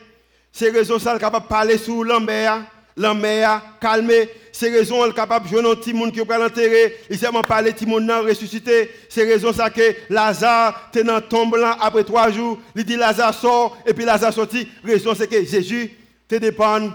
C'est 0.53 0.71
raison 0.71 0.99
ça, 0.99 1.17
est 1.17 1.19
capable 1.19 1.45
de 1.45 1.49
parler 1.49 1.79
sur 1.79 2.05
l'ambert, 2.05 2.65
l'ambert, 2.97 3.63
calmer. 3.81 4.29
C'est 4.53 4.71
raison 4.71 5.05
elle 5.05 5.11
est 5.11 5.15
capable 5.15 5.45
de 5.45 5.51
jouer 5.51 5.71
un 5.71 5.75
petit 5.75 5.93
monde 5.93 6.13
qui 6.13 6.21
va 6.21 6.39
l'enterrer. 6.39 6.97
Il 7.11 7.19
sait 7.19 7.29
parler 7.47 7.73
petit 7.73 7.85
monde 7.85 8.11
ressuscité. 8.11 8.91
C'est 9.09 9.25
raison 9.25 9.53
ça 9.53 9.69
que 9.69 9.95
Lazare 10.09 10.91
est 10.95 11.05
dans 11.05 11.21
là 11.57 11.77
après 11.81 12.05
trois 12.05 12.31
jours. 12.31 12.59
Il 12.75 12.85
dit 12.85 12.97
Lazare 12.97 13.35
sort 13.35 13.77
et 13.87 13.93
puis 13.93 14.05
Lazare 14.05 14.33
sorti. 14.33 14.67
Raison 14.83 15.15
c'est 15.15 15.29
que 15.29 15.45
Jésus 15.45 15.91
te 16.27 16.37
dépend 16.37 16.91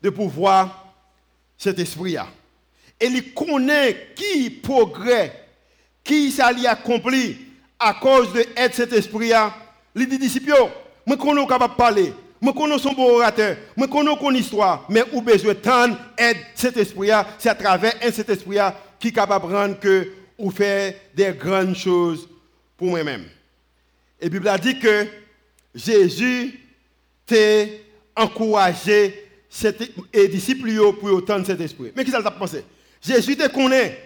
de 0.00 0.10
pouvoir 0.10 0.94
cet 1.58 1.78
esprit-là. 1.78 2.28
Et 3.00 3.06
il 3.06 3.34
connaît 3.34 4.12
qui 4.14 4.50
progrès, 4.50 5.48
qui 6.04 6.30
s'allie 6.30 6.66
accompli 6.66 7.36
à 7.78 7.94
cause 7.94 8.32
de 8.32 8.44
cet 8.72 8.92
esprit-là. 8.92 9.52
Il 9.94 10.08
dit 10.08 10.18
disciples, 10.18 10.54
moi 11.04 11.16
connais 11.16 11.46
capable 11.46 11.74
de 11.74 11.78
parler. 11.78 12.12
Je 12.42 12.50
connais 12.50 12.78
son 12.78 12.92
bon 12.92 13.16
orateur, 13.16 13.56
je 13.76 13.84
connais 13.86 14.16
son 14.18 14.34
histoire, 14.34 14.86
mais 14.88 15.02
où 15.12 15.22
besoin 15.22 15.54
tant 15.54 15.96
aide 16.18 16.36
cet 16.54 16.76
esprit 16.76 17.10
c'est 17.38 17.48
à 17.48 17.54
travers 17.54 17.94
cet 18.12 18.28
esprit 18.28 18.58
qui 18.98 19.08
est 19.08 19.12
capable 19.12 19.48
de 19.48 19.54
rendre 19.54 19.78
que 19.78 20.08
ou 20.38 20.50
faire 20.50 20.94
des 21.14 21.32
grandes 21.32 21.76
choses 21.76 22.28
pour 22.76 22.88
moi-même. 22.88 23.24
Et 24.20 24.24
la 24.24 24.30
Bible 24.30 24.48
a 24.48 24.58
dit 24.58 24.78
que 24.78 25.06
Jésus 25.74 26.60
t'a 27.24 27.64
encouragé 28.14 29.28
les 30.12 30.28
disciples 30.28 30.70
pour 31.00 31.10
autant 31.10 31.42
cet 31.44 31.60
esprit. 31.60 31.92
Mais 31.96 32.04
qui 32.04 32.10
ça 32.10 32.22
t'a 32.22 32.30
pensé? 32.30 32.64
Jésus 33.00 33.36
te 33.36 33.48
connaît. 33.48 34.02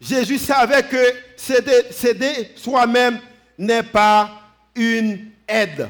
Jésus 0.00 0.38
savait 0.38 0.82
que 0.82 1.14
céder 1.36 2.50
soi-même 2.56 3.18
n'est 3.58 3.82
pas 3.82 4.30
une 4.74 5.30
aide 5.48 5.88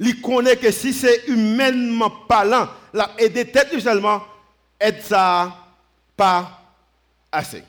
il 0.00 0.20
connaît 0.20 0.56
que 0.56 0.70
si 0.70 0.92
c'est 0.92 1.26
humainement 1.28 2.10
parlant, 2.28 2.68
la 2.92 3.10
aider 3.18 3.46
tête 3.46 3.78
seulement, 3.80 4.22
ça 5.02 5.56
pas 6.16 6.60
assez. 7.30 7.62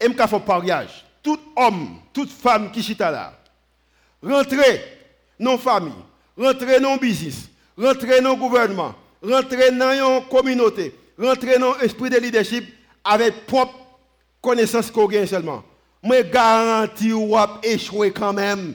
Et 0.00 0.06
je 0.06 0.26
fais 0.26 0.40
pariage. 0.40 1.04
Tout 1.22 1.38
homme, 1.56 1.98
toute 2.12 2.30
femme 2.30 2.70
qui 2.70 2.82
chita 2.82 3.10
là, 3.10 3.32
rentrez 4.22 4.82
dans 5.38 5.52
la 5.52 5.58
famille, 5.58 5.92
rentrez 6.36 6.80
dans 6.80 6.94
le 6.94 6.98
business, 6.98 7.48
rentrez 7.76 8.20
dans 8.20 8.30
le 8.30 8.36
gouvernement, 8.36 8.94
rentrez 9.22 9.72
dans 9.72 10.20
une 10.20 10.28
communauté, 10.28 10.94
rentrez 11.18 11.58
dans 11.58 11.74
l'esprit 11.76 12.10
de 12.10 12.18
leadership 12.18 12.64
avec 13.04 13.46
propre 13.46 13.74
connaissance 14.40 14.90
qu'on 14.90 15.06
gagne 15.06 15.26
seulement. 15.26 15.64
Mais 16.02 16.24
garantis 16.24 17.12
ou 17.12 17.36
échouer 17.62 18.12
quand 18.12 18.32
même 18.32 18.74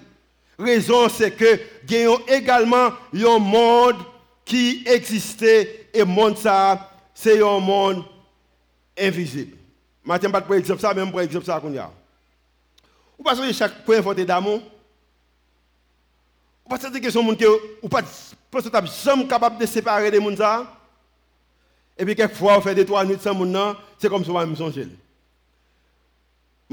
raison, 0.64 1.10
c'est 1.10 1.32
que 1.32 1.60
y 1.90 2.06
a 2.06 2.16
également 2.28 2.90
un 3.14 3.40
monde 3.40 3.98
qui 4.46 4.84
existait 4.86 5.90
et 5.94 6.04
monde 6.04 6.38
ça, 6.38 6.92
c'est 7.14 7.42
un 7.42 7.60
monde 7.60 8.04
invisible. 8.98 9.58
Je 10.06 10.12
ne 10.12 10.32
pas 10.32 10.42
pour 10.42 10.56
exemple 10.56 10.82
ça, 10.82 10.94
même 10.94 11.12
pour 11.12 11.22
exemple 11.22 11.46
ça 11.46 11.60
qu'on 11.60 11.78
a. 11.78 11.92
Vous 13.18 13.24
pensez 13.24 13.48
que 13.48 13.54
chaque 13.54 13.86
point 13.86 14.02
voté 14.02 14.26
d'amour? 14.26 14.60
Vous 16.66 16.76
pensez 16.76 17.00
que 17.00 17.12
c'est 17.12 17.22
monde 17.22 17.38
qui 17.38 17.46
ou 17.82 17.90
pas 17.90 18.02
jamais 19.04 19.28
capable 19.28 19.58
de 19.58 19.66
séparer 19.66 20.12
des 20.12 20.20
gens 20.36 20.66
Et 21.98 22.06
puis 22.06 22.16
quelquefois, 22.16 22.58
on 22.58 22.62
fait 22.62 22.76
des 22.76 22.86
trois 22.86 23.06
nuits 23.06 23.18
sans 23.20 23.34
monde, 23.34 23.76
c'est 23.98 24.10
comme 24.10 24.24
ça 24.24 24.32
on 24.32 24.36
va 24.36 24.46
me 24.46 24.56
songer. 24.56 24.88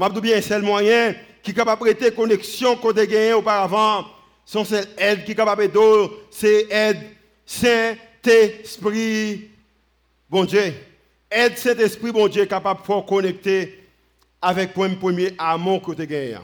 Je 0.01 0.19
bien, 0.19 0.41
c'est 0.41 0.57
le 0.57 0.63
moyen 0.63 1.13
qui 1.43 1.51
est 1.51 1.53
capable 1.53 1.79
de 1.79 1.93
prêter 1.93 2.11
connexion 2.11 2.75
qu'on 2.75 2.89
a 2.91 3.05
gagné 3.05 3.33
auparavant, 3.33 4.05
sont 4.43 4.65
celles 4.65 4.87
aides 4.97 5.23
qui 5.23 5.33
est 5.33 5.35
capable 5.35 5.71
de 5.71 5.79
c'est 6.31 6.65
aide 6.71 6.97
Saint-Esprit, 7.45 7.91
bon 10.27 10.45
Dieu. 10.45 10.73
Aide 11.29 11.55
Saint-Esprit, 11.57 12.11
bon 12.11 12.27
Dieu, 12.27 12.45
capable 12.45 12.81
de 12.81 13.01
connecter 13.07 13.79
avec 14.41 14.75
le 14.75 14.95
premier 14.95 15.35
amour 15.37 15.83
que 15.83 15.91
tu 15.91 16.07
gagné. 16.07 16.37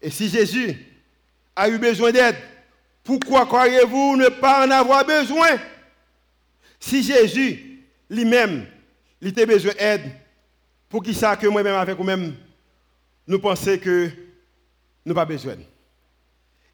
Et 0.00 0.10
si 0.10 0.28
Jésus 0.28 0.76
a 1.56 1.68
eu 1.68 1.78
besoin 1.78 2.12
d'aide, 2.12 2.36
pourquoi 3.02 3.46
croyez-vous 3.46 4.16
ne 4.16 4.28
pas 4.28 4.64
en 4.64 4.70
avoir 4.70 5.04
besoin? 5.04 5.58
Si 6.78 7.02
Jésus 7.02 7.80
lui-même, 8.08 8.64
il 9.20 9.38
a 9.40 9.46
besoin 9.46 9.72
d'aide, 9.72 10.02
pour 10.88 11.02
qui 11.02 11.14
ça 11.14 11.34
que 11.36 11.48
moi-même 11.48 11.74
avec 11.74 11.96
vous-même? 11.96 12.36
Nous 13.30 13.38
pensons 13.38 13.78
que 13.78 14.06
nous 14.06 14.10
n'avons 15.14 15.20
pas 15.20 15.24
besoin. 15.24 15.54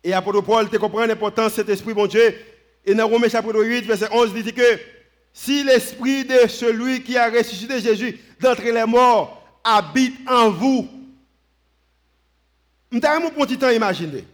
Et 0.03 0.15
apôtre 0.15 0.41
Paul 0.41 0.71
te 0.71 0.79
comprend 0.79 1.05
l'importance 1.05 1.53
de 1.53 1.57
cet 1.57 1.69
esprit, 1.69 1.93
mon 1.93 2.07
Dieu. 2.07 2.35
Et 2.83 2.95
dans 2.95 3.07
Romains 3.07 3.29
chapitre 3.29 3.63
8, 3.63 3.85
verset 3.85 4.09
11, 4.11 4.33
il 4.35 4.43
dit 4.43 4.55
que 4.55 4.81
si 5.35 5.63
l'esprit 5.65 6.25
de 6.25 6.49
celui 6.49 7.03
qui 7.03 7.19
a 7.19 7.29
ressuscité 7.29 7.79
Jésus 7.79 8.19
d'entre 8.41 8.63
les 8.63 8.87
morts 8.87 9.47
habite 9.63 10.17
en 10.27 10.49
vous, 10.49 10.89
je 12.91 12.97
un 12.97 13.31
petit 13.31 13.59
temps 13.59 13.69
imaginer. 13.69 14.25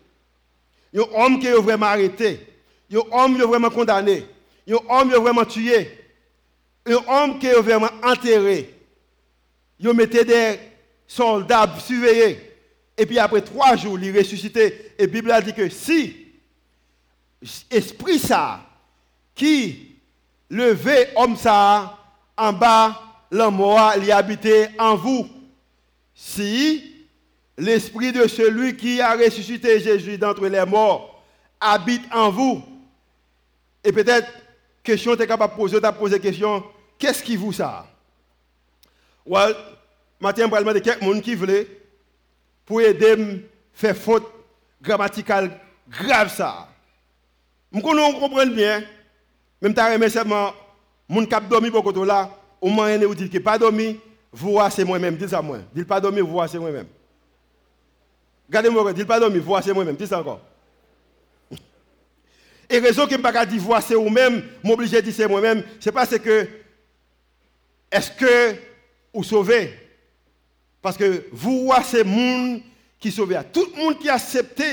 Il 0.93 1.01
y 1.01 1.03
a 1.03 1.07
un 1.07 1.25
homme 1.25 1.41
qui 1.41 1.49
est 1.49 1.55
vraiment 1.55 1.87
arrêté. 1.87 2.39
Un 2.93 2.99
homme 3.11 3.35
qui 3.35 3.43
est 3.43 3.47
vraiment 3.47 3.71
condamné. 3.71 4.25
Un 4.69 4.75
homme 4.75 5.09
qui 5.09 5.17
est 5.17 5.21
vraiment 5.21 5.45
tué. 5.45 5.91
Un 6.87 6.93
homme 6.93 7.41
qui 7.41 7.49
est 7.49 7.61
vraiment 7.61 7.90
enterré. 8.05 8.73
Il 9.81 9.88
a 9.88 9.92
mis 9.92 10.07
des 10.07 10.71
soldats 11.15 11.75
surveillés. 11.79 12.38
Et 12.96 13.06
puis 13.06 13.19
après 13.19 13.42
trois 13.42 13.77
jours, 13.77 13.98
il 13.98 14.17
ressuscité. 14.17 14.92
Et 14.98 15.02
la 15.02 15.06
Bible 15.06 15.31
a 15.31 15.40
dit 15.40 15.52
que 15.52 15.69
si 15.69 16.17
esprit 17.71 18.19
ça, 18.19 18.60
qui 19.35 19.96
levait 20.48 21.13
homme 21.17 21.37
ça 21.37 21.98
en 22.37 22.52
bas, 22.52 23.00
l'amour, 23.31 23.81
il 24.00 24.10
habité 24.13 24.69
en 24.79 24.94
vous. 24.94 25.29
Si 26.15 27.04
l'esprit 27.58 28.13
de 28.13 28.27
celui 28.27 28.77
qui 28.77 29.00
a 29.00 29.15
ressuscité 29.15 29.81
Jésus 29.81 30.19
d'entre 30.19 30.46
les 30.46 30.65
morts 30.65 31.23
habite 31.60 32.02
en 32.13 32.31
vous, 32.31 32.63
et 33.85 33.92
peut-être, 33.92 34.29
question, 34.83 35.17
tu 35.17 35.23
es 35.23 35.27
capable 35.27 35.54
de 35.54 35.58
poser, 35.58 35.81
tu 35.81 35.87
as 35.87 36.19
question, 36.19 36.65
qu'est-ce 36.98 37.23
qui 37.23 37.37
vous 37.37 37.52
ça? 37.52 37.87
Matin, 40.23 40.44
je 40.46 40.50
vais 40.50 40.58
demander 40.60 40.81
quelqu'un 40.81 41.20
qui 41.20 41.35
veut 41.35 41.66
pour 42.64 42.81
aider 42.81 43.12
à 43.12 43.16
faire 43.75 43.96
faute 43.96 44.25
grammaticale 44.81 45.58
grave 45.88 46.33
ça. 46.33 46.68
Je 47.75 47.81
comprends 47.81 48.46
bien, 48.46 48.85
même 49.60 49.75
si 49.75 50.04
je 50.04 50.08
seulement 50.08 50.52
Moun 51.08 51.27
kap 51.27 51.46
dormi 51.48 51.68
beaucoup 51.68 52.04
là, 52.04 52.31
au 52.60 52.68
moins 52.68 52.96
vous 52.98 53.14
dites 53.14 53.33
que 53.33 53.38
pas 53.38 53.58
dormi, 53.58 53.98
vous 54.33 54.58
c'est 54.70 54.85
moi-même, 54.85 55.16
dites 55.16 55.29
ça 55.29 55.42
moi. 55.42 55.58
Dites 55.75 55.88
pas 55.88 56.00
dormi, 56.00 56.20
c'est 56.48 56.58
moi-même. 56.58 56.87
Regardez-moi, 58.48 58.92
dites 58.92 59.08
pas 59.08 59.18
dormi, 59.18 59.40
vous 59.40 59.56
c'est 59.60 59.75
moi-même, 59.75 59.96
dites 59.96 60.06
ça 60.06 60.20
encore. 60.20 60.40
Et 62.70 62.79
raison 62.79 63.04
que 63.06 63.10
je 63.10 63.16
ne 63.16 63.23
pas 63.23 63.44
dire 63.44 63.83
c'est 63.83 63.94
vous-même, 63.94 64.42
m'obliger 64.62 64.98
à 64.98 65.02
dire 65.02 65.12
c'est 65.12 65.27
moi-même, 65.27 65.64
c'est 65.81 65.92
parce 65.92 66.16
que 66.16 66.46
est-ce 67.90 68.10
que 68.12 68.54
vous 69.12 69.25
sauvez? 69.25 69.82
Parce 70.83 70.97
que 70.97 71.27
vous 71.33 71.73
c'est 71.85 72.05
monde 72.05 72.61
qui 72.99 73.13
sauve. 73.13 73.35
Tout 73.53 73.69
le 73.75 73.83
monde 73.83 73.99
qui 73.99 74.11
a 74.11 74.19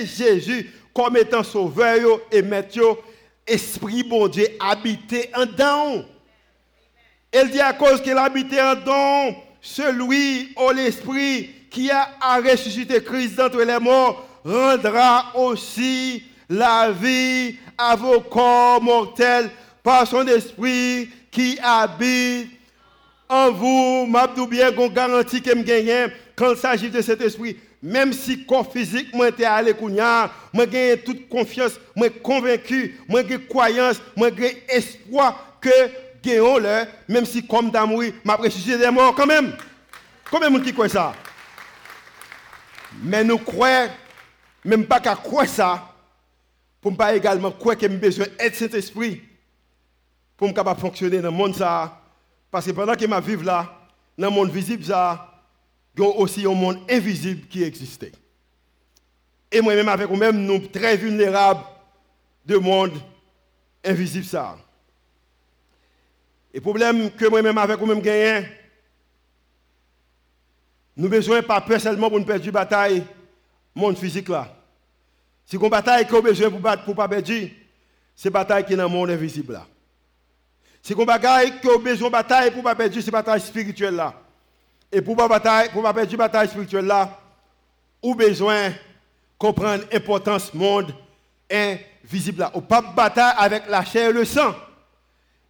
Jésus 0.06 0.70
comme 0.94 1.16
étant 1.16 1.44
sauveur 1.44 2.20
et 2.32 2.42
maître, 2.42 2.98
esprit 3.46 4.04
bon 4.04 4.28
Dieu 4.28 4.48
habité 4.60 5.30
en 5.36 5.46
dedans. 5.46 6.04
Elle 7.32 7.52
dit 7.52 7.62
à 7.62 7.74
cause 7.74 8.02
qu'il 8.02 8.18
habitait 8.18 8.62
en 8.62 8.76
dedans, 8.76 9.36
celui 9.62 10.52
au 10.56 10.72
l'esprit 10.72 11.52
qui 11.70 11.92
a 11.92 12.10
ressuscité 12.42 13.04
Christ 13.04 13.36
d'entre 13.36 13.62
les 13.62 13.80
morts 13.80 14.28
rendra 14.44 15.32
aussi 15.36 16.24
la 16.50 16.92
vie 16.92 17.56
à 17.78 17.96
vos 17.96 18.22
corps 18.22 18.82
mortels 18.82 19.52
par 19.84 20.08
son 20.08 20.26
esprit 20.28 21.10
qui 21.30 21.60
habite 21.62 22.59
en 23.30 23.52
vous. 23.52 24.08
M'abdou 24.08 24.48
bien 24.48 24.72
qu'on 24.72 24.90
garantit 24.90 25.42
que 25.42 25.56
me 25.56 26.10
quand 26.36 26.52
il 26.52 26.58
s'agit 26.58 26.90
de 26.90 27.02
cet 27.02 27.22
esprit. 27.22 27.58
Même 27.82 28.12
si 28.12 28.46
corps 28.46 28.70
physique, 28.70 29.14
moi, 29.14 29.28
j'étais 29.28 29.46
allé 29.46 29.74
kounya, 29.74 30.30
moi, 30.52 30.66
j'ai 30.70 30.98
toute 31.00 31.30
confiance, 31.30 31.80
moi, 31.96 32.10
convaincu, 32.10 33.00
moi, 33.08 33.22
j'ai 33.26 33.40
croyance, 33.40 34.02
moi, 34.18 34.30
j'ai 34.38 34.66
espoir 34.68 35.58
que 35.62 35.70
gagnons 36.22 36.58
le, 36.58 36.84
même 37.08 37.26
si 37.26 37.46
comme 37.46 37.72
d'amour, 37.72 38.04
m'a 38.26 38.36
ressuscité 38.36 38.78
des 38.78 38.92
morts 38.92 39.16
quand 39.16 39.26
même. 39.26 39.56
Combien 40.30 40.52
de 40.52 40.60
qui 40.60 40.74
croit 40.74 40.90
ça? 40.90 41.14
Mais 43.02 43.24
nous 43.24 43.38
croyons, 43.38 43.90
même 44.66 44.86
pas 44.86 45.00
qu'à 45.00 45.16
croire 45.16 45.48
ça, 45.48 45.94
pour 46.82 46.92
ne 46.92 46.98
pas 46.98 47.16
également 47.16 47.52
croire 47.52 47.78
que 47.78 47.82
j'ai 47.82 47.90
besoin 47.90 48.26
d'être 48.38 48.56
Saint-Esprit 48.56 49.22
pour 50.36 50.48
me 50.48 50.54
capable 50.54 50.80
fonctionner 50.80 51.18
dans 51.18 51.30
le 51.30 51.32
monde 51.32 51.56
ça. 51.56 51.99
Parce 52.52 52.66
que 52.66 52.72
pendant 52.72 52.96
que 52.96 53.02
je 53.02 53.36
vis 53.36 53.44
là, 53.44 53.80
dans 54.18 54.30
le 54.30 54.34
monde 54.34 54.52
visible 54.52 54.84
il 54.84 54.90
y 54.90 54.92
a 54.92 55.28
aussi 55.98 56.46
un 56.46 56.54
monde 56.54 56.80
invisible 56.90 57.48
qui 57.48 57.64
existait. 57.64 58.12
Et 59.52 59.62
moi-même 59.62 59.90
avec 59.90 60.08
vous-même, 60.08 60.38
nous 60.46 60.56
sommes 60.56 60.68
très 60.70 60.96
vulnérables 60.96 61.64
de 62.46 62.58
monde 62.58 62.94
invisible 63.84 64.26
ça. 64.26 64.58
Et 66.54 66.58
le 66.58 66.62
problème 66.62 67.12
que 67.12 67.26
moi-même 67.26 67.58
avec 67.58 67.78
vous-même 67.78 68.02
gagnons, 68.02 68.48
nous 70.98 71.06
avons 71.06 71.16
besoin 71.16 71.42
pas 71.42 71.62
peur 71.62 71.80
seulement 71.80 72.10
pour 72.10 72.26
perdre 72.26 72.46
la 72.46 72.52
bataille, 72.52 73.04
monde 73.74 73.98
physique 73.98 74.30
là. 74.30 74.56
Si 75.46 75.58
on 75.58 75.70
bataille 75.70 76.06
qu'on 76.08 76.20
a 76.20 76.22
besoin 76.22 76.50
pour 76.50 76.62
pour 76.86 76.96
pas 76.96 77.08
perdre, 77.08 77.32
c'est 78.16 78.30
bataille 78.30 78.66
qui 78.66 78.74
est 78.74 78.78
dans 78.78 78.84
le 78.84 78.90
monde 78.90 79.10
invisible 79.10 79.54
là. 79.54 79.68
Si 80.82 80.94
on 80.98 81.06
bataille 81.06 81.54
a 81.64 81.78
besoin 81.78 82.08
de 82.08 82.12
bataille 82.12 82.52
pour 82.52 82.64
pas 82.64 82.76
perdre, 82.76 83.00
c'est 83.00 83.12
bataille 83.12 83.42
spirituelle 83.42 83.96
là. 83.96 84.14
Et 84.92 85.02
pour 85.02 85.16
pour 85.16 85.28
pas 85.28 85.94
perdre 85.94 86.18
bataille 86.18 86.48
spirituelle 86.48 86.86
là, 86.86 87.20
ou 88.02 88.16
besoin 88.16 88.72
comprendre 89.38 89.84
l'importance 89.92 90.52
du 90.52 90.58
monde 90.58 90.94
invisible 91.52 92.40
là. 92.40 92.52
On 92.54 92.62
pas 92.62 92.82
bataille 92.82 93.34
avec 93.38 93.64
la 93.70 93.84
chair 93.84 94.10
et 94.10 94.14
le 94.14 94.26
sang, 94.26 94.56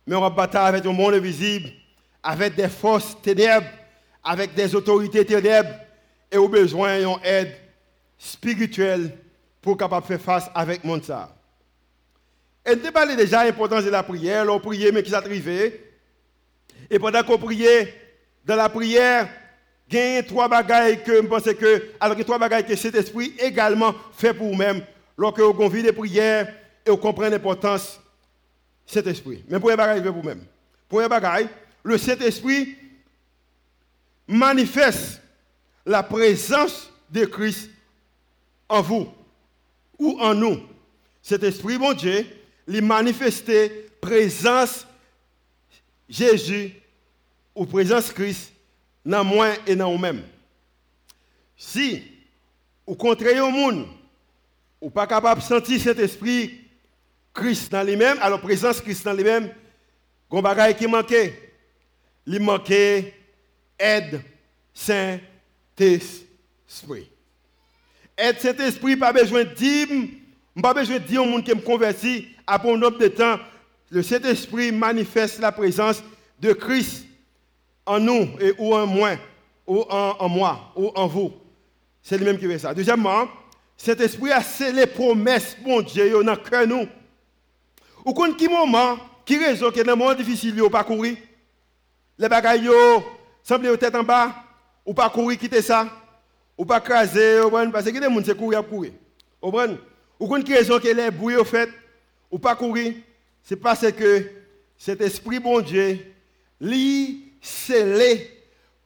mais 0.06 0.16
on 0.16 0.22
va 0.22 0.30
bataille 0.30 0.68
avec 0.68 0.84
le 0.84 0.92
monde 0.92 1.14
invisible, 1.14 1.70
avec 2.24 2.56
des 2.56 2.68
forces 2.68 3.16
ténèbres, 3.22 3.68
avec 4.24 4.54
des 4.56 4.76
autorités 4.76 5.26
ténèbres, 5.26 5.70
et 6.32 6.38
au 6.38 6.48
besoin 6.48 7.00
d'une 7.00 7.16
aide 7.24 7.56
spirituelle 8.18 9.18
pour 9.62 9.78
capable 9.78 10.06
faire 10.06 10.22
face 10.22 10.50
avec 10.54 10.84
mon 10.84 11.02
ça. 11.02 11.36
Et 12.70 12.76
nous 12.76 12.92
parlé 12.92 13.16
déjà 13.16 13.42
de 13.42 13.48
l'importance 13.48 13.84
de 13.84 13.90
la 13.90 14.04
prière, 14.04 14.46
on 14.48 14.60
priait 14.60 14.92
mais 14.92 15.02
qui 15.02 15.16
arrivé. 15.16 15.92
Et 16.90 17.00
pendant 17.00 17.24
qu'on 17.24 17.40
priait, 17.40 17.94
dans 18.46 18.56
la 18.56 18.70
prière, 18.70 19.28
il 19.92 19.98
y 19.98 20.18
a 20.18 20.24
trois 20.24 20.48
bagailles 20.48 21.04
que 21.04 21.16
je 21.16 21.28
pense 21.28 21.44
que, 21.44 21.92
alors 22.00 22.18
trois 22.20 22.38
bagailles 22.38 22.66
que 22.66 22.76
cet 22.76 22.94
esprit 22.94 23.34
également 23.40 23.96
fait 24.14 24.36
pour 24.36 24.50
vous-même, 24.50 24.84
lorsque 25.18 25.40
vous 25.40 25.54
convient 25.54 25.82
des 25.82 25.92
prières 25.92 26.54
et 26.86 26.92
vous 26.92 26.98
comprenez 26.98 27.32
l'importance 27.32 28.00
de 28.88 28.92
cet 28.94 29.08
esprit. 29.08 29.44
Mais 29.48 29.60
pour 29.60 29.72
les 29.72 29.76
bagailles 29.76 30.04
pour 30.04 30.14
vous-même. 30.14 30.44
Pour 30.88 31.02
les 31.02 31.08
bagailles, 31.08 31.50
le 31.84 31.98
Saint-Esprit 31.98 32.76
manifeste 34.28 35.22
la 35.86 36.04
présence 36.04 36.92
de 37.10 37.26
Christ 37.26 37.70
en 38.68 38.82
vous 38.82 39.08
ou 39.98 40.18
en 40.20 40.36
nous. 40.36 40.60
Cet 41.22 41.44
esprit, 41.44 41.78
bon 41.78 41.94
Dieu, 41.94 42.26
lui 42.70 42.82
manifesté 42.82 43.88
présence 44.00 44.86
Jésus 46.08 46.72
ou 47.56 47.66
présence 47.66 48.14
Christ 48.14 48.54
dans 49.04 49.24
moi 49.24 49.50
et 49.66 49.76
dans 49.76 49.92
vous-même. 49.92 50.22
Si, 51.58 52.04
au 52.86 52.96
contraire 52.96 53.44
au 53.48 53.50
monde, 53.50 53.88
ou 54.80 54.92
pas 54.92 55.08
capable 55.08 55.42
de 55.42 55.46
sentir 55.46 55.82
cet 55.82 55.98
esprit 56.00 56.62
Christ 57.34 57.72
dans 57.72 57.84
lui-même, 57.84 58.18
alors 58.22 58.40
présence 58.40 58.80
Christ 58.80 59.04
dans 59.04 59.14
lui-même, 59.14 59.52
il 60.32 60.70
y 60.70 60.76
qui 60.76 60.88
manquait. 60.88 61.54
Il 62.28 62.40
manquait 62.40 63.16
aide 63.80 64.22
Saint-Esprit. 64.74 65.20
Être 68.16 68.42
Saint-Esprit, 68.42 68.96
pas 68.96 69.12
besoin 69.12 69.44
de 69.44 69.54
dire, 69.56 69.88
pas 70.62 70.76
besoin 70.76 71.00
qui 71.00 71.56
nombre 72.78 72.98
de 72.98 73.08
temps, 73.08 73.38
le 73.90 74.02
Saint-Esprit 74.04 74.72
manifeste 74.72 75.40
la 75.40 75.52
présence 75.52 76.04
de 76.40 76.54
Christ 76.54 77.06
en 77.86 78.00
nous 78.00 78.30
et 78.40 78.54
ou 78.58 78.74
en 78.74 78.86
moi, 78.86 79.12
ou 79.66 79.82
en, 79.90 80.30
moi, 80.30 80.72
ou 80.76 80.92
en 80.96 81.08
vous. 81.08 81.34
C'est 82.02 82.18
lui-même 82.18 82.38
qui 82.38 82.48
fait 82.48 82.60
ça. 82.60 82.74
Deuxièmement, 82.74 83.28
cet 83.76 84.02
esprit 84.02 84.32
a 84.32 84.42
scellé 84.42 84.86
promesses, 84.86 85.58
mon 85.66 85.82
Dieu, 85.82 86.12
dans 86.24 86.32
le 86.32 86.38
cœur 86.38 86.68
nous. 86.68 86.88
Ou 88.06 88.14
quand 88.14 88.34
qui 88.36 88.48
moment, 88.48 88.98
qui 89.26 89.38
raison 89.38 89.72
que 89.72 89.82
dans 89.82 89.94
un 89.94 89.96
moment 89.96 90.14
difficile, 90.14 90.56
il 90.56 90.70
pas 90.70 90.84
courir. 90.84 91.18
Les 92.18 92.30
bagailles, 92.30 92.70
semblent 93.44 93.78
tête 93.78 93.96
en 93.96 94.04
bas, 94.04 94.34
ou 94.86 94.94
pas 94.94 95.10
courir, 95.10 95.38
quitter 95.38 95.62
ça 95.62 95.88
ou 96.60 96.66
pas 96.66 96.82
craser, 96.82 97.40
parce 97.72 97.86
que 97.86 97.98
les 97.98 98.02
gens 98.02 98.22
se 98.22 98.34
courir 98.34 98.60
à 98.60 98.64
courir. 98.64 98.92
Ou 99.42 100.36
une 100.36 100.44
raison 100.54 100.78
que 100.78 100.90
les 100.90 101.10
bruits 101.10 101.38
au 101.38 101.46
fait, 101.46 101.70
ou 102.30 102.38
pas 102.40 102.56
courir, 102.56 102.94
c'est 103.44 103.56
parce 103.56 103.92
que 103.92 104.32
cet 104.78 105.02
esprit 105.02 105.40
bon 105.40 105.62
Dieu, 105.62 106.00
lit 106.62 107.24
scellé 107.42 108.30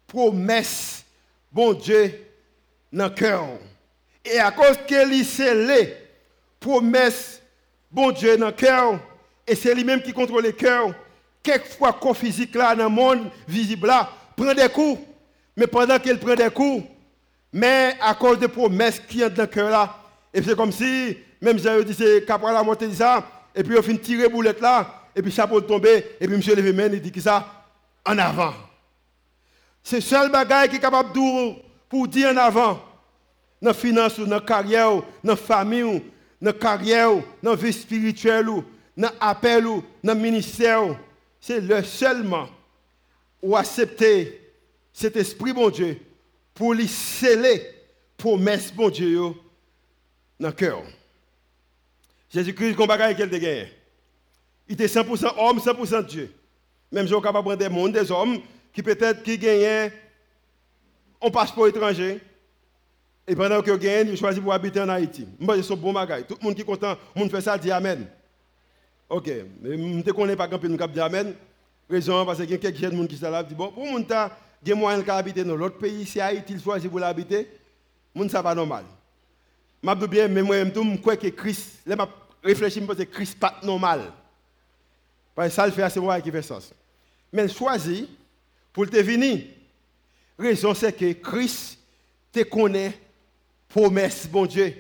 promesse 0.08 1.04
bon 1.52 1.74
Dieu 1.74 2.14
dans 2.92 3.06
le 3.06 3.10
cœur. 3.10 3.46
Et 4.26 4.40
à 4.40 4.52
cause 4.52 4.78
que 4.88 5.08
lit 5.08 5.26
scellé 5.26 5.96
promesse 6.60 7.42
bon 7.92 8.12
Dieu 8.12 8.38
dans 8.38 8.48
le 8.48 8.52
cœur, 8.52 9.00
et 9.46 9.56
c'est 9.56 9.76
lui-même 9.76 10.02
qui 10.02 10.14
contrôle 10.14 10.44
le 10.44 10.52
cœur, 10.52 10.94
quelquefois 11.42 11.94
corps 11.94 12.16
physique 12.16 12.56
là 12.56 12.76
dans 12.76 12.86
le 12.86 12.90
monde 12.90 13.30
visible 13.48 13.88
là 13.88 14.10
prend 14.36 14.54
des 14.54 14.70
coups, 14.70 15.02
mais 15.56 15.68
pendant 15.68 16.00
qu'il 16.00 16.18
prend 16.18 16.36
des 16.36 16.50
coups, 16.50 16.86
mais 17.52 17.96
à 18.02 18.16
cause 18.16 18.40
des 18.40 18.48
promesses 18.48 19.00
qui 19.00 19.20
sont 19.20 19.30
dans 19.30 19.44
le 19.44 19.48
cœur 19.48 19.70
là, 19.70 19.98
et 20.34 20.42
c'est 20.42 20.56
comme 20.56 20.72
si, 20.72 21.18
même 21.42 21.60
j'ai 21.60 21.84
dit, 21.84 21.94
c'est 21.94 22.26
qu'après 22.26 22.52
la 22.52 22.64
montée 22.64 22.92
ça, 22.92 23.24
et 23.56 23.64
puis 23.64 23.78
on 23.78 23.82
finit 23.82 24.00
tirer 24.00 24.30
boulette 24.30 24.62
là, 24.62 25.04
et 25.16 25.22
puis 25.22 25.32
chapeau 25.32 25.62
tomber, 25.62 26.16
et 26.20 26.28
puis 26.28 26.36
monsieur 26.36 26.56
levé 26.56 26.74
main, 26.74 26.90
il 26.92 27.02
dit 27.02 27.22
ça, 27.22 27.66
en 28.06 28.18
avant. 28.18 28.54
C'est 29.84 30.02
seul 30.02 30.32
bagage 30.32 30.70
qui 30.70 30.76
est 30.78 30.80
capable 30.80 31.14
de 31.14 31.54
pour 31.90 32.08
dire 32.08 32.30
en 32.30 32.38
avant. 32.38 32.82
Dans 33.62 33.70
la 33.70 33.74
finance, 33.74 34.20
dans 34.20 34.28
la 34.28 34.42
carrière, 34.42 34.92
dans 35.24 35.34
la 35.34 35.36
famille, 35.36 36.02
dans 36.42 36.52
la 36.52 36.54
carrière, 36.54 37.12
dans 37.42 37.52
la 37.52 37.56
vie 37.56 37.74
spirituelle, 37.74 38.48
dans 38.98 39.12
l'appel, 39.22 39.64
dans 40.04 40.14
le 40.14 40.20
ministère. 40.20 40.98
C'est 41.40 41.60
le 41.60 41.84
seulement 41.84 42.48
où 43.42 43.56
accepter 43.56 44.42
cet 44.94 45.18
esprit, 45.18 45.54
bon 45.54 45.70
Dieu, 45.70 46.00
pour 46.54 46.74
lui 46.74 46.88
sceller 46.88 47.62
promesse 48.18 48.74
bon 48.74 48.90
Dieu 48.90 49.20
dans 50.40 50.48
le 50.48 50.54
cœur. 50.54 50.82
Jésus-Christ, 52.34 52.76
comme 52.76 52.88
bagaille 52.88 53.16
qu'elle 53.16 53.30
gagné. 53.30 53.68
Il 54.68 54.74
était 54.74 54.88
100% 54.88 55.34
homme, 55.38 55.60
100% 55.60 56.06
Dieu. 56.06 56.34
Même 56.92 57.08
si 57.08 57.14
on 57.14 57.22
capable 57.22 57.40
de 57.40 57.44
prendre 57.44 57.58
des 57.58 57.70
mondes, 57.70 57.94
des 57.94 58.12
hommes 58.12 58.40
qui 58.74 58.82
peut-être 58.82 59.22
qui 59.22 59.38
gagnent 59.38 59.92
un 61.22 61.30
passeport 61.30 61.68
étranger. 61.68 62.20
Et 63.28 63.36
pendant 63.36 63.62
que 63.62 63.76
gagnent, 63.76 64.10
ils 64.10 64.18
choisissent 64.18 64.42
pour 64.42 64.54
habiter 64.54 64.82
en 64.82 64.90
Haïti. 64.90 65.28
Moi, 65.40 65.62
c'est 65.62 65.76
bon 65.76 65.94
bagaille. 65.94 66.26
Tout 66.26 66.36
le 66.40 66.46
monde 66.46 66.56
qui 66.56 66.62
est 66.62 66.66
content, 66.66 66.98
le 67.16 67.22
monde 67.22 67.32
fait 67.32 67.42
ça, 67.42 67.58
dit 67.58 67.72
Amen. 67.72 68.08
Ok. 69.10 69.30
Mais 69.62 69.72
je 69.72 69.76
ne 69.78 70.12
connais 70.12 70.36
pas 70.36 70.48
quand 70.48 70.64
nous 70.64 70.78
dit 70.88 71.00
Amen. 71.00 71.34
Raison, 71.90 72.26
parce 72.26 72.40
qu'il 72.40 72.50
y 72.50 72.54
a 72.54 72.58
quelques 72.58 72.78
jeunes 72.78 73.08
qui 73.08 73.18
sont 73.18 73.30
là, 73.30 73.44
dit 73.44 73.54
bon, 73.54 73.70
pour 73.70 73.86
mon 73.86 74.02
temps, 74.02 74.30
il 74.64 74.70
y 74.70 74.72
a 74.72 74.76
moyen 74.76 75.00
d'habiter 75.00 75.44
dans 75.44 75.56
l'autre 75.56 75.78
pays, 75.78 76.06
si 76.06 76.20
Haïti 76.20 76.60
choisit 76.60 76.90
pour 76.90 77.00
l'habiter, 77.00 77.48
ça 78.30 78.42
pas 78.42 78.56
normal. 78.56 78.86
Je 79.84 79.94
dis 79.94 80.08
bien, 80.08 80.28
mais 80.30 80.42
moi, 80.42 80.64
je 80.64 80.98
crois 80.98 81.18
que 81.18 81.28
Christ, 81.28 81.82
là, 82.44 82.54
je 82.54 83.04
Christ 83.04 83.40
pas 83.40 83.60
normal. 83.64 84.12
Parce 85.36 85.50
que 85.50 85.56
ça 85.56 85.66
le 85.66 85.72
fait 85.72 85.84
assez 85.84 86.00
moi 86.00 86.20
qui 86.22 86.32
fait 86.32 86.42
sens. 86.42 86.74
Mais 87.32 87.48
choisi 87.48 88.10
pour 88.72 88.90
te 88.90 88.98
venir. 88.98 89.46
Raison, 90.38 90.74
c'est 90.74 90.94
que 90.94 91.14
Christ 91.14 91.80
te 92.32 92.44
connaît, 92.44 92.94
promesse, 93.70 94.28
bon 94.28 94.46
Dieu. 94.46 94.74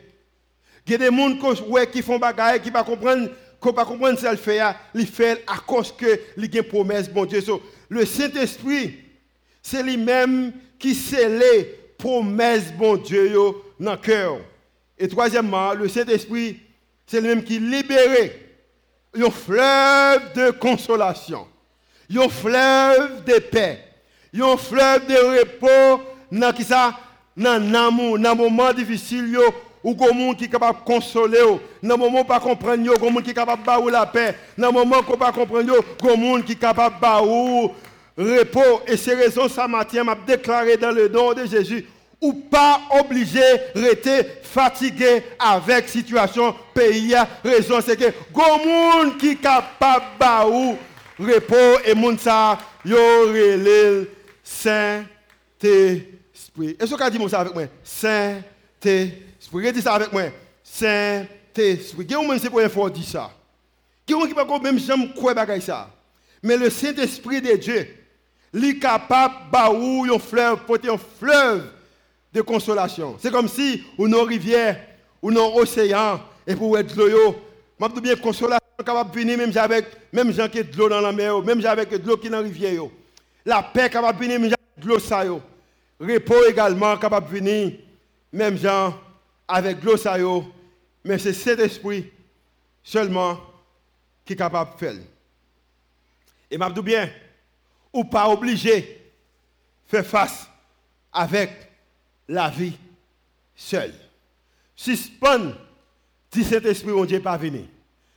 Il 0.85 0.91
y 0.91 0.95
a 0.95 0.97
des 0.97 1.15
gens 1.15 1.85
qui 1.91 2.01
font 2.01 2.19
bagaille, 2.19 2.61
qui 2.61 2.69
ne 2.71 2.83
comprennent 2.83 3.29
pas 3.71 3.85
comprendre 3.85 4.19
ce 4.19 4.27
qu'il 4.27 4.37
fait, 4.37 4.59
il 4.93 5.07
fait 5.07 5.43
à 5.47 5.57
cause 5.59 5.93
que 5.95 6.19
il 6.35 6.57
a 6.59 6.63
promesse, 6.63 7.09
bon 7.09 7.25
Dieu. 7.25 7.41
le 7.87 8.05
Saint-Esprit, 8.05 8.99
c'est 9.61 9.81
lui-même 9.81 10.51
qui 10.77 10.93
scelle 10.93 11.67
promesse, 11.97 12.73
bon 12.73 12.97
Dieu, 12.97 13.33
dans 13.79 13.91
le 13.91 13.97
cœur. 13.97 14.39
Et 14.97 15.07
troisièmement, 15.07 15.73
le 15.73 15.87
Saint-Esprit, 15.87 16.59
c'est 17.05 17.21
lui-même 17.21 17.43
qui 17.43 17.59
libère 17.59 18.29
un 19.15 19.29
fleuve 19.29 20.33
de 20.33 20.51
consolation, 20.51 21.47
un 22.15 22.29
fleuve 22.29 23.23
de 23.25 23.39
paix, 23.39 23.79
un 24.35 24.57
fleuve 24.57 25.07
de 25.07 25.39
repos 25.39 26.03
dans 26.31 26.51
qui 26.51 26.63
ça, 26.63 26.97
dans 27.37 27.71
l'amour, 27.71 28.17
dans 28.17 28.35
moment 28.35 28.73
difficile, 28.73 29.37
ou 29.83 29.95
un 30.09 30.13
monde 30.13 30.37
qui 30.37 30.45
est 30.45 30.49
capable 30.49 30.79
de 30.79 30.83
consoler, 30.85 31.39
dans 31.81 31.97
moment 31.97 32.21
où 32.21 32.23
pas 32.23 32.39
comprendre, 32.39 32.91
un 32.91 33.09
monde 33.11 33.23
qui 33.23 33.31
est 33.31 33.33
capable 33.33 33.63
de 33.63 33.91
la 33.91 34.05
paix, 34.05 34.35
dans 34.57 34.71
moment 34.71 35.01
où 35.07 35.17
pas 35.17 35.31
comprendre, 35.31 35.75
un 36.03 36.15
monde 36.15 36.45
qui 36.45 36.53
est 36.53 36.55
capable 36.55 36.95
de 36.99 38.37
repos. 38.39 38.81
Et 38.87 38.97
c'est 38.97 39.13
raison 39.13 39.47
ça 39.49 39.67
m'a 39.67 39.85
déclaré 40.25 40.77
dans 40.77 40.91
le 40.91 41.07
nom 41.09 41.33
de 41.33 41.45
Jésus 41.45 41.85
ou 42.23 42.33
pas 42.33 42.81
obligé 42.99 43.43
rester 43.75 44.23
fatigué 44.41 45.23
avec 45.37 45.89
situation 45.89 46.55
pays 46.73 47.15
raison 47.43 47.81
c'est 47.81 47.97
que 47.97 48.13
grand 48.31 48.65
monde 48.65 49.17
qui 49.17 49.37
capable 49.37 50.05
de 50.19 51.33
repos 51.33 51.79
et 51.85 51.93
moun 51.93 52.17
ça 52.17 52.57
yo 52.85 52.97
relève 53.27 54.07
Saint 54.41 55.03
Esprit. 55.61 56.75
Est-ce 56.79 56.95
que 56.95 57.09
dit 57.09 57.29
ça 57.29 57.39
avec 57.39 57.53
moi? 57.53 57.63
Saint 57.83 58.41
Esprit. 58.83 59.71
Dis 59.73 59.81
ça 59.81 59.93
avec 59.93 60.11
moi. 60.11 60.23
Saint 60.63 61.25
Esprit. 61.55 62.05
Quel 62.07 62.17
monde 62.17 62.39
c'est 62.39 62.49
pour 62.49 62.61
fois 62.71 62.89
dire 62.89 63.05
ça? 63.05 63.31
Quel 64.05 64.17
monde 64.17 64.27
qui 64.27 64.33
pas 64.33 64.45
même 64.59 64.79
jamais 64.79 65.09
quoi 65.09 65.33
bagaille 65.33 65.61
ça? 65.61 65.89
Mais 66.41 66.57
le 66.57 66.69
Saint 66.69 66.95
Esprit 66.95 67.41
de 67.41 67.55
Dieu, 67.55 67.87
est 68.53 68.79
capable 68.79 69.35
de 69.51 70.13
un 70.13 70.19
fleuve, 70.19 70.65
porter 70.65 70.89
un 70.89 70.97
fleuve 70.97 71.71
de 72.33 72.41
consolation. 72.41 73.15
C'est 73.19 73.31
comme 73.31 73.47
si 73.47 73.83
on 73.97 74.11
a 74.11 74.21
une 74.21 74.27
rivière, 74.27 74.79
ou 75.21 75.29
un 75.29 75.35
océan, 75.35 76.19
et 76.45 76.55
pour 76.55 76.77
être 76.77 76.95
l'eau, 76.95 77.35
je 77.79 77.99
bien 77.99 78.15
consolation 78.15 78.59
capable 78.83 79.11
de 79.11 79.19
venir 79.19 79.37
même 79.37 79.51
avec 79.55 79.85
même 80.11 80.31
gens 80.31 80.49
qui 80.49 80.59
ont 80.59 80.63
de 80.63 80.77
l'eau 80.77 80.89
dans 80.89 80.99
la 80.99 81.11
mer, 81.11 81.41
même 81.41 81.65
avec 81.65 81.89
de 81.89 82.07
l'eau 82.07 82.17
qui 82.17 82.27
est 82.27 82.29
dans 82.29 82.37
la 82.37 82.43
rivière. 82.43 82.83
La 83.45 83.61
paix 83.61 83.89
capable 83.89 84.19
de 84.19 84.23
venir 84.23 84.39
même 84.39 84.53
avec 84.53 84.85
de 84.85 84.87
l'eau 84.87 84.99
ça. 84.99 85.23
Repos 85.99 86.45
également 86.47 86.97
capable 86.97 87.27
de 87.27 87.33
venir 87.33 87.73
même 88.31 88.57
gens 88.57 88.93
avec 89.47 89.79
de 89.79 89.85
l'eau 89.85 89.97
ça. 89.97 90.17
Mais 91.03 91.17
c'est 91.17 91.33
cet 91.33 91.59
esprit 91.59 92.11
seulement 92.83 93.39
qui 94.25 94.33
est 94.33 94.37
capable 94.37 94.73
de 94.73 94.77
faire. 94.79 94.93
Et 96.51 96.57
je 96.57 96.73
dis 96.73 96.81
bien, 96.81 97.09
ou 97.91 98.03
pas 98.03 98.29
obligé 98.29 98.81
de 98.81 99.89
faire 99.89 100.05
face 100.05 100.47
avec 101.11 101.51
la 102.27 102.49
vie 102.49 102.73
seule. 103.55 103.93
Suspend, 104.75 105.53
si 106.33 106.43
cet 106.43 106.65
esprit, 106.65 106.91
mon 106.91 107.05
Dieu, 107.05 107.21
pas 107.21 107.37
venir. 107.37 107.65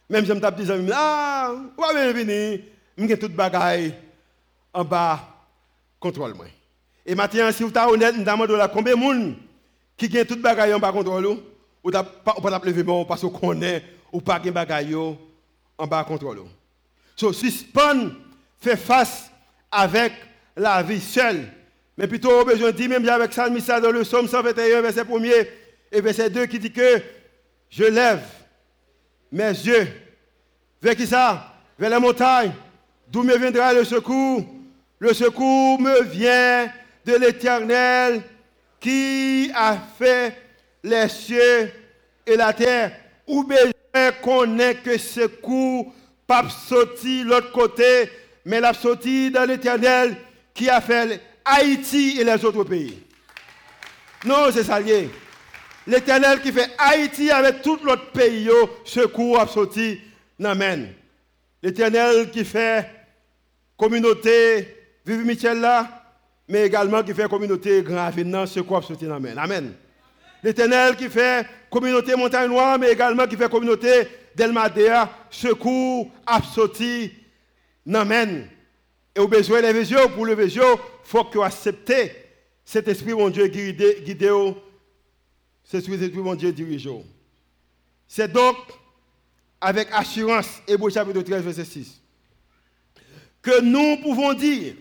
Même 0.08 0.24
si 0.24 0.28
je 0.28 0.34
me 0.34 0.82
dis, 0.84 0.92
ah, 0.94 1.52
va 1.76 1.92
bien 1.92 2.12
venir, 2.12 2.60
je 2.96 3.14
tout 3.14 3.28
bagaille 3.28 3.94
en 4.72 4.84
bas, 4.84 5.20
contrôle 5.98 6.34
moi. 6.34 6.46
Et 7.04 7.14
maintenant, 7.14 7.50
si 7.52 7.62
vous 7.62 7.70
êtes 7.70 7.76
honnête, 7.76 8.14
je 8.16 8.22
demande 8.22 8.70
combien 8.72 8.94
de 8.94 8.98
monde 8.98 9.34
qui 9.96 10.08
gagne 10.08 10.24
tout 10.24 10.40
bagaille 10.40 10.74
en 10.74 10.78
bas 10.78 10.92
contrôle 10.92 11.26
ou? 11.26 11.40
Ou 11.84 11.90
pas 11.90 12.60
lever 12.64 12.82
bon 12.82 13.04
parce 13.04 13.20
qu'on 13.20 13.30
connaît 13.30 13.82
ou 14.12 14.20
pas 14.20 14.40
gagne 14.40 14.52
bagaille 14.52 14.94
en 14.94 15.86
bas 15.86 16.04
contrôle. 16.04 16.42
So 17.14 17.32
suspend 17.32 18.10
fait 18.58 18.76
face 18.76 19.30
avec 19.70 20.12
la 20.56 20.82
vie 20.82 21.00
seule 21.00 21.48
mais 21.96 22.06
plutôt, 22.06 22.44
besoin 22.44 22.70
de 22.70 22.76
dire, 22.76 22.88
même 22.88 23.08
avec 23.08 23.32
ça, 23.32 23.80
dans 23.80 23.90
le 23.90 24.02
psaume 24.02 24.28
121, 24.28 24.82
verset 24.82 25.00
1 25.00 25.22
et 25.92 26.00
verset 26.00 26.30
2, 26.30 26.46
qui 26.46 26.58
dit 26.58 26.72
que 26.72 27.00
je 27.70 27.84
lève 27.84 28.22
mes 29.32 29.48
yeux 29.48 29.88
vers 30.82 30.94
qui 30.94 31.06
ça? 31.06 31.52
Vers 31.78 31.90
la 31.90 32.00
montagne, 32.00 32.52
d'où 33.08 33.22
me 33.22 33.36
viendra 33.36 33.72
le 33.72 33.84
secours? 33.84 34.44
Le 34.98 35.12
secours 35.12 35.80
me 35.80 36.02
vient 36.04 36.70
de 37.04 37.14
l'Éternel 37.16 38.22
qui 38.80 39.50
a 39.54 39.76
fait 39.98 40.34
les 40.82 41.08
cieux 41.08 41.70
et 42.26 42.36
la 42.36 42.52
terre. 42.52 42.92
Ou 43.26 43.44
besoin 43.44 44.12
qu'on 44.22 44.58
ait 44.58 44.76
que 44.76 44.96
secours, 44.96 45.92
pas 46.26 46.48
sorti 46.48 47.24
l'autre 47.24 47.52
côté, 47.52 48.10
mais 48.44 48.60
l'a 48.60 48.72
sorti 48.72 49.30
dans 49.30 49.44
l'Éternel 49.44 50.16
qui 50.54 50.70
a 50.70 50.80
fait 50.80 51.20
Haïti 51.46 52.18
et 52.20 52.24
les 52.24 52.44
autres 52.44 52.64
pays. 52.64 52.98
Non, 54.24 54.50
c'est 54.52 54.64
ça 54.64 54.80
lié. 54.80 55.08
L'éternel 55.86 56.40
qui 56.40 56.50
fait 56.50 56.70
Haïti 56.76 57.30
avec 57.30 57.62
tout 57.62 57.78
l'autre 57.84 58.10
pays, 58.10 58.50
secours 58.84 59.40
a 59.40 59.46
sorti, 59.46 60.00
n'amen. 60.38 60.88
L'éternel 61.62 62.30
qui 62.30 62.44
fait 62.44 62.90
communauté, 63.76 64.76
vive 65.06 65.24
Michel 65.24 65.60
là, 65.60 66.04
mais 66.48 66.66
également 66.66 67.02
qui 67.04 67.14
fait 67.14 67.28
communauté 67.28 67.82
Grand 67.82 68.06
Avenant, 68.06 68.46
secours 68.46 68.78
a 68.78 68.82
sorti, 68.82 69.04
n'amen. 69.04 69.38
Amen. 69.38 69.74
L'éternel 70.42 70.96
qui 70.96 71.08
fait 71.08 71.46
communauté 71.70 72.16
Montagne 72.16 72.48
Noire, 72.48 72.78
mais 72.78 72.90
également 72.90 73.26
qui 73.26 73.36
fait 73.36 73.50
communauté 73.50 74.08
Delmadea, 74.34 75.08
secours 75.30 76.10
a 76.26 76.42
sorti, 76.42 77.12
n'amen. 77.84 78.48
Et 79.14 79.20
au 79.20 79.28
besoin 79.28 79.62
de 79.62 79.68
visions, 79.68 80.08
pour 80.08 80.26
le 80.26 80.36
il 80.40 80.60
faut 81.06 81.24
que 81.24 81.38
vous 81.38 81.44
acceptez 81.44 82.10
cet 82.64 82.88
esprit, 82.88 83.12
mon 83.14 83.30
Dieu, 83.30 83.46
guidé, 83.46 84.02
guidé 84.04 84.28
cet 85.62 85.88
esprit, 85.88 86.18
mon 86.18 86.34
Dieu, 86.34 86.52
dirige. 86.52 86.88
C'est 88.08 88.30
donc 88.30 88.56
avec 89.60 89.88
assurance, 89.92 90.60
Hébreu 90.66 90.90
chapitre 90.90 91.22
13, 91.22 91.44
verset 91.44 91.64
6, 91.64 92.00
que 93.40 93.60
nous 93.60 94.02
pouvons 94.02 94.34
dire, 94.34 94.74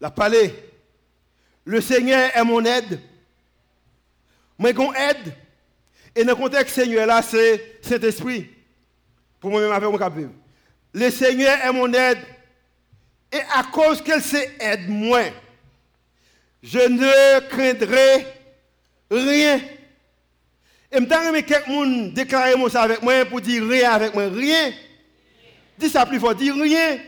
la 0.00 0.10
palais, 0.10 0.54
le 1.64 1.80
Seigneur 1.80 2.30
est 2.34 2.44
mon 2.44 2.64
aide, 2.64 3.00
moi, 4.56 4.72
qu'on 4.72 4.92
aide, 4.94 5.34
et 6.14 6.24
dans 6.24 6.30
le 6.30 6.36
contexte 6.36 6.76
Seigneur 6.76 7.06
là, 7.06 7.22
c'est 7.22 7.78
cet 7.82 8.04
esprit, 8.04 8.48
pour 9.40 9.50
moi-même 9.50 9.72
avec 9.72 9.90
mon 9.90 9.98
cap 9.98 10.14
le 10.92 11.10
Seigneur 11.10 11.58
est 11.58 11.72
mon 11.72 11.92
aide. 11.92 12.18
Et 13.32 13.40
à 13.54 13.62
cause 13.64 14.02
qu'elle 14.02 14.20
s'aide 14.20 14.88
moi, 14.88 15.22
je 16.62 16.78
ne 16.78 17.40
craindrai 17.48 18.26
rien. 19.10 19.60
Et 20.90 20.98
je 20.98 21.32
vais 21.32 21.42
quelqu'un 21.42 22.08
déclarer 22.08 22.54
ça 22.70 22.82
avec 22.82 23.00
moi 23.02 23.24
pour 23.24 23.40
dire 23.40 23.66
rien 23.66 23.92
avec 23.92 24.12
moi. 24.12 24.28
Rien. 24.28 24.72
Dis 25.78 25.88
ça 25.88 26.04
plus 26.04 26.20
fort, 26.20 26.34
dis 26.34 26.50
rien. 26.50 26.98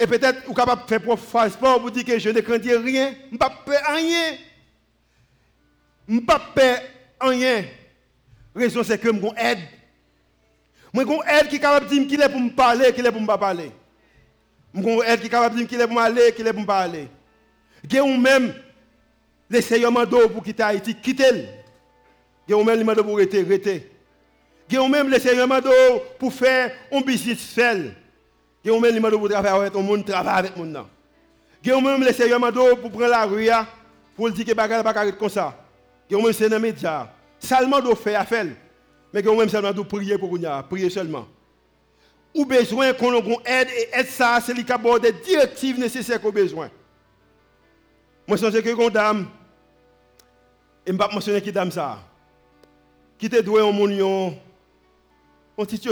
Et 0.00 0.06
peut-être 0.06 0.44
vous 0.46 0.52
êtes 0.52 0.56
capable 0.56 0.82
de 0.84 0.88
faire 0.88 1.02
pour 1.02 1.18
sport 1.18 1.80
pour 1.80 1.90
dire 1.90 2.04
que 2.04 2.18
je 2.18 2.30
ne 2.30 2.40
craindrai 2.40 2.76
rien. 2.78 3.14
Je 3.28 3.34
ne 3.34 3.38
pas 3.38 3.62
rien. 3.88 4.38
Je 6.08 6.14
ne 6.14 6.20
pas 6.20 6.40
rien. 7.20 7.64
La 8.54 8.62
raison 8.62 8.82
c'est 8.82 8.98
que 8.98 9.08
je 9.08 9.42
aide. 9.44 9.58
Moi, 10.94 11.04
j'ai 11.04 11.36
aide 11.36 11.48
qui 11.48 11.56
est 11.56 11.60
capable 11.60 11.86
de 11.88 11.94
dire 11.94 12.06
qu'il 12.06 12.22
est 12.22 12.28
pour 12.28 12.40
me 12.40 12.50
parler, 12.50 12.92
qu'il 12.92 13.04
est 13.04 13.12
pour 13.12 13.20
me 13.20 13.26
pas 13.26 13.36
parler. 13.36 13.70
Aide 14.74 15.20
qui 15.20 15.28
capable 15.28 15.54
de 15.54 15.60
dire 15.60 15.68
qu'il 15.68 15.80
est 15.80 15.86
pour 15.86 15.94
m'aller, 15.94 16.32
qu'il 16.32 16.46
est 16.46 16.52
pour 16.52 16.62
me 16.62 16.66
parler. 16.66 17.08
J'ai 17.88 18.18
même 18.18 18.52
l'essayement 19.48 20.04
d'eau 20.04 20.28
pour 20.28 20.42
quitter 20.42 20.62
Haïti, 20.62 20.94
quitter. 20.94 21.46
J'ai 22.48 22.56
même 22.56 22.66
l'essayement 22.66 22.94
d'eau 22.94 23.04
pour 23.04 23.16
rester, 23.16 23.42
rester. 23.42 23.90
J'ai 24.68 24.88
même 24.88 25.10
d'eau 25.60 26.02
pour 26.18 26.32
faire 26.32 26.72
un 26.90 27.00
business 27.00 27.38
seul. 27.38 27.94
J'ai 28.64 28.72
même 28.72 28.82
l'essayement 28.82 29.10
d'eau 29.10 29.18
pour 29.18 29.28
travailler 29.28 29.56
avec 29.56 29.74
le 29.74 29.80
monde, 29.82 30.04
travailler 30.04 30.38
avec 30.38 30.56
le 30.56 30.64
monde. 30.64 30.86
J'ai 31.62 31.80
même 31.80 32.02
l'essayement 32.02 32.50
d'eau 32.50 32.76
pour 32.76 32.90
prendre 32.90 33.08
la 33.08 33.24
rue 33.24 33.48
pour 34.16 34.30
dire 34.30 34.44
que 34.44 34.50
les 34.50 34.76
ne 34.76 34.82
pas 34.82 35.12
comme 35.12 35.28
ça. 35.28 35.56
J'ai 36.10 36.20
même 36.20 36.32
c'est 36.32 36.48
dans 36.48 36.56
les 36.56 36.62
médias. 36.62 37.08
Seulement 37.38 37.80
d'eau 37.80 37.94
fait 37.94 38.14
à 38.14 38.24
faire. 38.24 38.46
Mais 39.12 39.22
que 39.22 39.28
même 39.28 39.48
seulement 39.48 39.72
de 39.72 39.82
prier 39.82 40.18
pour 40.18 40.36
nous, 40.36 40.48
prier 40.68 40.90
seulement. 40.90 41.28
Ou 42.34 42.44
besoin 42.44 42.92
qu'on 42.92 43.12
aide 43.44 43.68
et 43.70 43.88
aide 43.92 44.08
ça, 44.08 44.40
c'est 44.44 44.52
lui 44.52 44.64
qui 44.64 44.72
des 45.00 45.12
directives 45.12 45.78
nécessaires 45.78 46.20
qu'on 46.20 46.32
besoin. 46.32 46.68
Moi, 48.26 48.36
je 48.36 48.50
sais 48.50 48.62
que 48.62 48.68
une 48.68 48.90
dame, 48.90 49.28
et 50.84 50.88
je 50.88 50.92
ne 50.92 50.98
vais 50.98 50.98
pas 50.98 51.14
mentionner 51.14 51.40
qui 51.40 51.52
dame 51.52 51.70
ça, 51.70 51.98
qui 53.16 53.30
te 53.30 53.40
doué 53.40 53.62
en 53.62 53.72
mon 53.72 53.88
un 55.56 55.64
petit. 55.64 55.88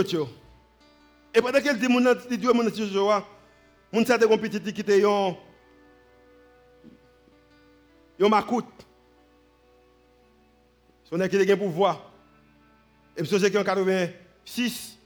Et 1.35 1.41
pendant 1.41 1.61
qu'elle 1.61 1.79
dit, 1.79 1.89
mon 1.89 2.03
petit 2.15 2.47
mon 2.47 2.65
petit 2.65 4.27
mon 4.27 4.39
petit 4.39 4.73
qui 4.73 4.81
était 4.81 5.01
yon, 5.01 5.37
yon. 8.19 8.31
Son 11.05 11.21
pouvoir. 11.57 12.11
Et 13.17 13.25
je 13.25 13.37
sais 13.37 13.51
qu'en 13.51 13.63
86, 13.63 14.99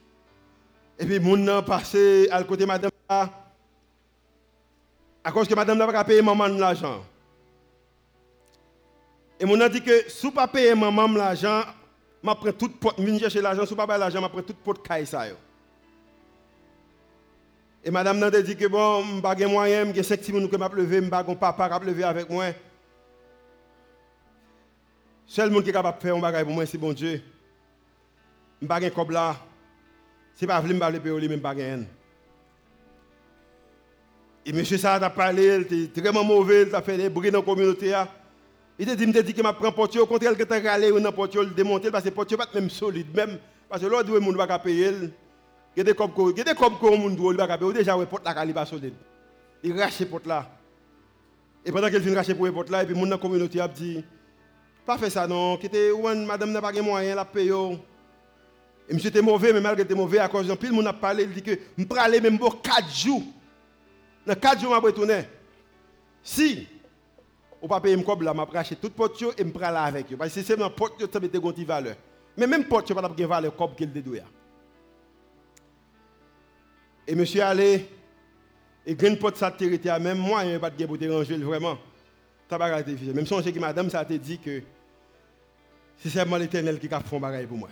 et 0.99 1.05
puis, 1.05 1.21
mon 1.21 1.47
a 1.49 1.63
passé 1.63 2.29
à 2.31 2.43
côté 2.43 2.63
de 2.63 2.67
madame 2.67 2.91
à 5.27 5.33
cause 5.33 5.49
que 5.49 5.55
madame 5.55 5.77
n'a 5.77 5.87
pas 5.89 6.05
payé 6.05 6.23
maman 6.23 6.47
l'argent. 6.47 7.05
Et 9.41 9.45
mon 9.45 9.61
a 9.61 9.69
dit 9.69 9.83
que 9.83 10.09
si 10.09 10.31
pas 10.31 10.47
payer 10.47 10.75
maman 10.75 11.09
l'argent, 11.09 11.63
je 12.23 12.31
prends 12.31 12.53
toute 12.53 12.79
porte, 12.79 12.97
je 12.99 13.19
chercher 13.19 13.43
l'argent, 13.43 13.67
si 13.67 13.75
pas 13.75 13.87
payer 13.89 13.99
l'argent, 13.99 14.23
je 14.23 14.29
prends 14.29 14.43
toute 14.43 14.59
porte 14.59 14.87
caille 14.87 15.05
ça. 15.05 15.25
Et 17.85 17.91
madame 17.91 18.19
n'a 18.19 18.31
dit 18.31 18.57
que 18.57 18.67
bon, 18.67 19.05
je 19.05 19.15
n'ai 19.15 19.23
pas 19.23 19.35
de 19.35 19.47
moyen, 19.47 19.87
je 19.87 19.93
que 19.93 20.03
si 20.03 20.33
je 20.33 20.47
peux 20.47 20.77
lever, 20.77 20.97
je 20.99 21.03
n'ai 21.03 21.11
pas 21.11 21.25
papa 21.25 21.81
qui 21.81 21.87
lever 21.87 22.05
avec 22.05 22.31
moi. 22.31 22.47
Seul 25.27 25.51
monde 25.51 25.65
qui 25.65 25.71
est 25.71 25.73
capable 25.73 25.99
de 25.99 26.03
faire 26.03 26.17
un 26.17 26.21
bagage 26.21 26.45
pour 26.45 26.55
moi, 26.55 26.67
c'est 26.67 26.79
bon 26.79 26.93
Dieu. 26.93 27.21
Je 28.61 28.65
n'ai 28.65 28.69
pas 28.69 28.79
de 28.79 29.13
là. 29.13 29.37
C'est 30.37 30.47
pas 30.47 30.61
voulu 30.61 30.75
me 30.75 30.99
payer, 30.99 31.29
même 31.29 31.41
pas 31.41 31.55
de 31.55 31.85
Et 34.45 34.53
monsieur 34.53 34.77
ça 34.77 34.95
a 34.95 35.11
parlé, 35.11 35.65
il 35.71 35.85
était 35.85 36.03
très 36.03 36.13
mauvais, 36.13 36.67
il 36.69 36.75
a 36.75 36.83
fait 36.83 36.99
des 36.99 37.09
bruits 37.09 37.31
dans 37.31 37.39
la 37.39 37.45
communauté. 37.45 37.95
Il 38.79 38.87
te 38.87 38.93
dit, 38.93 39.05
il 39.05 39.23
dit 39.23 39.33
que 39.33 39.43
je 39.43 39.53
prends 39.53 39.73
portier, 39.73 39.99
au 39.99 40.07
contraire, 40.07 40.37
tu 40.37 40.43
as 40.43 40.73
allé 40.73 40.91
dans 40.91 40.99
le 40.99 41.11
portier, 41.11 41.41
le 41.41 41.47
démonter, 41.47 41.91
parce 41.91 42.05
que 42.05 42.11
le 42.11 42.15
portier 42.15 42.37
n'est 42.37 42.45
pas 42.45 42.51
même 42.55 42.69
solide, 42.69 43.17
même, 43.17 43.39
parce 43.67 43.81
que 43.81 43.87
l'autre, 43.87 44.13
le 44.13 44.21
monde 44.21 44.35
ne 44.35 44.39
va 44.39 44.47
pas 44.47 44.59
payer. 44.59 44.91
Il 45.75 45.79
y 45.79 45.81
a 45.81 45.85
des 45.85 45.95
copes 45.95 46.13
il 46.37 46.49
a 46.49 46.53
le 46.53 46.97
monde 46.99 47.19
ne 47.19 47.37
va 47.37 47.49
pas 47.49 47.57
payer, 47.57 47.73
déjà, 47.73 47.97
le 47.97 48.05
porte 48.05 48.27
là, 48.27 48.45
il 48.45 48.53
pas 48.53 48.67
solide. 48.67 48.95
Il 49.63 49.81
rache 49.81 50.01
le 50.01 50.07
porte 50.07 50.27
là. 50.27 50.51
Et 51.65 51.73
pendant 51.73 51.89
qu'il 51.89 51.99
vient 51.99 52.15
racher 52.15 52.35
pour 52.35 52.45
le 52.45 52.53
porte 52.53 52.69
là, 52.69 52.83
et 52.83 52.85
puis 52.85 52.95
le 52.95 53.01
monde 53.01 53.09
dans 53.09 53.17
la 53.17 53.23
communauté 53.23 53.59
a 53.59 53.69
dit, 53.69 54.05
pas 54.85 54.99
fait 54.99 55.09
ça 55.09 55.27
non, 55.27 55.57
qui 55.57 55.67
était, 55.67 55.91
madame 56.27 56.53
n'a 56.53 56.61
pas 56.61 56.73
de 56.73 56.81
moyens, 56.83 57.17
la 57.17 57.25
paye. 57.25 57.51
Et 58.89 58.95
monsieur 58.95 59.09
était 59.09 59.23
mauvais, 59.23 59.53
mais 59.53 59.61
malgré 59.61 59.83
était 59.83 59.95
mauvais, 59.95 60.19
à 60.19 60.29
cause 60.29 60.47
d'un 60.47 60.57
pile, 60.57 60.73
mon 60.73 60.87
a 60.87 60.93
parlé, 60.93 61.25
il 61.25 61.33
dit 61.33 61.43
que 61.43 61.59
je 61.77 61.85
peux 61.85 61.99
aller 61.99 62.21
même 62.21 62.39
pour 62.39 62.63
4 62.63 62.89
jours. 62.89 63.23
Dans 64.25 64.35
4 64.35 64.61
jours, 64.61 64.75
je 64.75 64.81
vais 64.81 64.87
retourner. 64.87 65.25
Si 66.23 66.67
ou 67.63 67.69
pas 67.69 67.81
payer 67.81 67.97
là, 68.21 68.35
m'a 68.35 68.47
acheter 68.55 68.77
toute 68.77 68.93
porte 68.93 69.23
et 69.39 69.45
me 69.45 69.51
prendre 69.51 69.73
là 69.73 69.85
avec 69.85 70.13
eux 70.13 70.17
parce 70.17 70.35
que 70.35 70.43
c'est 70.43 70.55
une 70.55 70.71
porte 70.71 71.11
ça 71.11 71.21
mette 71.21 71.37
gonti 71.37 71.65
valeur. 71.65 71.97
Mais 72.37 72.47
même 72.47 72.65
porte 72.65 72.93
pas 72.93 73.09
de 73.09 73.25
valeur 73.25 73.57
comme 73.57 73.75
qu'il 73.75 73.91
dédouya. 73.93 74.25
Et 77.07 77.15
monsieur 77.15 77.43
allé 77.43 77.89
et 78.85 78.95
grande 78.95 79.19
porte 79.19 79.37
ça 79.37 79.51
territé 79.51 79.91
même 79.99 80.19
moi 80.19 80.45
il 80.45 80.59
pas 80.61 80.69
de 80.71 80.97
déranger 80.97 81.37
vraiment. 81.39 81.79
Ça 82.51 82.59
va. 82.59 82.83
Même 82.83 83.27
songe 83.27 83.51
que 83.51 83.59
madame 83.59 83.89
ça 83.89 84.05
te 84.05 84.13
dit 84.13 84.39
que 84.39 84.63
c'est 85.97 86.11
seulement 86.11 86.37
l'Éternel 86.37 86.79
qui 86.79 86.93
a 86.93 87.01
fait 87.01 87.19
bagaille 87.19 87.47
pour 87.47 87.57
moi. 87.57 87.71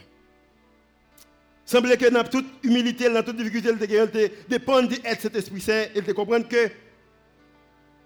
Semble 1.65 1.97
que 1.97 2.11
dans 2.11 2.25
toute 2.25 2.47
humilité, 2.63 3.09
dans 3.09 3.23
toute 3.23 3.37
difficulté, 3.37 3.71
elle 3.71 4.31
dépend 4.49 4.83
de 4.83 4.97
cet 5.19 5.35
Esprit 5.35 5.61
Saint, 5.61 5.85
elle 5.95 6.05
te 6.05 6.13
comprendre 6.13 6.47
que 6.47 6.71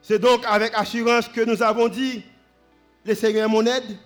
c'est 0.01 0.19
donc 0.19 0.45
avec 0.47 0.73
assurance 0.75 1.29
que 1.29 1.41
nous 1.41 1.61
avons 1.63 1.89
dit, 1.89 2.23
le 3.05 3.15
Seigneur 3.15 3.47
est 3.47 3.53
mon 3.53 3.67
aide. 3.67 3.99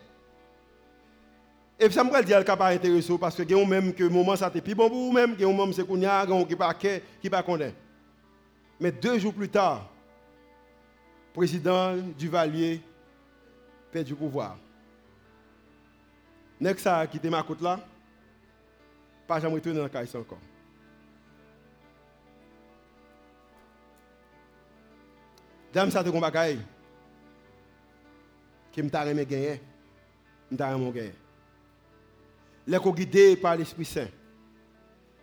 Et 1.79 1.91
ça 1.91 2.05
me 2.05 2.23
dire 2.23 2.45
que 2.45 2.53
pas 2.53 2.69
intéressant 2.69 3.19
parce 3.19 3.37
que 3.37 3.43
a 3.43 3.67
même 3.67 3.93
que 3.93 4.05
moment 4.05 4.37
ça 4.37 4.51
plus 4.51 4.75
bon 4.75 4.89
pour 4.89 4.99
vous 4.99 5.13
même, 5.13 5.35
il 5.39 5.45
a 5.45 5.53
même 5.53 5.73
c'est 5.73 5.87
qu'on 5.87 5.99
y 5.99 6.07
a 6.07 6.25
qui 6.49 6.57
pas 6.57 6.75
qui 6.75 7.29
pas 7.29 7.43
connaît. 7.43 7.75
Mais 8.79 8.93
deux 8.93 9.19
jours 9.19 9.35
plus 9.35 9.49
tard, 9.49 9.91
le 11.31 11.35
président 11.35 11.97
Duvalier 12.17 12.81
perd 13.91 14.07
du 14.07 14.15
pouvoir. 14.15 14.57
Next 16.61 16.85
ça 16.85 16.99
a 16.99 17.07
quitté 17.07 17.29
ma 17.29 17.43
côte 17.43 17.61
là, 17.61 17.81
la 19.83 19.89
caisse 19.89 20.15
encore. 20.15 20.39
Dame 25.73 25.91
ça 25.91 26.05
te 26.05 26.09
guidés 32.93 33.37
par 33.37 33.57
l'Esprit 33.57 33.85
Saint. 33.85 34.09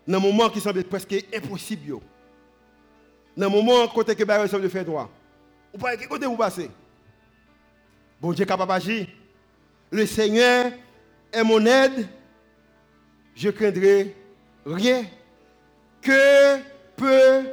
Un 0.07 0.19
moment 0.19 0.49
qui 0.49 0.59
semble 0.59 0.83
presque 0.83 1.25
impossible. 1.33 1.99
Dans 3.37 3.45
un 3.45 3.49
moment 3.49 3.87
côté 3.87 4.15
que 4.15 4.23
Baron 4.23 4.47
semble 4.47 4.69
faire 4.69 4.85
droit. 4.85 5.09
Ou 5.73 5.77
pas 5.77 5.95
quel 5.95 6.07
côté 6.07 6.25
vous 6.25 6.35
passez? 6.35 6.69
Bon 8.19 8.33
Dieu 8.33 8.45
capable 8.45 8.71
d'agir. 8.71 9.07
Le 9.91 10.05
Seigneur 10.05 10.71
est 11.31 11.43
mon 11.43 11.63
aide. 11.65 12.07
Je 13.35 13.49
craindrai 13.49 14.15
rien. 14.65 15.05
Que 16.01 16.57
peut 16.95 17.45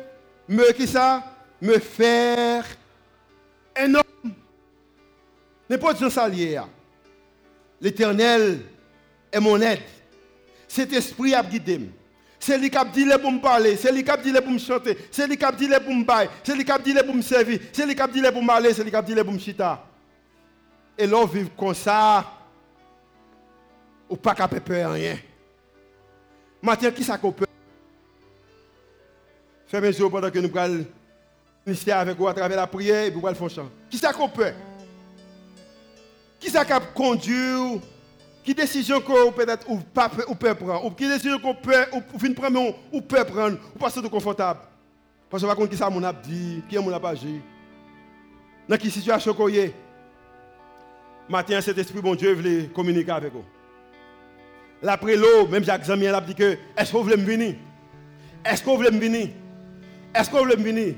me 0.49 0.72
qui 0.72 0.87
ça 0.87 1.24
me 1.61 1.79
faire 1.79 2.64
un 3.77 3.95
homme. 3.95 4.33
N'importe 5.68 5.99
qui 5.99 6.11
s'allier. 6.11 6.61
L'éternel 7.81 8.61
est 9.33 9.41
mon 9.41 9.61
aide. 9.61 9.81
Cet 10.68 10.93
esprit 10.93 11.35
a 11.35 11.43
guidé. 11.43 11.81
C'est 12.39 12.59
lui 12.59 12.70
qui 12.70 12.79
a 12.79 12.85
dit 12.85 13.07
pour 13.20 13.33
me 13.33 13.41
parler, 13.41 13.77
c'est 13.77 13.91
lui 13.91 14.05
qui 14.05 14.11
a 14.11 14.16
dit 14.16 14.33
pour 14.33 14.51
me 14.53 14.59
chanter, 14.59 14.97
c'est 15.11 15.27
lui 15.27 15.37
qui 15.37 15.45
a 15.45 15.51
dit 15.51 15.68
pour 15.83 15.93
me 15.93 16.05
bailler, 16.05 16.31
c'est 16.45 16.55
lui 16.55 16.64
qui 16.64 16.70
a 16.70 16.79
dit 16.79 16.95
pour 16.95 17.14
me 17.14 17.22
servir, 17.22 17.59
c'est 17.72 17.85
lui 17.85 17.95
qui 17.95 18.01
a 18.01 18.07
dit 18.07 18.22
pour 18.22 18.43
m'aller, 18.43 18.72
c'est 18.72 18.85
lui 18.85 18.91
qui 18.91 18.97
a 18.97 19.03
dit 19.03 19.14
pour 19.14 19.33
me 19.33 19.39
chita. 19.39 19.85
Et 20.97 21.07
l'on 21.07 21.24
vit 21.24 21.49
comme 21.57 21.74
ça, 21.74 22.24
ou 24.09 24.16
pas 24.16 24.35
qu'à 24.35 24.47
peur 24.47 24.93
rien. 24.93 25.16
Maintenant, 26.67 26.91
qui 26.91 27.05
ça 27.05 27.17
qu'on 27.17 27.31
peut? 27.31 27.47
Fermez 29.69 29.93
les 29.93 30.01
yeux 30.01 30.11
pendant 30.11 30.29
que 30.29 30.39
nous 30.41 30.49
parlons 30.49 30.85
ministère 31.64 31.99
avec 31.99 32.19
vous 32.19 32.27
à 32.27 32.35
travers 32.35 32.57
la 32.57 32.67
prière 32.67 33.05
et 33.05 33.11
vous 33.11 33.25
le 33.25 33.35
faire 33.35 33.49
chant. 33.51 33.71
Qui 33.89 33.97
ça 33.99 34.12
qu'on 34.12 34.29
peut? 34.29 34.53
Qui 36.41 36.51
ça 36.51 36.64
qui 36.64 36.73
a 36.73 36.81
conduit 36.81 37.81
Qui 38.43 38.53
décision 38.53 39.01
qu'on 39.01 39.31
peut-être 39.31 39.71
ou 39.71 39.79
pas 39.79 40.09
peut 40.09 40.55
prendre? 40.57 40.85
Ou 40.85 40.91
qui 40.91 41.07
décision 41.07 41.39
qu'on 41.39 41.55
peut 41.55 41.87
ou 41.93 42.01
prendre 42.35 42.75
ou 42.93 43.01
peut 43.01 43.25
prendre 43.25 43.59
ou 43.73 43.79
passer 43.79 44.03
de 44.03 44.09
confortable? 44.09 44.59
Parce 45.31 45.45
que 45.45 45.47
par 45.47 45.69
qui 45.69 45.77
ça 45.77 45.89
mon 45.89 46.03
a 46.03 46.12
dit, 46.12 46.64
qui 46.69 46.77
mon 46.79 46.93
a 46.93 46.99
pas. 46.99 47.14
Dans 48.69 48.77
quelle 48.77 48.91
situation 48.91 49.33
qu'on 49.35 49.49
est? 49.49 49.73
Matin, 51.29 51.61
cet 51.61 51.79
esprit, 51.79 52.01
bon 52.01 52.17
Dieu, 52.17 52.33
veut 52.35 52.67
communiquer 52.75 53.12
avec 53.12 53.33
vous. 53.33 53.45
L'après 54.87 55.16
l'eau, 55.16 55.49
même 55.49 55.64
Jacques 55.64 55.82
Zamien 55.82 56.14
a 56.14 56.20
dit 56.20 56.37
que 56.37 56.57
est-ce 56.78 56.93
vous 56.93 57.03
voulez 57.03 57.16
me 57.16 57.24
venir? 57.24 57.57
Est-ce 58.45 58.62
vous 58.62 58.76
voulez 58.76 58.93
me 58.93 59.01
venir? 59.01 59.30
Est-ce 60.14 60.30
vous 60.30 60.39
voulez 60.39 60.57
me 60.57 60.62
venir? 60.62 60.95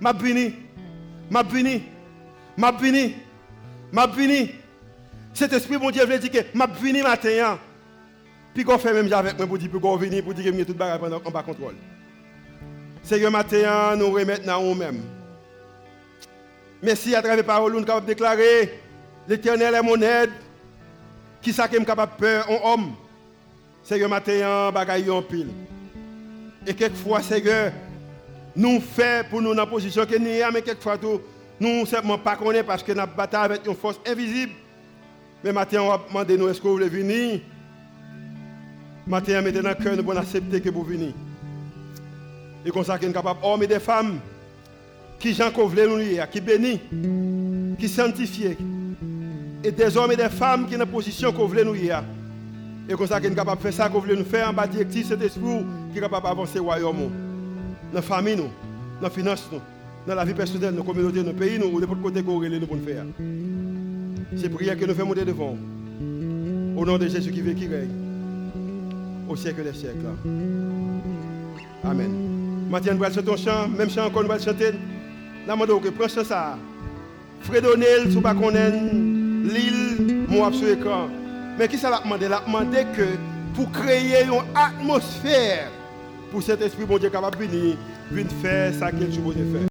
M'a 0.00 0.14
béni, 0.14 0.54
m'a 1.30 1.42
béni, 1.42 1.82
m'a 2.56 2.72
béni, 2.72 3.16
m'a 3.92 4.06
béni. 4.06 4.52
Cet 5.34 5.52
esprit, 5.52 5.76
mon 5.76 5.90
Dieu, 5.90 6.06
veut 6.06 6.18
dire 6.18 6.30
que 6.30 6.56
m'a 6.56 6.66
béni 6.66 7.02
matin. 7.02 7.28
Hein. 7.44 7.58
Puis 8.54 8.64
qu'on 8.64 8.78
fait 8.78 8.94
même 8.94 9.12
avec 9.12 9.36
moi 9.36 9.46
pour 9.46 9.58
dire 9.58 9.70
qu'on 9.70 9.96
venir, 9.96 10.24
pour 10.24 10.32
dire 10.32 10.50
que 10.50 10.62
tout 10.62 10.72
le 10.72 10.98
pendant 10.98 11.20
qu'on 11.20 11.30
pas 11.30 11.42
contrôle. 11.42 11.74
Seigneur, 13.02 13.30
matin, 13.30 13.60
hein, 13.66 13.96
nous 13.96 14.10
remettons 14.10 14.46
dans 14.46 14.62
nous-mêmes. 14.62 15.02
Merci 16.82 17.14
à 17.14 17.18
travers 17.18 17.36
les 17.36 17.42
paroles, 17.42 17.74
nous 17.74 17.86
sommes 17.86 18.06
déclarer 18.06 18.80
l'éternel 19.28 19.74
est 19.74 19.82
mon 19.82 20.00
aide. 20.00 20.30
Qui 21.42 21.52
ça 21.52 21.68
qui 21.68 21.76
est 21.76 21.84
capable 21.84 22.12
de 22.12 22.20
peur, 22.20 22.46
un 22.48 22.72
homme. 22.72 22.94
Seigneur, 23.88 24.10
matin, 24.10 24.70
bagaille 24.70 25.10
en 25.10 25.22
pile. 25.22 25.48
Et 26.66 26.74
quelquefois, 26.74 27.22
Seigneur, 27.22 27.72
nous 28.54 28.82
faisons 28.82 29.24
pour 29.30 29.40
nous 29.40 29.54
dans 29.54 29.62
la 29.62 29.66
position 29.66 30.04
que 30.04 30.18
nous 30.18 30.26
sommes, 30.26 30.52
mais 30.52 30.60
quelquefois 30.60 30.98
nous 31.58 31.80
ne 31.80 31.86
savons 31.86 32.18
pas 32.18 32.36
connaître 32.36 32.66
parce 32.66 32.82
que 32.82 32.92
nous 32.92 33.06
bataille 33.16 33.46
avec 33.46 33.66
une 33.66 33.74
force 33.74 33.98
invisible. 34.06 34.52
Mais 35.42 35.54
maintenant, 35.54 35.86
on 35.86 35.88
va 35.88 36.02
demander 36.06 36.36
nous 36.36 36.48
est-ce 36.48 36.60
que 36.60 36.66
vous 36.68 36.74
voulez 36.74 36.90
venir? 36.90 37.40
Maintenant, 39.06 39.40
mettez 39.40 39.62
dans 39.62 39.70
le 39.70 39.74
cœur, 39.74 39.96
nous 39.96 40.02
pouvons 40.02 40.18
accepter 40.18 40.60
que 40.60 40.68
vous 40.68 40.82
venez. 40.82 41.14
Et 42.66 42.70
comme 42.70 42.84
ça, 42.84 42.96
nous 42.96 43.02
sommes 43.04 43.14
capables, 43.14 43.40
hommes 43.42 43.62
et 43.62 43.68
des 43.68 43.80
femmes, 43.80 44.20
qui 45.18 45.32
voulait 45.32 45.86
nous 45.86 46.26
qui 46.30 46.40
bénissent, 46.42 46.80
qui 47.78 47.88
sanctifient. 47.88 48.58
Et 49.64 49.72
des 49.72 49.96
hommes 49.96 50.12
et 50.12 50.16
des 50.16 50.28
femmes 50.28 50.66
qui 50.66 50.72
sont 50.72 50.78
dans 50.78 50.84
la 50.84 50.90
position 50.90 51.32
qu'on 51.32 51.48
nous 51.48 51.74
Et 52.88 52.94
comme 52.94 53.06
ça, 53.06 53.20
qu'on 53.20 53.26
est 53.26 53.34
capable 53.34 53.58
de 53.58 53.62
faire 53.62 53.72
ça 53.74 53.88
qu'on 53.88 54.00
veut 54.00 54.16
nous 54.16 54.24
faire 54.24 54.48
en 54.48 54.52
bas 54.52 54.66
directif, 54.66 55.08
cet 55.08 55.22
esprit 55.22 55.42
qui 55.92 55.98
est 55.98 56.00
capable 56.00 56.26
d'avancer 56.26 56.58
au 56.58 56.64
royaume. 56.64 56.96
Dans 56.96 57.94
la 57.94 58.02
famille, 58.02 58.36
dans 58.36 58.48
la 59.02 59.10
finance, 59.10 59.48
dans 60.06 60.14
la 60.14 60.24
vie 60.24 60.32
personnelle, 60.32 60.74
dans 60.74 60.80
la 60.80 60.86
communauté, 60.86 61.22
dans 61.22 61.30
le 61.30 61.36
pays, 61.36 61.58
nous, 61.58 61.66
ou 61.66 61.80
n'importe 61.80 62.00
côté 62.00 62.22
qu'on 62.22 62.40
nous 62.40 62.66
pour 62.66 62.76
nous 62.76 62.84
faire. 62.84 63.04
C'est 64.36 64.48
prière 64.48 64.78
que 64.78 64.86
nous 64.86 64.94
faisons 64.94 65.06
monter 65.06 65.24
devant. 65.24 65.56
Au 66.76 66.86
nom 66.86 66.96
de 66.96 67.08
Jésus 67.08 67.30
qui 67.30 67.42
veut 67.42 67.52
qui 67.52 67.66
règne. 67.66 67.90
Au 69.28 69.36
siècle 69.36 69.62
des 69.64 69.72
siècles. 69.74 70.06
Amen. 71.84 72.10
Maintenant, 72.70 72.94
nous 72.94 73.04
allons 73.04 73.14
chanter 73.14 73.32
un 73.32 73.36
chant, 73.36 73.68
même 73.68 73.90
chant 73.90 74.08
qu'on 74.10 74.22
va 74.22 74.38
chanter. 74.38 74.72
Nous 75.46 75.52
demandons 75.52 75.78
que 75.78 75.88
prends 75.88 76.08
ça. 76.08 76.56
Fredonel, 77.42 78.10
sous 78.10 78.20
pas 78.20 78.34
qu'on 78.34 78.50
l'île, 78.50 80.24
mon 80.28 80.50
sur. 80.52 80.76
Mais 81.58 81.66
qui 81.66 81.76
ça 81.76 81.90
l'a 81.90 81.98
demandé? 81.98 82.26
Il 82.26 82.32
a 82.32 82.40
demandé 82.40 82.86
que 82.96 83.16
pour 83.54 83.72
créer 83.72 84.22
une 84.22 84.42
atmosphère 84.54 85.70
pour 86.30 86.40
cet 86.42 86.62
esprit 86.62 86.84
bon 86.84 86.98
Dieu 86.98 87.10
capable 87.10 87.36
de 87.36 87.44
venir, 87.44 87.76
venir 88.12 88.32
faire 88.40 88.72
ça 88.74 88.92
qu'il 88.92 89.12
supposé 89.12 89.40
faire. 89.40 89.60